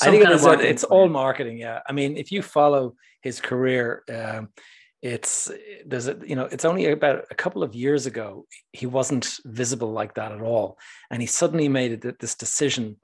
I 0.02 0.10
think 0.10 0.26
it's, 0.28 0.44
it's 0.44 0.84
all 0.84 1.08
marketing. 1.08 1.58
Yeah, 1.58 1.80
I 1.88 1.94
mean, 1.94 2.18
if 2.18 2.32
you 2.32 2.42
follow 2.42 2.96
his 3.22 3.42
career. 3.42 4.04
Um, 4.14 4.50
it's 5.06 5.52
there's 5.86 6.08
a 6.08 6.18
you 6.26 6.36
know 6.36 6.46
it's 6.46 6.66
only 6.66 6.88
about 6.88 7.26
a 7.30 7.36
couple 7.36 7.62
of 7.62 7.76
years 7.76 8.08
ago 8.08 8.48
he 8.74 8.88
wasn't 8.88 9.38
visible 9.46 9.92
like 9.92 10.16
that 10.16 10.32
at 10.32 10.42
all. 10.42 10.80
And 11.12 11.22
he 11.22 11.28
suddenly 11.28 11.70
made 11.70 12.02
this 12.02 12.34
decision 12.34 12.98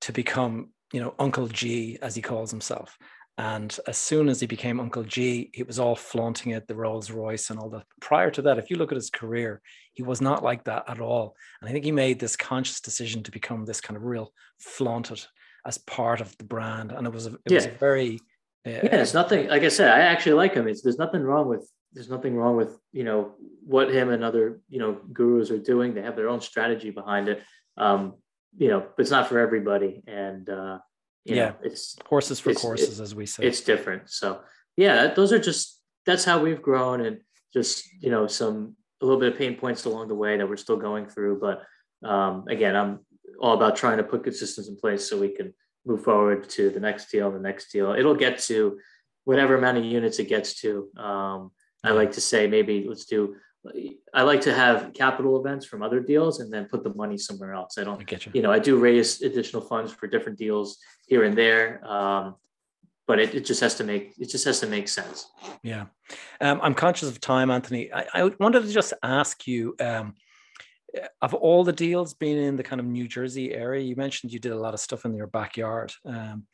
to 0.00 0.12
become 0.12 0.70
you 0.92 1.00
know 1.00 1.14
uncle 1.20 1.46
g 1.46 1.96
as 2.02 2.16
he 2.16 2.22
calls 2.22 2.50
himself. 2.50 2.98
And 3.38 3.78
as 3.86 3.96
soon 3.96 4.28
as 4.28 4.40
he 4.40 4.48
became 4.48 4.80
uncle 4.80 5.04
g 5.04 5.50
he 5.54 5.62
was 5.62 5.78
all 5.78 5.94
flaunting 5.94 6.50
it 6.50 6.66
the 6.66 6.74
rolls 6.74 7.08
royce 7.08 7.50
and 7.50 7.60
all 7.60 7.70
that. 7.70 7.86
Prior 8.00 8.32
to 8.32 8.42
that 8.42 8.58
if 8.58 8.68
you 8.68 8.76
look 8.76 8.90
at 8.90 8.96
his 8.96 9.10
career 9.10 9.62
he 9.94 10.02
was 10.02 10.20
not 10.20 10.42
like 10.42 10.64
that 10.64 10.86
at 10.88 11.00
all. 11.00 11.36
And 11.60 11.70
i 11.70 11.72
think 11.72 11.84
he 11.84 11.92
made 11.92 12.18
this 12.18 12.34
conscious 12.34 12.80
decision 12.80 13.22
to 13.22 13.30
become 13.30 13.64
this 13.64 13.80
kind 13.80 13.96
of 13.96 14.02
real 14.02 14.32
flaunted 14.58 15.24
as 15.64 15.78
part 15.78 16.20
of 16.20 16.36
the 16.38 16.44
brand. 16.44 16.90
And 16.90 17.06
it 17.06 17.12
was 17.12 17.28
a, 17.28 17.34
it 17.34 17.40
yeah. 17.50 17.54
was 17.58 17.66
a 17.66 17.78
very 17.78 18.18
yeah, 18.68 18.80
yeah 18.84 18.96
it's 19.00 19.14
nothing. 19.14 19.48
Like 19.48 19.62
I 19.62 19.68
said, 19.68 19.90
I 19.90 20.00
actually 20.00 20.34
like 20.34 20.54
him. 20.54 20.68
It's 20.68 20.82
there's 20.82 20.98
nothing 20.98 21.22
wrong 21.22 21.48
with 21.48 21.68
there's 21.92 22.10
nothing 22.10 22.36
wrong 22.36 22.56
with 22.56 22.78
you 22.92 23.04
know 23.04 23.34
what 23.64 23.92
him 23.92 24.10
and 24.10 24.22
other 24.22 24.60
you 24.68 24.78
know 24.78 24.98
gurus 25.12 25.50
are 25.50 25.58
doing. 25.58 25.94
They 25.94 26.02
have 26.02 26.16
their 26.16 26.28
own 26.28 26.40
strategy 26.40 26.90
behind 26.90 27.28
it. 27.28 27.42
Um, 27.76 28.14
you 28.56 28.68
know, 28.68 28.80
but 28.80 29.02
it's 29.02 29.10
not 29.10 29.28
for 29.28 29.38
everybody, 29.38 30.02
and 30.06 30.48
uh, 30.48 30.78
yeah, 31.24 31.34
know, 31.34 31.54
it's 31.62 31.96
horses 32.06 32.40
for 32.40 32.50
it's, 32.50 32.60
courses, 32.60 33.00
it, 33.00 33.02
as 33.02 33.14
we 33.14 33.26
say. 33.26 33.44
It's 33.44 33.60
different. 33.60 34.10
So 34.10 34.40
yeah, 34.76 35.08
those 35.08 35.32
are 35.32 35.38
just 35.38 35.80
that's 36.06 36.24
how 36.24 36.40
we've 36.40 36.62
grown, 36.62 37.04
and 37.04 37.20
just 37.52 37.84
you 38.00 38.10
know 38.10 38.26
some 38.26 38.76
a 39.00 39.04
little 39.04 39.20
bit 39.20 39.32
of 39.32 39.38
pain 39.38 39.54
points 39.56 39.84
along 39.84 40.08
the 40.08 40.14
way 40.14 40.36
that 40.36 40.48
we're 40.48 40.56
still 40.56 40.76
going 40.76 41.06
through. 41.06 41.40
But 41.40 42.08
um, 42.08 42.44
again, 42.48 42.74
I'm 42.74 43.00
all 43.40 43.54
about 43.54 43.76
trying 43.76 43.98
to 43.98 44.04
put 44.04 44.24
good 44.24 44.34
systems 44.34 44.68
in 44.68 44.76
place 44.76 45.08
so 45.08 45.18
we 45.18 45.34
can 45.34 45.54
move 45.88 46.04
forward 46.04 46.48
to 46.50 46.70
the 46.70 46.80
next 46.80 47.10
deal, 47.10 47.30
the 47.30 47.38
next 47.38 47.72
deal. 47.72 47.92
It'll 47.92 48.14
get 48.14 48.38
to 48.40 48.78
whatever 49.24 49.56
amount 49.56 49.78
of 49.78 49.84
units 49.84 50.18
it 50.18 50.28
gets 50.28 50.60
to. 50.60 50.88
Um, 50.96 51.50
I 51.82 51.90
like 51.90 52.12
to 52.12 52.20
say 52.20 52.46
maybe 52.46 52.84
let's 52.88 53.06
do. 53.06 53.36
I 54.14 54.22
like 54.22 54.42
to 54.42 54.54
have 54.54 54.92
capital 54.94 55.38
events 55.40 55.66
from 55.66 55.82
other 55.82 56.00
deals 56.00 56.40
and 56.40 56.52
then 56.52 56.66
put 56.66 56.84
the 56.84 56.94
money 56.94 57.18
somewhere 57.18 57.54
else. 57.54 57.76
I 57.76 57.84
don't 57.84 58.00
I 58.00 58.04
get 58.04 58.24
you. 58.24 58.32
you 58.34 58.42
know, 58.42 58.52
I 58.52 58.58
do 58.58 58.78
raise 58.78 59.20
additional 59.22 59.62
funds 59.62 59.92
for 59.92 60.06
different 60.06 60.38
deals 60.38 60.78
here 61.06 61.24
and 61.24 61.36
there. 61.36 61.84
Um, 61.84 62.36
but 63.06 63.18
it, 63.18 63.34
it 63.34 63.44
just 63.44 63.60
has 63.60 63.74
to 63.76 63.84
make 63.84 64.12
it 64.18 64.28
just 64.28 64.44
has 64.44 64.60
to 64.60 64.66
make 64.66 64.86
sense. 64.86 65.26
Yeah, 65.62 65.86
um, 66.40 66.60
I'm 66.62 66.74
conscious 66.74 67.08
of 67.08 67.20
time, 67.20 67.50
Anthony. 67.50 67.92
I, 67.92 68.06
I 68.14 68.30
wanted 68.38 68.62
to 68.62 68.72
just 68.72 68.92
ask 69.02 69.46
you, 69.46 69.74
um, 69.80 70.14
of 71.20 71.34
all 71.34 71.64
the 71.64 71.72
deals 71.72 72.14
being 72.14 72.38
in 72.38 72.56
the 72.56 72.62
kind 72.62 72.80
of 72.80 72.86
New 72.86 73.08
Jersey 73.08 73.52
area, 73.52 73.82
you 73.82 73.96
mentioned 73.96 74.32
you 74.32 74.38
did 74.38 74.52
a 74.52 74.58
lot 74.58 74.74
of 74.74 74.80
stuff 74.80 75.04
in 75.04 75.14
your 75.14 75.26
backyard. 75.26 75.92
Um, 76.04 76.46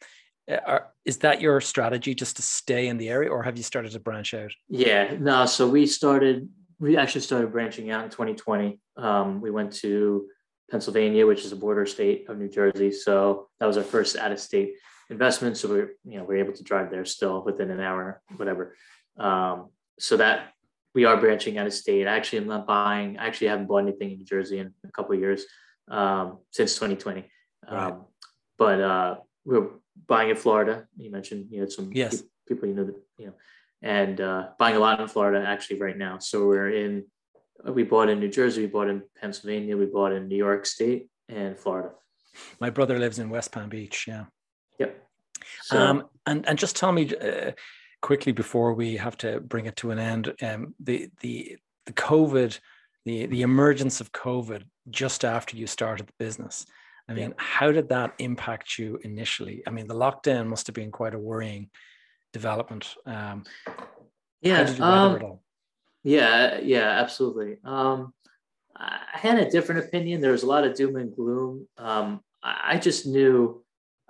are, 0.48 0.92
is 1.04 1.18
that 1.18 1.40
your 1.40 1.60
strategy, 1.60 2.14
just 2.14 2.36
to 2.36 2.42
stay 2.42 2.88
in 2.88 2.98
the 2.98 3.08
area, 3.08 3.30
or 3.30 3.42
have 3.42 3.56
you 3.56 3.62
started 3.62 3.92
to 3.92 4.00
branch 4.00 4.34
out? 4.34 4.52
Yeah, 4.68 5.16
no. 5.18 5.46
So 5.46 5.68
we 5.68 5.86
started. 5.86 6.48
We 6.80 6.96
actually 6.96 7.22
started 7.22 7.52
branching 7.52 7.90
out 7.90 8.04
in 8.04 8.10
2020. 8.10 8.78
Um, 8.96 9.40
we 9.40 9.50
went 9.50 9.72
to 9.76 10.26
Pennsylvania, 10.70 11.26
which 11.26 11.44
is 11.44 11.52
a 11.52 11.56
border 11.56 11.86
state 11.86 12.28
of 12.28 12.36
New 12.36 12.48
Jersey. 12.48 12.90
So 12.90 13.48
that 13.60 13.66
was 13.66 13.76
our 13.76 13.84
first 13.84 14.16
out-of-state 14.16 14.74
investment. 15.08 15.56
So 15.56 15.68
we're, 15.68 15.92
you 16.04 16.18
know, 16.18 16.24
we're 16.24 16.38
able 16.38 16.52
to 16.52 16.64
drive 16.64 16.90
there 16.90 17.04
still 17.04 17.44
within 17.44 17.70
an 17.70 17.80
hour, 17.80 18.20
whatever. 18.36 18.74
Um, 19.16 19.70
so 19.98 20.16
that 20.16 20.53
we 20.94 21.04
are 21.04 21.16
branching 21.16 21.58
out 21.58 21.66
of 21.66 21.74
state. 21.74 22.06
I 22.06 22.16
actually 22.16 22.38
am 22.38 22.46
not 22.46 22.66
buying, 22.66 23.18
I 23.18 23.26
actually 23.26 23.48
haven't 23.48 23.66
bought 23.66 23.78
anything 23.78 24.12
in 24.12 24.18
New 24.18 24.24
Jersey 24.24 24.58
in 24.58 24.72
a 24.84 24.92
couple 24.92 25.14
of 25.14 25.20
years 25.20 25.44
um, 25.90 26.38
since 26.50 26.74
2020. 26.74 27.24
Right. 27.70 27.86
Um, 27.86 28.04
but 28.56 28.80
uh, 28.80 29.16
we're 29.44 29.68
buying 30.06 30.30
in 30.30 30.36
Florida. 30.36 30.86
You 30.96 31.10
mentioned 31.10 31.48
you 31.50 31.60
had 31.60 31.72
some 31.72 31.90
yes. 31.92 32.22
people 32.48 32.68
you 32.68 32.74
know 32.74 32.84
that, 32.84 32.96
you 33.18 33.26
know, 33.26 33.34
and 33.82 34.20
uh, 34.20 34.48
buying 34.58 34.76
a 34.76 34.78
lot 34.78 35.00
in 35.00 35.08
Florida 35.08 35.44
actually 35.46 35.80
right 35.80 35.96
now. 35.96 36.18
So 36.18 36.46
we're 36.46 36.70
in, 36.70 37.04
we 37.64 37.82
bought 37.82 38.08
in 38.08 38.20
New 38.20 38.30
Jersey, 38.30 38.62
we 38.62 38.68
bought 38.68 38.88
in 38.88 39.02
Pennsylvania, 39.20 39.76
we 39.76 39.86
bought 39.86 40.12
in 40.12 40.28
New 40.28 40.36
York 40.36 40.66
State 40.66 41.08
and 41.28 41.58
Florida. 41.58 41.90
My 42.60 42.70
brother 42.70 42.98
lives 42.98 43.18
in 43.18 43.30
West 43.30 43.52
Palm 43.52 43.68
Beach. 43.68 44.06
Yeah. 44.06 44.24
Yep. 44.78 45.04
So, 45.62 45.78
um, 45.78 46.04
and 46.26 46.46
and 46.48 46.58
just 46.58 46.76
tell 46.76 46.92
me 46.92 47.14
uh, 47.14 47.52
quickly 48.04 48.32
before 48.32 48.74
we 48.74 48.98
have 48.98 49.16
to 49.16 49.40
bring 49.40 49.64
it 49.64 49.76
to 49.76 49.90
an 49.90 49.98
end, 49.98 50.34
um, 50.42 50.74
the 50.78 51.08
the 51.20 51.56
the 51.86 51.92
COVID, 51.94 52.58
the 53.06 53.24
the 53.26 53.40
emergence 53.40 53.98
of 54.02 54.12
COVID 54.12 54.62
just 54.90 55.24
after 55.24 55.56
you 55.56 55.66
started 55.66 56.06
the 56.06 56.12
business. 56.18 56.66
I 57.08 57.14
mean, 57.14 57.30
yeah. 57.30 57.36
how 57.38 57.72
did 57.72 57.88
that 57.88 58.12
impact 58.18 58.78
you 58.78 58.98
initially? 59.02 59.62
I 59.66 59.70
mean, 59.70 59.86
the 59.86 59.94
lockdown 59.94 60.46
must 60.48 60.66
have 60.66 60.74
been 60.74 60.90
quite 60.90 61.14
a 61.14 61.18
worrying 61.18 61.70
development. 62.34 62.94
Um, 63.06 63.44
yeah. 64.42 64.74
Um, 64.80 65.38
yeah. 66.02 66.60
Yeah. 66.60 66.88
Absolutely. 67.02 67.56
Um, 67.64 68.12
I 68.76 69.00
had 69.12 69.38
a 69.38 69.50
different 69.50 69.84
opinion. 69.84 70.20
There 70.20 70.32
was 70.32 70.42
a 70.42 70.52
lot 70.54 70.64
of 70.64 70.74
doom 70.74 70.96
and 70.96 71.14
gloom. 71.14 71.68
Um, 71.78 72.20
I 72.42 72.78
just 72.78 73.06
knew 73.06 73.63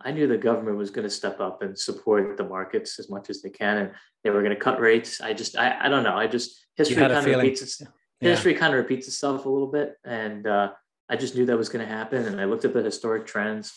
I 0.05 0.11
knew 0.11 0.27
the 0.27 0.37
government 0.37 0.77
was 0.77 0.91
going 0.91 1.05
to 1.05 1.11
step 1.11 1.41
up 1.41 1.63
and 1.63 1.79
support 1.79 2.37
the 2.37 2.45
markets 2.45 2.99
as 2.99 3.09
much 3.09 3.31
as 3.31 3.41
they 3.41 3.49
can, 3.49 3.79
and 3.79 3.91
they 4.23 4.31
were 4.31 4.43
going 4.43 4.55
to 4.55 4.61
cut 4.61 4.79
rates. 4.79 5.21
I 5.21 5.33
just, 5.33 5.57
I, 5.57 5.87
I 5.87 5.89
don't 5.89 6.05
know. 6.05 6.17
I 6.17 6.27
just 6.27 6.67
history 6.77 6.97
kind 6.97 7.13
of 7.13 7.25
repeats 7.25 7.63
its, 7.63 7.81
yeah. 7.81 8.31
history 8.31 8.55
kind 8.55 8.75
of 8.75 8.79
repeats 8.79 9.09
itself 9.09 9.47
a 9.47 9.49
little 9.49 9.71
bit, 9.71 9.95
and 10.05 10.47
uh, 10.47 10.73
I 11.09 11.17
just 11.17 11.35
knew 11.35 11.47
that 11.47 11.57
was 11.57 11.71
going 11.71 11.87
to 11.87 11.91
happen. 11.91 12.27
And 12.27 12.39
I 12.39 12.45
looked 12.45 12.67
at 12.67 12.75
the 12.75 12.83
historic 12.83 13.27
trends. 13.27 13.73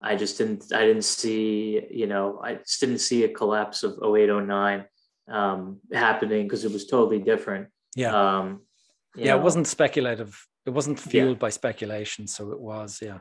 I 0.00 0.14
just 0.14 0.38
didn't, 0.38 0.72
I 0.72 0.84
didn't 0.84 1.04
see, 1.04 1.80
you 1.90 2.06
know, 2.06 2.40
I 2.42 2.54
just 2.54 2.80
didn't 2.80 2.98
see 2.98 3.24
a 3.24 3.28
collapse 3.28 3.82
of 3.82 3.98
0809 4.02 4.84
um, 5.28 5.80
happening 5.92 6.44
because 6.44 6.64
it 6.64 6.72
was 6.72 6.86
totally 6.86 7.18
different. 7.18 7.68
Yeah. 7.96 8.14
Um, 8.14 8.62
yeah, 9.16 9.32
know. 9.32 9.38
it 9.38 9.42
wasn't 9.42 9.66
speculative. 9.66 10.46
It 10.64 10.70
wasn't 10.70 10.98
fueled 10.98 11.36
yeah. 11.36 11.40
by 11.40 11.50
speculation, 11.50 12.28
so 12.28 12.52
it 12.52 12.60
was, 12.60 13.00
yeah 13.02 13.18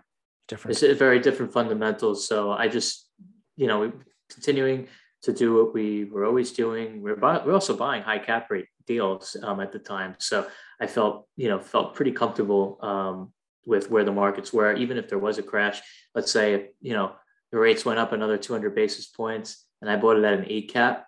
different. 0.52 0.84
It's 0.84 1.00
very 1.00 1.20
different 1.20 1.54
fundamentals. 1.54 2.28
So 2.28 2.52
I 2.52 2.68
just, 2.68 3.08
you 3.56 3.68
know, 3.68 3.92
continuing 4.30 4.88
to 5.24 5.32
do 5.34 5.56
what 5.56 5.74
we 5.74 6.06
were 6.06 6.26
always 6.26 6.52
doing. 6.52 7.02
We're, 7.02 7.16
buy, 7.16 7.42
we're 7.44 7.54
also 7.54 7.76
buying 7.76 8.04
high 8.04 8.20
cap 8.20 8.52
rate 8.52 8.68
deals 8.86 9.38
um, 9.42 9.60
at 9.62 9.72
the 9.72 9.80
time. 9.80 10.16
So 10.20 10.48
I 10.80 10.88
felt, 10.88 11.28
you 11.38 11.48
know, 11.48 11.60
felt 11.60 11.96
pretty 11.96 12.12
comfortable 12.12 12.78
um, 12.82 13.32
with 13.66 13.90
where 13.90 14.04
the 14.04 14.12
markets 14.12 14.52
were, 14.52 14.74
even 14.74 14.98
if 14.98 15.08
there 15.08 15.20
was 15.20 15.38
a 15.38 15.44
crash. 15.44 15.82
Let's 16.14 16.32
say, 16.32 16.72
you 16.82 16.94
know, 16.94 17.14
the 17.52 17.58
rates 17.58 17.86
went 17.86 18.00
up 18.00 18.12
another 18.12 18.38
200 18.38 18.76
basis 18.76 19.08
points 19.08 19.66
and 19.82 19.90
I 19.90 19.96
bought 19.96 20.18
it 20.18 20.24
at 20.24 20.34
an 20.34 20.46
eight 20.48 20.74
cap. 20.74 21.08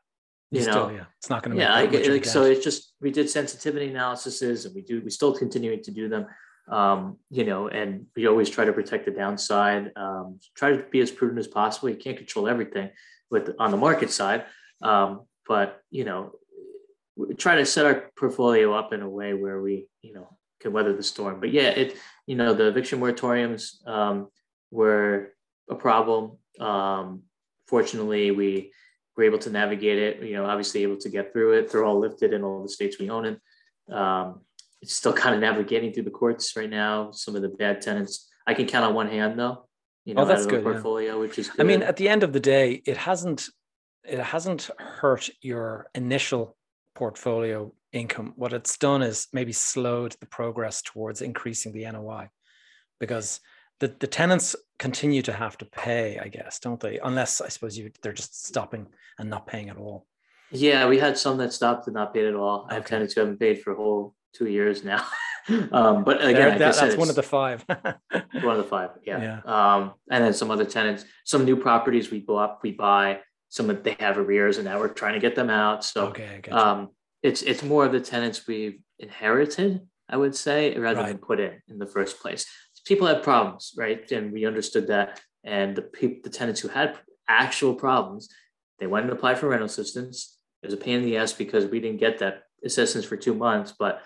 You 0.51 0.62
still, 0.62 0.88
know, 0.88 0.95
yeah, 0.95 1.06
it's 1.17 1.32
not 1.32 1.41
going 1.41 1.58
to. 1.58 1.63
Yeah, 1.63 1.73
I, 1.73 1.86
like, 1.86 2.25
so 2.25 2.43
it's 2.43 2.63
just 2.63 2.93
we 3.01 3.10
did 3.10 3.27
sensitivity 3.27 3.89
analyses 3.89 4.65
and 4.65 4.75
we 4.75 4.82
do 4.84 5.01
we 5.03 5.10
still 5.10 5.34
continuing 5.34 5.82
to 5.82 5.89
do 5.89 6.08
them 6.08 6.27
um, 6.69 7.17
you 7.30 7.43
know, 7.43 7.67
and 7.67 8.06
we 8.15 8.28
always 8.28 8.49
try 8.49 8.65
to 8.65 8.73
protect 8.73 9.06
the 9.06 9.12
downside. 9.12 9.91
Um, 9.95 10.39
try 10.56 10.71
to 10.71 10.84
be 10.91 11.02
as 11.02 11.12
prudent 11.12 11.39
as 11.39 11.47
possible. 11.47 11.89
You 11.89 11.95
can't 11.95 12.17
control 12.17 12.47
everything 12.47 12.89
with 13.30 13.52
on 13.60 13.71
the 13.71 13.78
market 13.78 14.12
side, 14.12 14.45
um, 14.82 15.21
but 15.47 15.82
you 15.89 16.06
know, 16.06 16.36
try 17.38 17.56
to 17.56 17.65
set 17.65 17.86
our 17.86 18.12
portfolio 18.17 18.73
up 18.73 18.93
in 18.93 19.02
a 19.02 19.10
way 19.10 19.34
where 19.34 19.62
we, 19.62 19.88
you 20.02 20.13
know, 20.13 20.38
can 20.60 20.73
weather 20.73 20.95
the 20.95 21.04
storm. 21.04 21.39
But 21.39 21.52
yeah, 21.52 21.69
it, 21.69 21.97
you 22.26 22.36
know, 22.36 22.54
the 22.54 22.67
eviction 22.67 22.99
moratoriums 22.99 23.86
um, 23.88 24.30
were 24.71 25.34
a 25.69 25.76
problem. 25.76 26.38
Um, 26.60 27.23
fortunately, 27.67 28.32
we 28.32 28.71
were 29.17 29.23
able 29.23 29.39
to 29.39 29.49
navigate 29.49 29.99
it. 29.99 30.23
You 30.23 30.36
know, 30.36 30.45
obviously 30.45 30.84
able 30.84 30.97
to 30.97 31.10
get 31.10 31.34
through 31.34 31.54
it. 31.54 31.71
They're 31.71 31.84
all 31.84 31.99
lifted 31.99 32.34
in 32.34 32.43
all 32.43 32.63
the 32.63 32.69
states 32.69 32.97
we 32.99 33.10
own 33.10 33.26
in. 33.26 33.93
Um, 33.93 34.41
it's 34.84 34.93
still 34.93 35.13
kind 35.13 35.34
of 35.34 35.39
navigating 35.39 35.93
through 35.93 36.04
the 36.04 36.12
courts 36.12 36.56
right 36.58 36.69
now. 36.69 37.10
Some 37.12 37.38
of 37.38 37.41
the 37.41 37.48
bad 37.48 37.82
tenants, 37.82 38.30
I 38.46 38.54
can 38.54 38.67
count 38.67 38.86
on 38.86 38.93
one 38.93 39.08
hand 39.08 39.39
though. 39.39 39.65
You 40.04 40.13
oh, 40.13 40.17
know, 40.17 40.22
oh, 40.24 40.26
that's 40.26 40.46
good. 40.46 40.62
Portfolio, 40.62 41.13
yeah. 41.13 41.19
which 41.19 41.39
is. 41.39 41.48
Good. 41.48 41.62
I 41.62 41.63
mean, 41.63 41.82
at 41.82 41.96
the 41.96 42.10
end 42.10 42.24
of 42.24 42.34
the 42.34 42.41
day, 42.41 42.82
it 42.86 42.98
hasn't 42.98 43.48
it 44.04 44.19
hasn't 44.19 44.69
hurt 44.78 45.30
your 45.41 45.88
initial 45.96 46.58
portfolio 46.96 47.74
income. 47.93 48.34
What 48.36 48.52
it's 48.52 48.78
done 48.78 49.02
is 49.02 49.30
maybe 49.32 49.54
slowed 49.54 50.17
the 50.19 50.26
progress 50.26 50.82
towards 50.82 51.22
increasing 51.22 51.72
the 51.72 51.89
NOI, 51.89 52.30
because 53.00 53.39
the, 53.80 53.96
the 53.98 54.08
tenants 54.08 54.58
continue 54.80 55.22
to 55.22 55.32
have 55.32 55.58
to 55.60 55.65
pay, 55.65 56.19
I 56.22 56.28
guess, 56.28 56.60
don't 56.60 56.82
they? 56.82 57.00
Unless 57.00 57.39
I 57.39 57.48
suppose 57.48 57.78
you 57.78 57.89
they're 58.02 58.12
just 58.12 58.46
stopping 58.46 58.88
and 59.17 59.30
not 59.30 59.48
paying 59.48 59.69
at 59.69 59.78
all. 59.78 60.06
Yeah, 60.52 60.88
we 60.89 61.00
had 61.00 61.17
some 61.17 61.38
that 61.38 61.54
stopped 61.54 61.88
and 61.88 61.93
not 61.93 62.13
paid 62.13 62.26
at 62.26 62.36
all. 62.36 62.63
Okay. 62.65 62.72
I 62.72 62.74
have 62.76 62.86
tenants 62.86 63.13
who 63.13 63.22
haven't 63.22 63.39
paid 63.39 63.62
for 63.62 63.72
a 63.72 63.76
whole 63.78 64.13
two 64.34 64.48
years 64.48 64.84
now. 64.84 65.06
um, 65.72 66.04
but 66.04 66.24
again, 66.24 66.58
that, 66.60 66.76
that's 66.76 66.96
one 66.96 67.10
of 67.10 67.15
the 67.15 67.24
five. 67.24 67.65
one 67.67 67.98
of 68.12 68.58
the 68.58 68.63
five, 68.63 68.91
yeah. 69.06 69.41
yeah. 69.46 69.76
Um, 69.76 69.93
and 70.10 70.24
then 70.24 70.34
some 70.34 70.52
other 70.52 70.65
tenants, 70.65 71.06
some 71.26 71.46
new 71.46 71.56
properties 71.56 72.12
we 72.12 72.19
bought, 72.19 72.60
we 72.63 72.72
buy. 72.72 73.19
Some 73.50 73.69
of 73.69 73.84
they 73.84 73.96
have 74.00 74.17
arrears, 74.17 74.58
and 74.58 74.65
now 74.65 74.80
we're 74.80 74.88
trying 74.88 75.13
to 75.13 75.19
get 75.19 75.36
them 75.36 75.52
out. 75.52 75.86
So, 75.86 76.08
okay, 76.08 76.41
um, 76.50 76.89
it's 77.22 77.43
it's 77.43 77.62
more 77.62 77.86
of 77.86 77.91
the 77.91 78.00
tenants 78.00 78.48
we've 78.48 78.80
inherited, 78.98 79.82
I 80.10 80.17
would 80.17 80.36
say, 80.36 80.76
rather 80.76 81.02
right. 81.02 81.10
than 81.10 81.17
put 81.19 81.39
in 81.39 81.62
in 81.69 81.78
the 81.78 81.86
first 81.86 82.19
place. 82.19 82.48
People 82.86 83.06
have 83.08 83.22
problems, 83.22 83.74
right? 83.78 84.12
And 84.12 84.34
we 84.34 84.46
understood 84.46 84.88
that. 84.88 85.22
And 85.43 85.76
the 85.76 85.84
people, 85.84 86.22
the 86.24 86.30
tenants 86.30 86.62
who 86.62 86.67
had 86.67 86.98
actual 87.30 87.76
problems, 87.76 88.28
they 88.80 88.88
went 88.88 89.06
and 89.06 89.13
applied 89.13 89.38
for 89.38 89.50
rental 89.50 89.67
assistance. 89.67 90.38
It 90.62 90.67
was 90.67 90.74
a 90.74 90.78
pain 90.78 90.98
in 90.98 91.06
the 91.06 91.17
ass 91.17 91.34
because 91.34 91.65
we 91.65 91.80
didn't 91.80 92.00
get 92.00 92.19
that 92.19 92.43
assistance 92.65 93.06
for 93.06 93.17
two 93.17 93.34
months, 93.34 93.74
but 93.78 94.02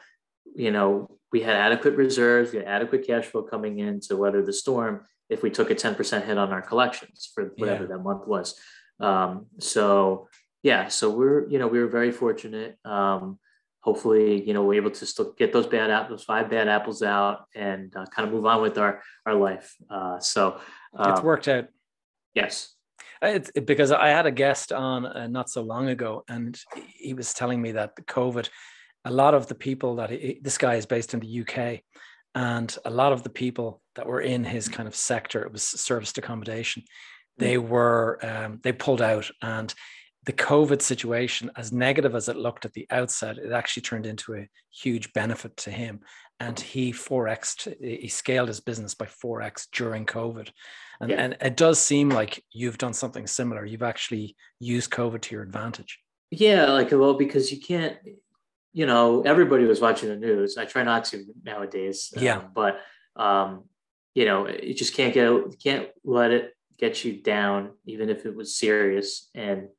you 0.55 0.71
know, 0.71 1.17
we 1.31 1.41
had 1.41 1.55
adequate 1.55 1.95
reserves, 1.95 2.51
we 2.51 2.59
had 2.59 2.67
adequate 2.67 3.05
cash 3.05 3.25
flow 3.25 3.43
coming 3.43 3.79
in 3.79 3.99
to 4.01 4.15
weather 4.15 4.43
the 4.43 4.53
storm 4.53 5.05
if 5.29 5.43
we 5.43 5.49
took 5.49 5.69
a 5.69 5.75
10% 5.75 6.25
hit 6.25 6.37
on 6.37 6.53
our 6.53 6.61
collections 6.61 7.29
for 7.33 7.51
whatever 7.57 7.83
yeah. 7.83 7.89
that 7.89 7.99
month 7.99 8.27
was. 8.27 8.55
Um, 8.99 9.47
so 9.59 10.29
yeah, 10.63 10.87
so 10.87 11.09
we're, 11.09 11.47
you 11.49 11.59
know, 11.59 11.67
we 11.67 11.79
were 11.79 11.87
very 11.87 12.11
fortunate. 12.11 12.77
Um, 12.85 13.39
hopefully, 13.81 14.43
you 14.45 14.53
know, 14.53 14.63
we're 14.63 14.75
able 14.75 14.91
to 14.91 15.05
still 15.05 15.33
get 15.37 15.53
those 15.53 15.67
bad 15.67 15.91
apples, 15.91 16.19
those 16.19 16.25
five 16.25 16.49
bad 16.49 16.67
apples 16.67 17.01
out 17.01 17.45
and 17.55 17.95
uh, 17.95 18.05
kind 18.07 18.27
of 18.27 18.33
move 18.33 18.45
on 18.45 18.61
with 18.61 18.77
our, 18.77 19.01
our 19.25 19.35
life. 19.35 19.75
Uh, 19.89 20.19
so 20.19 20.59
uh, 20.97 21.11
it's 21.13 21.21
worked 21.21 21.47
out. 21.47 21.67
Yes. 22.33 22.73
It's 23.21 23.49
because 23.51 23.91
I 23.91 24.09
had 24.09 24.25
a 24.25 24.31
guest 24.31 24.71
on 24.71 25.05
uh, 25.05 25.27
not 25.27 25.49
so 25.49 25.61
long 25.61 25.89
ago, 25.89 26.23
and 26.27 26.59
he 26.75 27.13
was 27.13 27.33
telling 27.33 27.61
me 27.61 27.71
that 27.71 27.95
the 27.95 28.03
COVID 28.03 28.47
a 29.05 29.11
lot 29.11 29.33
of 29.33 29.47
the 29.47 29.55
people 29.55 29.95
that 29.97 30.09
he, 30.09 30.39
this 30.41 30.57
guy 30.57 30.75
is 30.75 30.85
based 30.85 31.13
in 31.13 31.19
the 31.19 31.41
UK, 31.41 31.81
and 32.35 32.77
a 32.85 32.89
lot 32.89 33.13
of 33.13 33.23
the 33.23 33.29
people 33.29 33.81
that 33.95 34.05
were 34.05 34.21
in 34.21 34.43
his 34.43 34.67
kind 34.67 34.87
of 34.87 34.95
sector, 34.95 35.41
it 35.41 35.51
was 35.51 35.63
serviced 35.63 36.17
accommodation, 36.17 36.83
they 37.37 37.55
mm. 37.55 37.67
were 37.67 38.19
um, 38.23 38.59
they 38.63 38.71
pulled 38.71 39.01
out 39.01 39.29
and 39.41 39.73
the 40.27 40.33
COVID 40.33 40.81
situation, 40.81 41.49
as 41.55 41.71
negative 41.71 42.13
as 42.13 42.27
it 42.27 42.35
looked 42.35 42.65
at 42.65 42.73
the 42.73 42.85
outset, 42.91 43.37
it 43.37 43.53
actually 43.53 43.83
turned 43.83 44.05
into 44.05 44.35
a 44.35 44.49
huge 44.69 45.13
benefit 45.13 45.55
to 45.55 45.71
him. 45.71 46.01
And 46.41 46.59
he 46.59 46.91
4x, 46.91 47.73
he 47.81 48.09
scaled 48.09 48.49
his 48.49 48.59
business 48.59 48.93
by 48.93 49.05
4x 49.05 49.67
during 49.71 50.05
COVID. 50.05 50.49
And, 50.99 51.09
yeah. 51.09 51.15
and 51.23 51.37
it 51.39 51.55
does 51.55 51.79
seem 51.79 52.09
like 52.09 52.43
you've 52.51 52.77
done 52.77 52.93
something 52.93 53.25
similar. 53.25 53.63
You've 53.63 53.83
actually 53.83 54.35
used 54.59 54.91
COVID 54.91 55.21
to 55.21 55.35
your 55.35 55.43
advantage. 55.43 55.97
Yeah, 56.29 56.71
like, 56.71 56.91
well, 56.91 57.13
because 57.13 57.49
you 57.49 57.61
can't, 57.61 57.95
you 58.77 58.85
know, 58.85 59.21
everybody 59.23 59.65
was 59.65 59.81
watching 59.81 60.09
the 60.09 60.15
news. 60.15 60.57
I 60.57 60.65
try 60.65 60.83
not 60.83 61.05
to 61.05 61.25
nowadays. 61.43 62.13
Yeah. 62.15 62.37
Um, 62.37 62.51
but, 62.53 62.79
um, 63.15 63.63
you 64.13 64.25
know, 64.25 64.47
you 64.47 64.73
just 64.73 64.93
can't 64.93 65.13
get, 65.13 65.25
you 65.25 65.57
can't 65.61 65.87
let 66.03 66.31
it 66.31 66.55
get 66.77 67.03
you 67.03 67.21
down, 67.21 67.71
even 67.85 68.09
if 68.09 68.25
it 68.25 68.35
was 68.35 68.55
serious. 68.55 69.29
And 69.33 69.69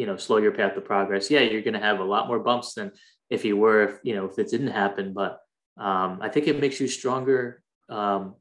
you 0.00 0.06
know 0.06 0.16
slow 0.16 0.38
your 0.38 0.52
path 0.52 0.74
to 0.74 0.80
progress 0.80 1.30
yeah 1.30 1.40
you're 1.40 1.60
going 1.60 1.74
to 1.74 1.86
have 1.88 2.00
a 2.00 2.04
lot 2.04 2.26
more 2.26 2.38
bumps 2.38 2.72
than 2.72 2.90
if 3.28 3.44
you 3.44 3.54
were 3.56 3.82
if 3.82 3.98
you 4.02 4.14
know 4.14 4.24
if 4.24 4.38
it 4.38 4.48
didn't 4.48 4.68
happen 4.68 5.12
but 5.12 5.40
um, 5.76 6.18
i 6.22 6.28
think 6.28 6.46
it 6.46 6.58
makes 6.58 6.80
you 6.80 6.88
stronger 6.88 7.62
um, 7.90 8.34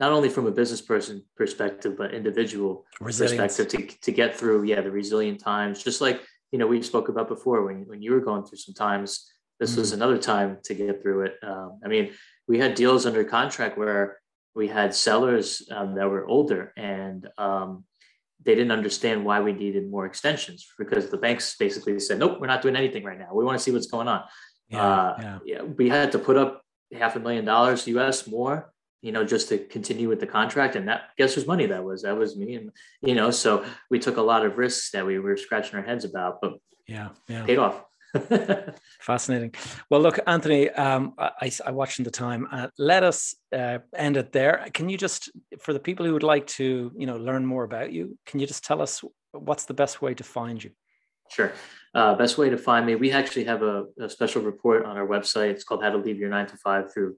not 0.00 0.10
only 0.10 0.28
from 0.28 0.46
a 0.46 0.50
business 0.50 0.80
person 0.80 1.24
perspective 1.36 1.96
but 1.96 2.14
individual 2.14 2.84
Resilience. 3.00 3.56
perspective 3.56 3.88
to, 3.88 4.00
to 4.00 4.10
get 4.10 4.36
through 4.36 4.64
yeah 4.64 4.80
the 4.80 4.90
resilient 4.90 5.38
times 5.38 5.84
just 5.84 6.00
like 6.00 6.20
you 6.50 6.58
know 6.58 6.66
we 6.66 6.82
spoke 6.82 7.08
about 7.08 7.28
before 7.28 7.64
when, 7.64 7.86
when 7.86 8.02
you 8.02 8.10
were 8.10 8.20
going 8.20 8.42
through 8.44 8.58
some 8.58 8.74
times 8.74 9.30
this 9.64 9.76
mm 9.76 9.78
was 9.78 9.92
another 9.92 10.18
time 10.18 10.58
to 10.64 10.74
get 10.74 11.02
through 11.02 11.20
it 11.22 11.34
um, 11.42 11.80
i 11.84 11.88
mean 11.88 12.12
we 12.46 12.58
had 12.58 12.74
deals 12.74 13.06
under 13.06 13.24
contract 13.24 13.78
where 13.78 14.18
we 14.54 14.68
had 14.68 14.94
sellers 14.94 15.68
um, 15.70 15.94
that 15.96 16.08
were 16.08 16.26
older 16.26 16.72
and 16.76 17.28
um, 17.38 17.84
they 18.44 18.54
didn't 18.54 18.72
understand 18.72 19.24
why 19.24 19.40
we 19.40 19.52
needed 19.52 19.90
more 19.90 20.06
extensions 20.06 20.66
because 20.78 21.10
the 21.10 21.16
banks 21.16 21.56
basically 21.56 21.98
said, 21.98 22.18
nope, 22.18 22.38
we're 22.40 22.46
not 22.46 22.62
doing 22.62 22.76
anything 22.76 23.02
right 23.04 23.18
now. 23.18 23.34
We 23.34 23.44
want 23.44 23.58
to 23.58 23.62
see 23.62 23.70
what's 23.70 23.86
going 23.86 24.08
on. 24.08 24.24
Yeah, 24.68 24.86
uh, 24.86 25.16
yeah. 25.18 25.38
yeah, 25.44 25.62
we 25.62 25.88
had 25.88 26.12
to 26.12 26.18
put 26.18 26.36
up 26.36 26.62
half 26.92 27.16
a 27.16 27.20
million 27.20 27.44
dollars 27.44 27.86
US 27.88 28.26
more, 28.26 28.72
you 29.02 29.12
know, 29.12 29.24
just 29.24 29.48
to 29.48 29.58
continue 29.58 30.08
with 30.08 30.20
the 30.20 30.26
contract. 30.26 30.76
And 30.76 30.88
that 30.88 31.10
guess 31.16 31.34
whose 31.34 31.46
money 31.46 31.66
that 31.66 31.82
was? 31.82 32.02
That 32.02 32.16
was 32.16 32.36
me. 32.36 32.56
And, 32.56 32.70
you 33.02 33.14
know, 33.14 33.30
so 33.30 33.64
we 33.90 33.98
took 33.98 34.18
a 34.18 34.22
lot 34.22 34.44
of 34.44 34.58
risks 34.58 34.90
that 34.92 35.06
we 35.06 35.18
were 35.18 35.36
scratching 35.36 35.78
our 35.78 35.84
heads 35.84 36.04
about, 36.04 36.40
but 36.40 36.54
yeah, 36.86 37.10
yeah. 37.28 37.44
paid 37.44 37.58
off. 37.58 37.82
Fascinating. 39.00 39.54
Well, 39.90 40.00
look, 40.00 40.18
Anthony, 40.26 40.70
um, 40.70 41.14
I, 41.18 41.50
I 41.64 41.70
watched 41.72 41.98
in 41.98 42.04
the 42.04 42.10
time. 42.10 42.46
Uh, 42.50 42.68
let 42.78 43.02
us 43.02 43.34
uh, 43.54 43.78
end 43.96 44.16
it 44.16 44.32
there. 44.32 44.68
Can 44.72 44.88
you 44.88 44.96
just, 44.96 45.30
for 45.60 45.72
the 45.72 45.80
people 45.80 46.06
who 46.06 46.12
would 46.12 46.22
like 46.22 46.46
to, 46.48 46.92
you 46.96 47.06
know, 47.06 47.16
learn 47.16 47.44
more 47.44 47.64
about 47.64 47.92
you, 47.92 48.16
can 48.26 48.40
you 48.40 48.46
just 48.46 48.64
tell 48.64 48.80
us 48.80 49.02
what's 49.32 49.64
the 49.64 49.74
best 49.74 50.00
way 50.00 50.14
to 50.14 50.24
find 50.24 50.62
you? 50.62 50.70
Sure. 51.30 51.52
Uh, 51.94 52.14
best 52.14 52.38
way 52.38 52.50
to 52.50 52.58
find 52.58 52.86
me, 52.86 52.94
we 52.94 53.12
actually 53.12 53.44
have 53.44 53.62
a, 53.62 53.86
a, 54.00 54.08
special 54.08 54.42
report 54.42 54.84
on 54.84 54.96
our 54.96 55.06
website. 55.06 55.50
It's 55.50 55.64
called 55.64 55.82
How 55.82 55.90
to 55.90 55.98
Leave 55.98 56.18
Your 56.18 56.28
Nine 56.28 56.46
to 56.48 56.56
Five 56.56 56.92
Through 56.92 57.16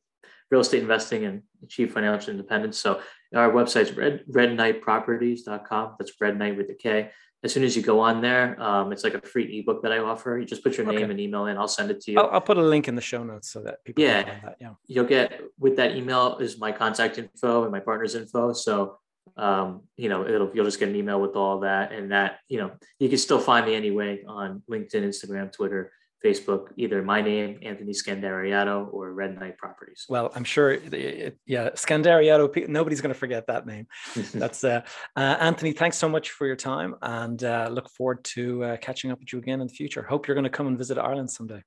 Real 0.50 0.60
Estate 0.60 0.82
Investing 0.82 1.24
and 1.24 1.42
Achieve 1.62 1.92
Financial 1.92 2.30
Independence. 2.30 2.78
So 2.78 3.00
our 3.34 3.50
website's 3.50 3.92
red, 3.92 4.24
redknightproperties.com. 4.30 5.96
That's 5.98 6.12
red 6.20 6.38
knight 6.38 6.56
with 6.56 6.70
a 6.70 6.74
K 6.74 7.10
as 7.46 7.52
soon 7.54 7.64
as 7.64 7.74
you 7.76 7.82
go 7.82 8.00
on 8.00 8.20
there, 8.20 8.60
um, 8.60 8.92
it's 8.92 9.04
like 9.04 9.14
a 9.14 9.20
free 9.20 9.58
ebook 9.58 9.82
that 9.82 9.92
I 9.92 9.98
offer. 9.98 10.36
You 10.38 10.44
just 10.44 10.62
put 10.62 10.76
your 10.76 10.84
name 10.84 10.96
okay. 10.96 11.10
and 11.10 11.20
email 11.20 11.46
in. 11.46 11.56
I'll 11.56 11.68
send 11.68 11.90
it 11.90 12.00
to 12.02 12.12
you. 12.12 12.18
I'll, 12.18 12.30
I'll, 12.30 12.40
put 12.40 12.58
a 12.58 12.62
link 12.62 12.88
in 12.88 12.94
the 12.94 13.00
show 13.00 13.22
notes 13.22 13.48
so 13.50 13.62
that 13.62 13.84
people 13.84 14.02
yeah, 14.02 14.22
that. 14.22 14.56
yeah. 14.60 14.70
You'll 14.86 15.06
get 15.06 15.40
with 15.58 15.76
that 15.76 15.96
email 15.96 16.36
is 16.38 16.58
my 16.58 16.72
contact 16.72 17.18
info 17.18 17.62
and 17.62 17.72
my 17.72 17.80
partner's 17.80 18.14
info. 18.14 18.52
So 18.52 18.98
um, 19.36 19.82
you 19.96 20.08
know, 20.08 20.26
it'll 20.26 20.50
you'll 20.54 20.64
just 20.64 20.78
get 20.78 20.88
an 20.88 20.96
email 20.96 21.20
with 21.20 21.36
all 21.36 21.60
that 21.60 21.92
and 21.92 22.10
that, 22.12 22.38
you 22.48 22.58
know, 22.58 22.72
you 22.98 23.08
can 23.08 23.18
still 23.18 23.38
find 23.38 23.66
me 23.66 23.74
anyway 23.74 24.22
on 24.26 24.62
LinkedIn, 24.70 25.02
Instagram, 25.04 25.52
Twitter, 25.52 25.92
Facebook, 26.24 26.68
either 26.76 27.02
my 27.02 27.20
name, 27.20 27.58
Anthony 27.62 27.92
Scandariato, 27.92 28.92
or 28.92 29.12
Red 29.12 29.38
Knight 29.38 29.58
Properties. 29.58 30.06
Well, 30.08 30.32
I'm 30.34 30.44
sure, 30.44 30.72
it, 30.72 31.38
yeah, 31.46 31.70
Scandariato, 31.70 32.68
nobody's 32.68 33.00
going 33.00 33.12
to 33.12 33.18
forget 33.18 33.46
that 33.48 33.66
name. 33.66 33.86
That's 34.34 34.64
uh, 34.64 34.82
uh, 35.14 35.36
Anthony. 35.40 35.72
Thanks 35.72 35.96
so 35.96 36.08
much 36.08 36.30
for 36.30 36.46
your 36.46 36.56
time, 36.56 36.94
and 37.02 37.42
uh, 37.44 37.68
look 37.70 37.90
forward 37.90 38.24
to 38.24 38.64
uh, 38.64 38.76
catching 38.78 39.10
up 39.10 39.20
with 39.20 39.32
you 39.32 39.38
again 39.38 39.60
in 39.60 39.66
the 39.66 39.72
future. 39.72 40.02
Hope 40.02 40.26
you're 40.26 40.34
going 40.34 40.44
to 40.44 40.50
come 40.50 40.66
and 40.66 40.78
visit 40.78 40.98
Ireland 40.98 41.30
someday. 41.30 41.62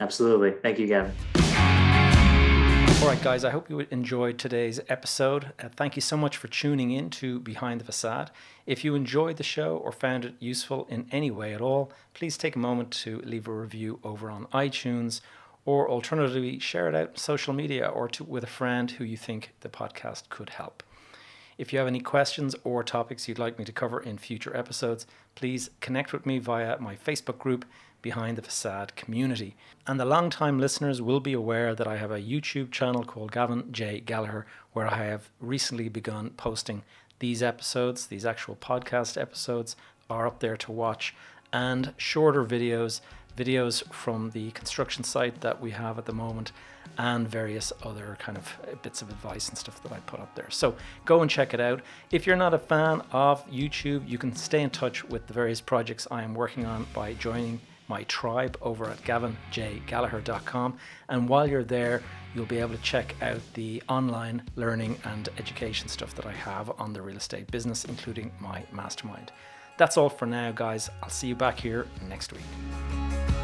Absolutely. 0.00 0.52
Thank 0.62 0.78
you, 0.78 0.86
Gavin. 0.86 1.12
All 3.02 3.12
right, 3.12 3.22
guys, 3.22 3.44
I 3.44 3.50
hope 3.50 3.70
you 3.70 3.86
enjoyed 3.90 4.38
today's 4.38 4.80
episode. 4.88 5.52
Uh, 5.62 5.68
thank 5.68 5.94
you 5.94 6.02
so 6.02 6.16
much 6.16 6.36
for 6.36 6.48
tuning 6.48 6.90
in 6.90 7.10
to 7.10 7.38
Behind 7.38 7.80
the 7.80 7.84
Facade. 7.84 8.30
If 8.66 8.84
you 8.84 8.94
enjoyed 8.94 9.36
the 9.36 9.44
show 9.44 9.76
or 9.76 9.92
found 9.92 10.24
it 10.24 10.34
useful 10.40 10.86
in 10.90 11.06
any 11.12 11.30
way 11.30 11.54
at 11.54 11.60
all, 11.60 11.92
please 12.14 12.36
take 12.36 12.56
a 12.56 12.58
moment 12.58 12.90
to 12.92 13.20
leave 13.20 13.46
a 13.46 13.52
review 13.52 14.00
over 14.02 14.28
on 14.30 14.46
iTunes 14.46 15.20
or 15.66 15.88
alternatively 15.88 16.58
share 16.58 16.88
it 16.88 16.94
out 16.94 17.10
on 17.10 17.16
social 17.16 17.52
media 17.52 17.86
or 17.86 18.08
to, 18.08 18.24
with 18.24 18.42
a 18.42 18.48
friend 18.48 18.92
who 18.92 19.04
you 19.04 19.16
think 19.16 19.52
the 19.60 19.68
podcast 19.68 20.28
could 20.28 20.50
help. 20.50 20.82
If 21.58 21.72
you 21.72 21.78
have 21.78 21.88
any 21.88 22.00
questions 22.00 22.56
or 22.64 22.82
topics 22.82 23.28
you'd 23.28 23.38
like 23.38 23.58
me 23.58 23.64
to 23.66 23.72
cover 23.72 24.00
in 24.00 24.18
future 24.18 24.56
episodes, 24.56 25.06
please 25.34 25.70
connect 25.80 26.12
with 26.12 26.26
me 26.26 26.38
via 26.38 26.78
my 26.80 26.96
Facebook 26.96 27.38
group, 27.38 27.64
behind 28.02 28.36
the 28.36 28.42
facade 28.42 28.94
community. 28.96 29.56
And 29.86 29.98
the 29.98 30.04
long-time 30.04 30.58
listeners 30.58 31.02
will 31.02 31.20
be 31.20 31.32
aware 31.32 31.74
that 31.74 31.86
I 31.86 31.96
have 31.96 32.10
a 32.10 32.20
YouTube 32.20 32.70
channel 32.70 33.04
called 33.04 33.32
Gavin 33.32 33.72
J. 33.72 34.00
Gallagher, 34.00 34.46
where 34.72 34.86
I 34.86 35.04
have 35.04 35.30
recently 35.40 35.88
begun 35.88 36.30
posting 36.30 36.82
these 37.18 37.42
episodes, 37.42 38.06
these 38.06 38.26
actual 38.26 38.56
podcast 38.56 39.20
episodes 39.20 39.74
are 40.10 40.26
up 40.26 40.40
there 40.40 40.56
to 40.58 40.72
watch, 40.72 41.14
and 41.52 41.94
shorter 41.96 42.44
videos, 42.44 43.00
videos 43.36 43.82
from 43.92 44.30
the 44.30 44.50
construction 44.52 45.02
site 45.02 45.40
that 45.40 45.60
we 45.60 45.70
have 45.70 45.98
at 45.98 46.04
the 46.04 46.12
moment, 46.12 46.52
and 46.98 47.28
various 47.28 47.72
other 47.82 48.16
kind 48.18 48.38
of 48.38 48.56
bits 48.82 49.02
of 49.02 49.10
advice 49.10 49.48
and 49.48 49.58
stuff 49.58 49.82
that 49.82 49.92
I 49.92 49.98
put 50.00 50.20
up 50.20 50.34
there. 50.34 50.50
So 50.50 50.76
go 51.04 51.20
and 51.20 51.30
check 51.30 51.52
it 51.52 51.60
out. 51.60 51.80
If 52.10 52.26
you're 52.26 52.36
not 52.36 52.54
a 52.54 52.58
fan 52.58 53.02
of 53.12 53.46
YouTube, 53.50 54.08
you 54.08 54.18
can 54.18 54.34
stay 54.34 54.62
in 54.62 54.70
touch 54.70 55.04
with 55.04 55.26
the 55.26 55.34
various 55.34 55.60
projects 55.60 56.06
I 56.10 56.22
am 56.22 56.34
working 56.34 56.64
on 56.64 56.86
by 56.94 57.14
joining 57.14 57.60
my 57.88 58.02
tribe 58.04 58.56
over 58.60 58.88
at 58.88 59.02
gavinjgallagher.com. 59.02 60.78
And 61.08 61.28
while 61.28 61.46
you're 61.46 61.64
there, 61.64 62.02
you'll 62.34 62.46
be 62.46 62.58
able 62.58 62.76
to 62.76 62.82
check 62.82 63.14
out 63.22 63.40
the 63.54 63.82
online 63.88 64.42
learning 64.56 64.98
and 65.04 65.28
education 65.38 65.88
stuff 65.88 66.14
that 66.14 66.26
I 66.26 66.32
have 66.32 66.70
on 66.78 66.92
the 66.92 67.02
real 67.02 67.16
estate 67.16 67.50
business, 67.50 67.84
including 67.84 68.32
my 68.40 68.64
mastermind. 68.72 69.32
That's 69.78 69.96
all 69.96 70.08
for 70.08 70.26
now, 70.26 70.52
guys. 70.52 70.90
I'll 71.02 71.10
see 71.10 71.28
you 71.28 71.36
back 71.36 71.60
here 71.60 71.86
next 72.08 72.32
week. 72.32 73.35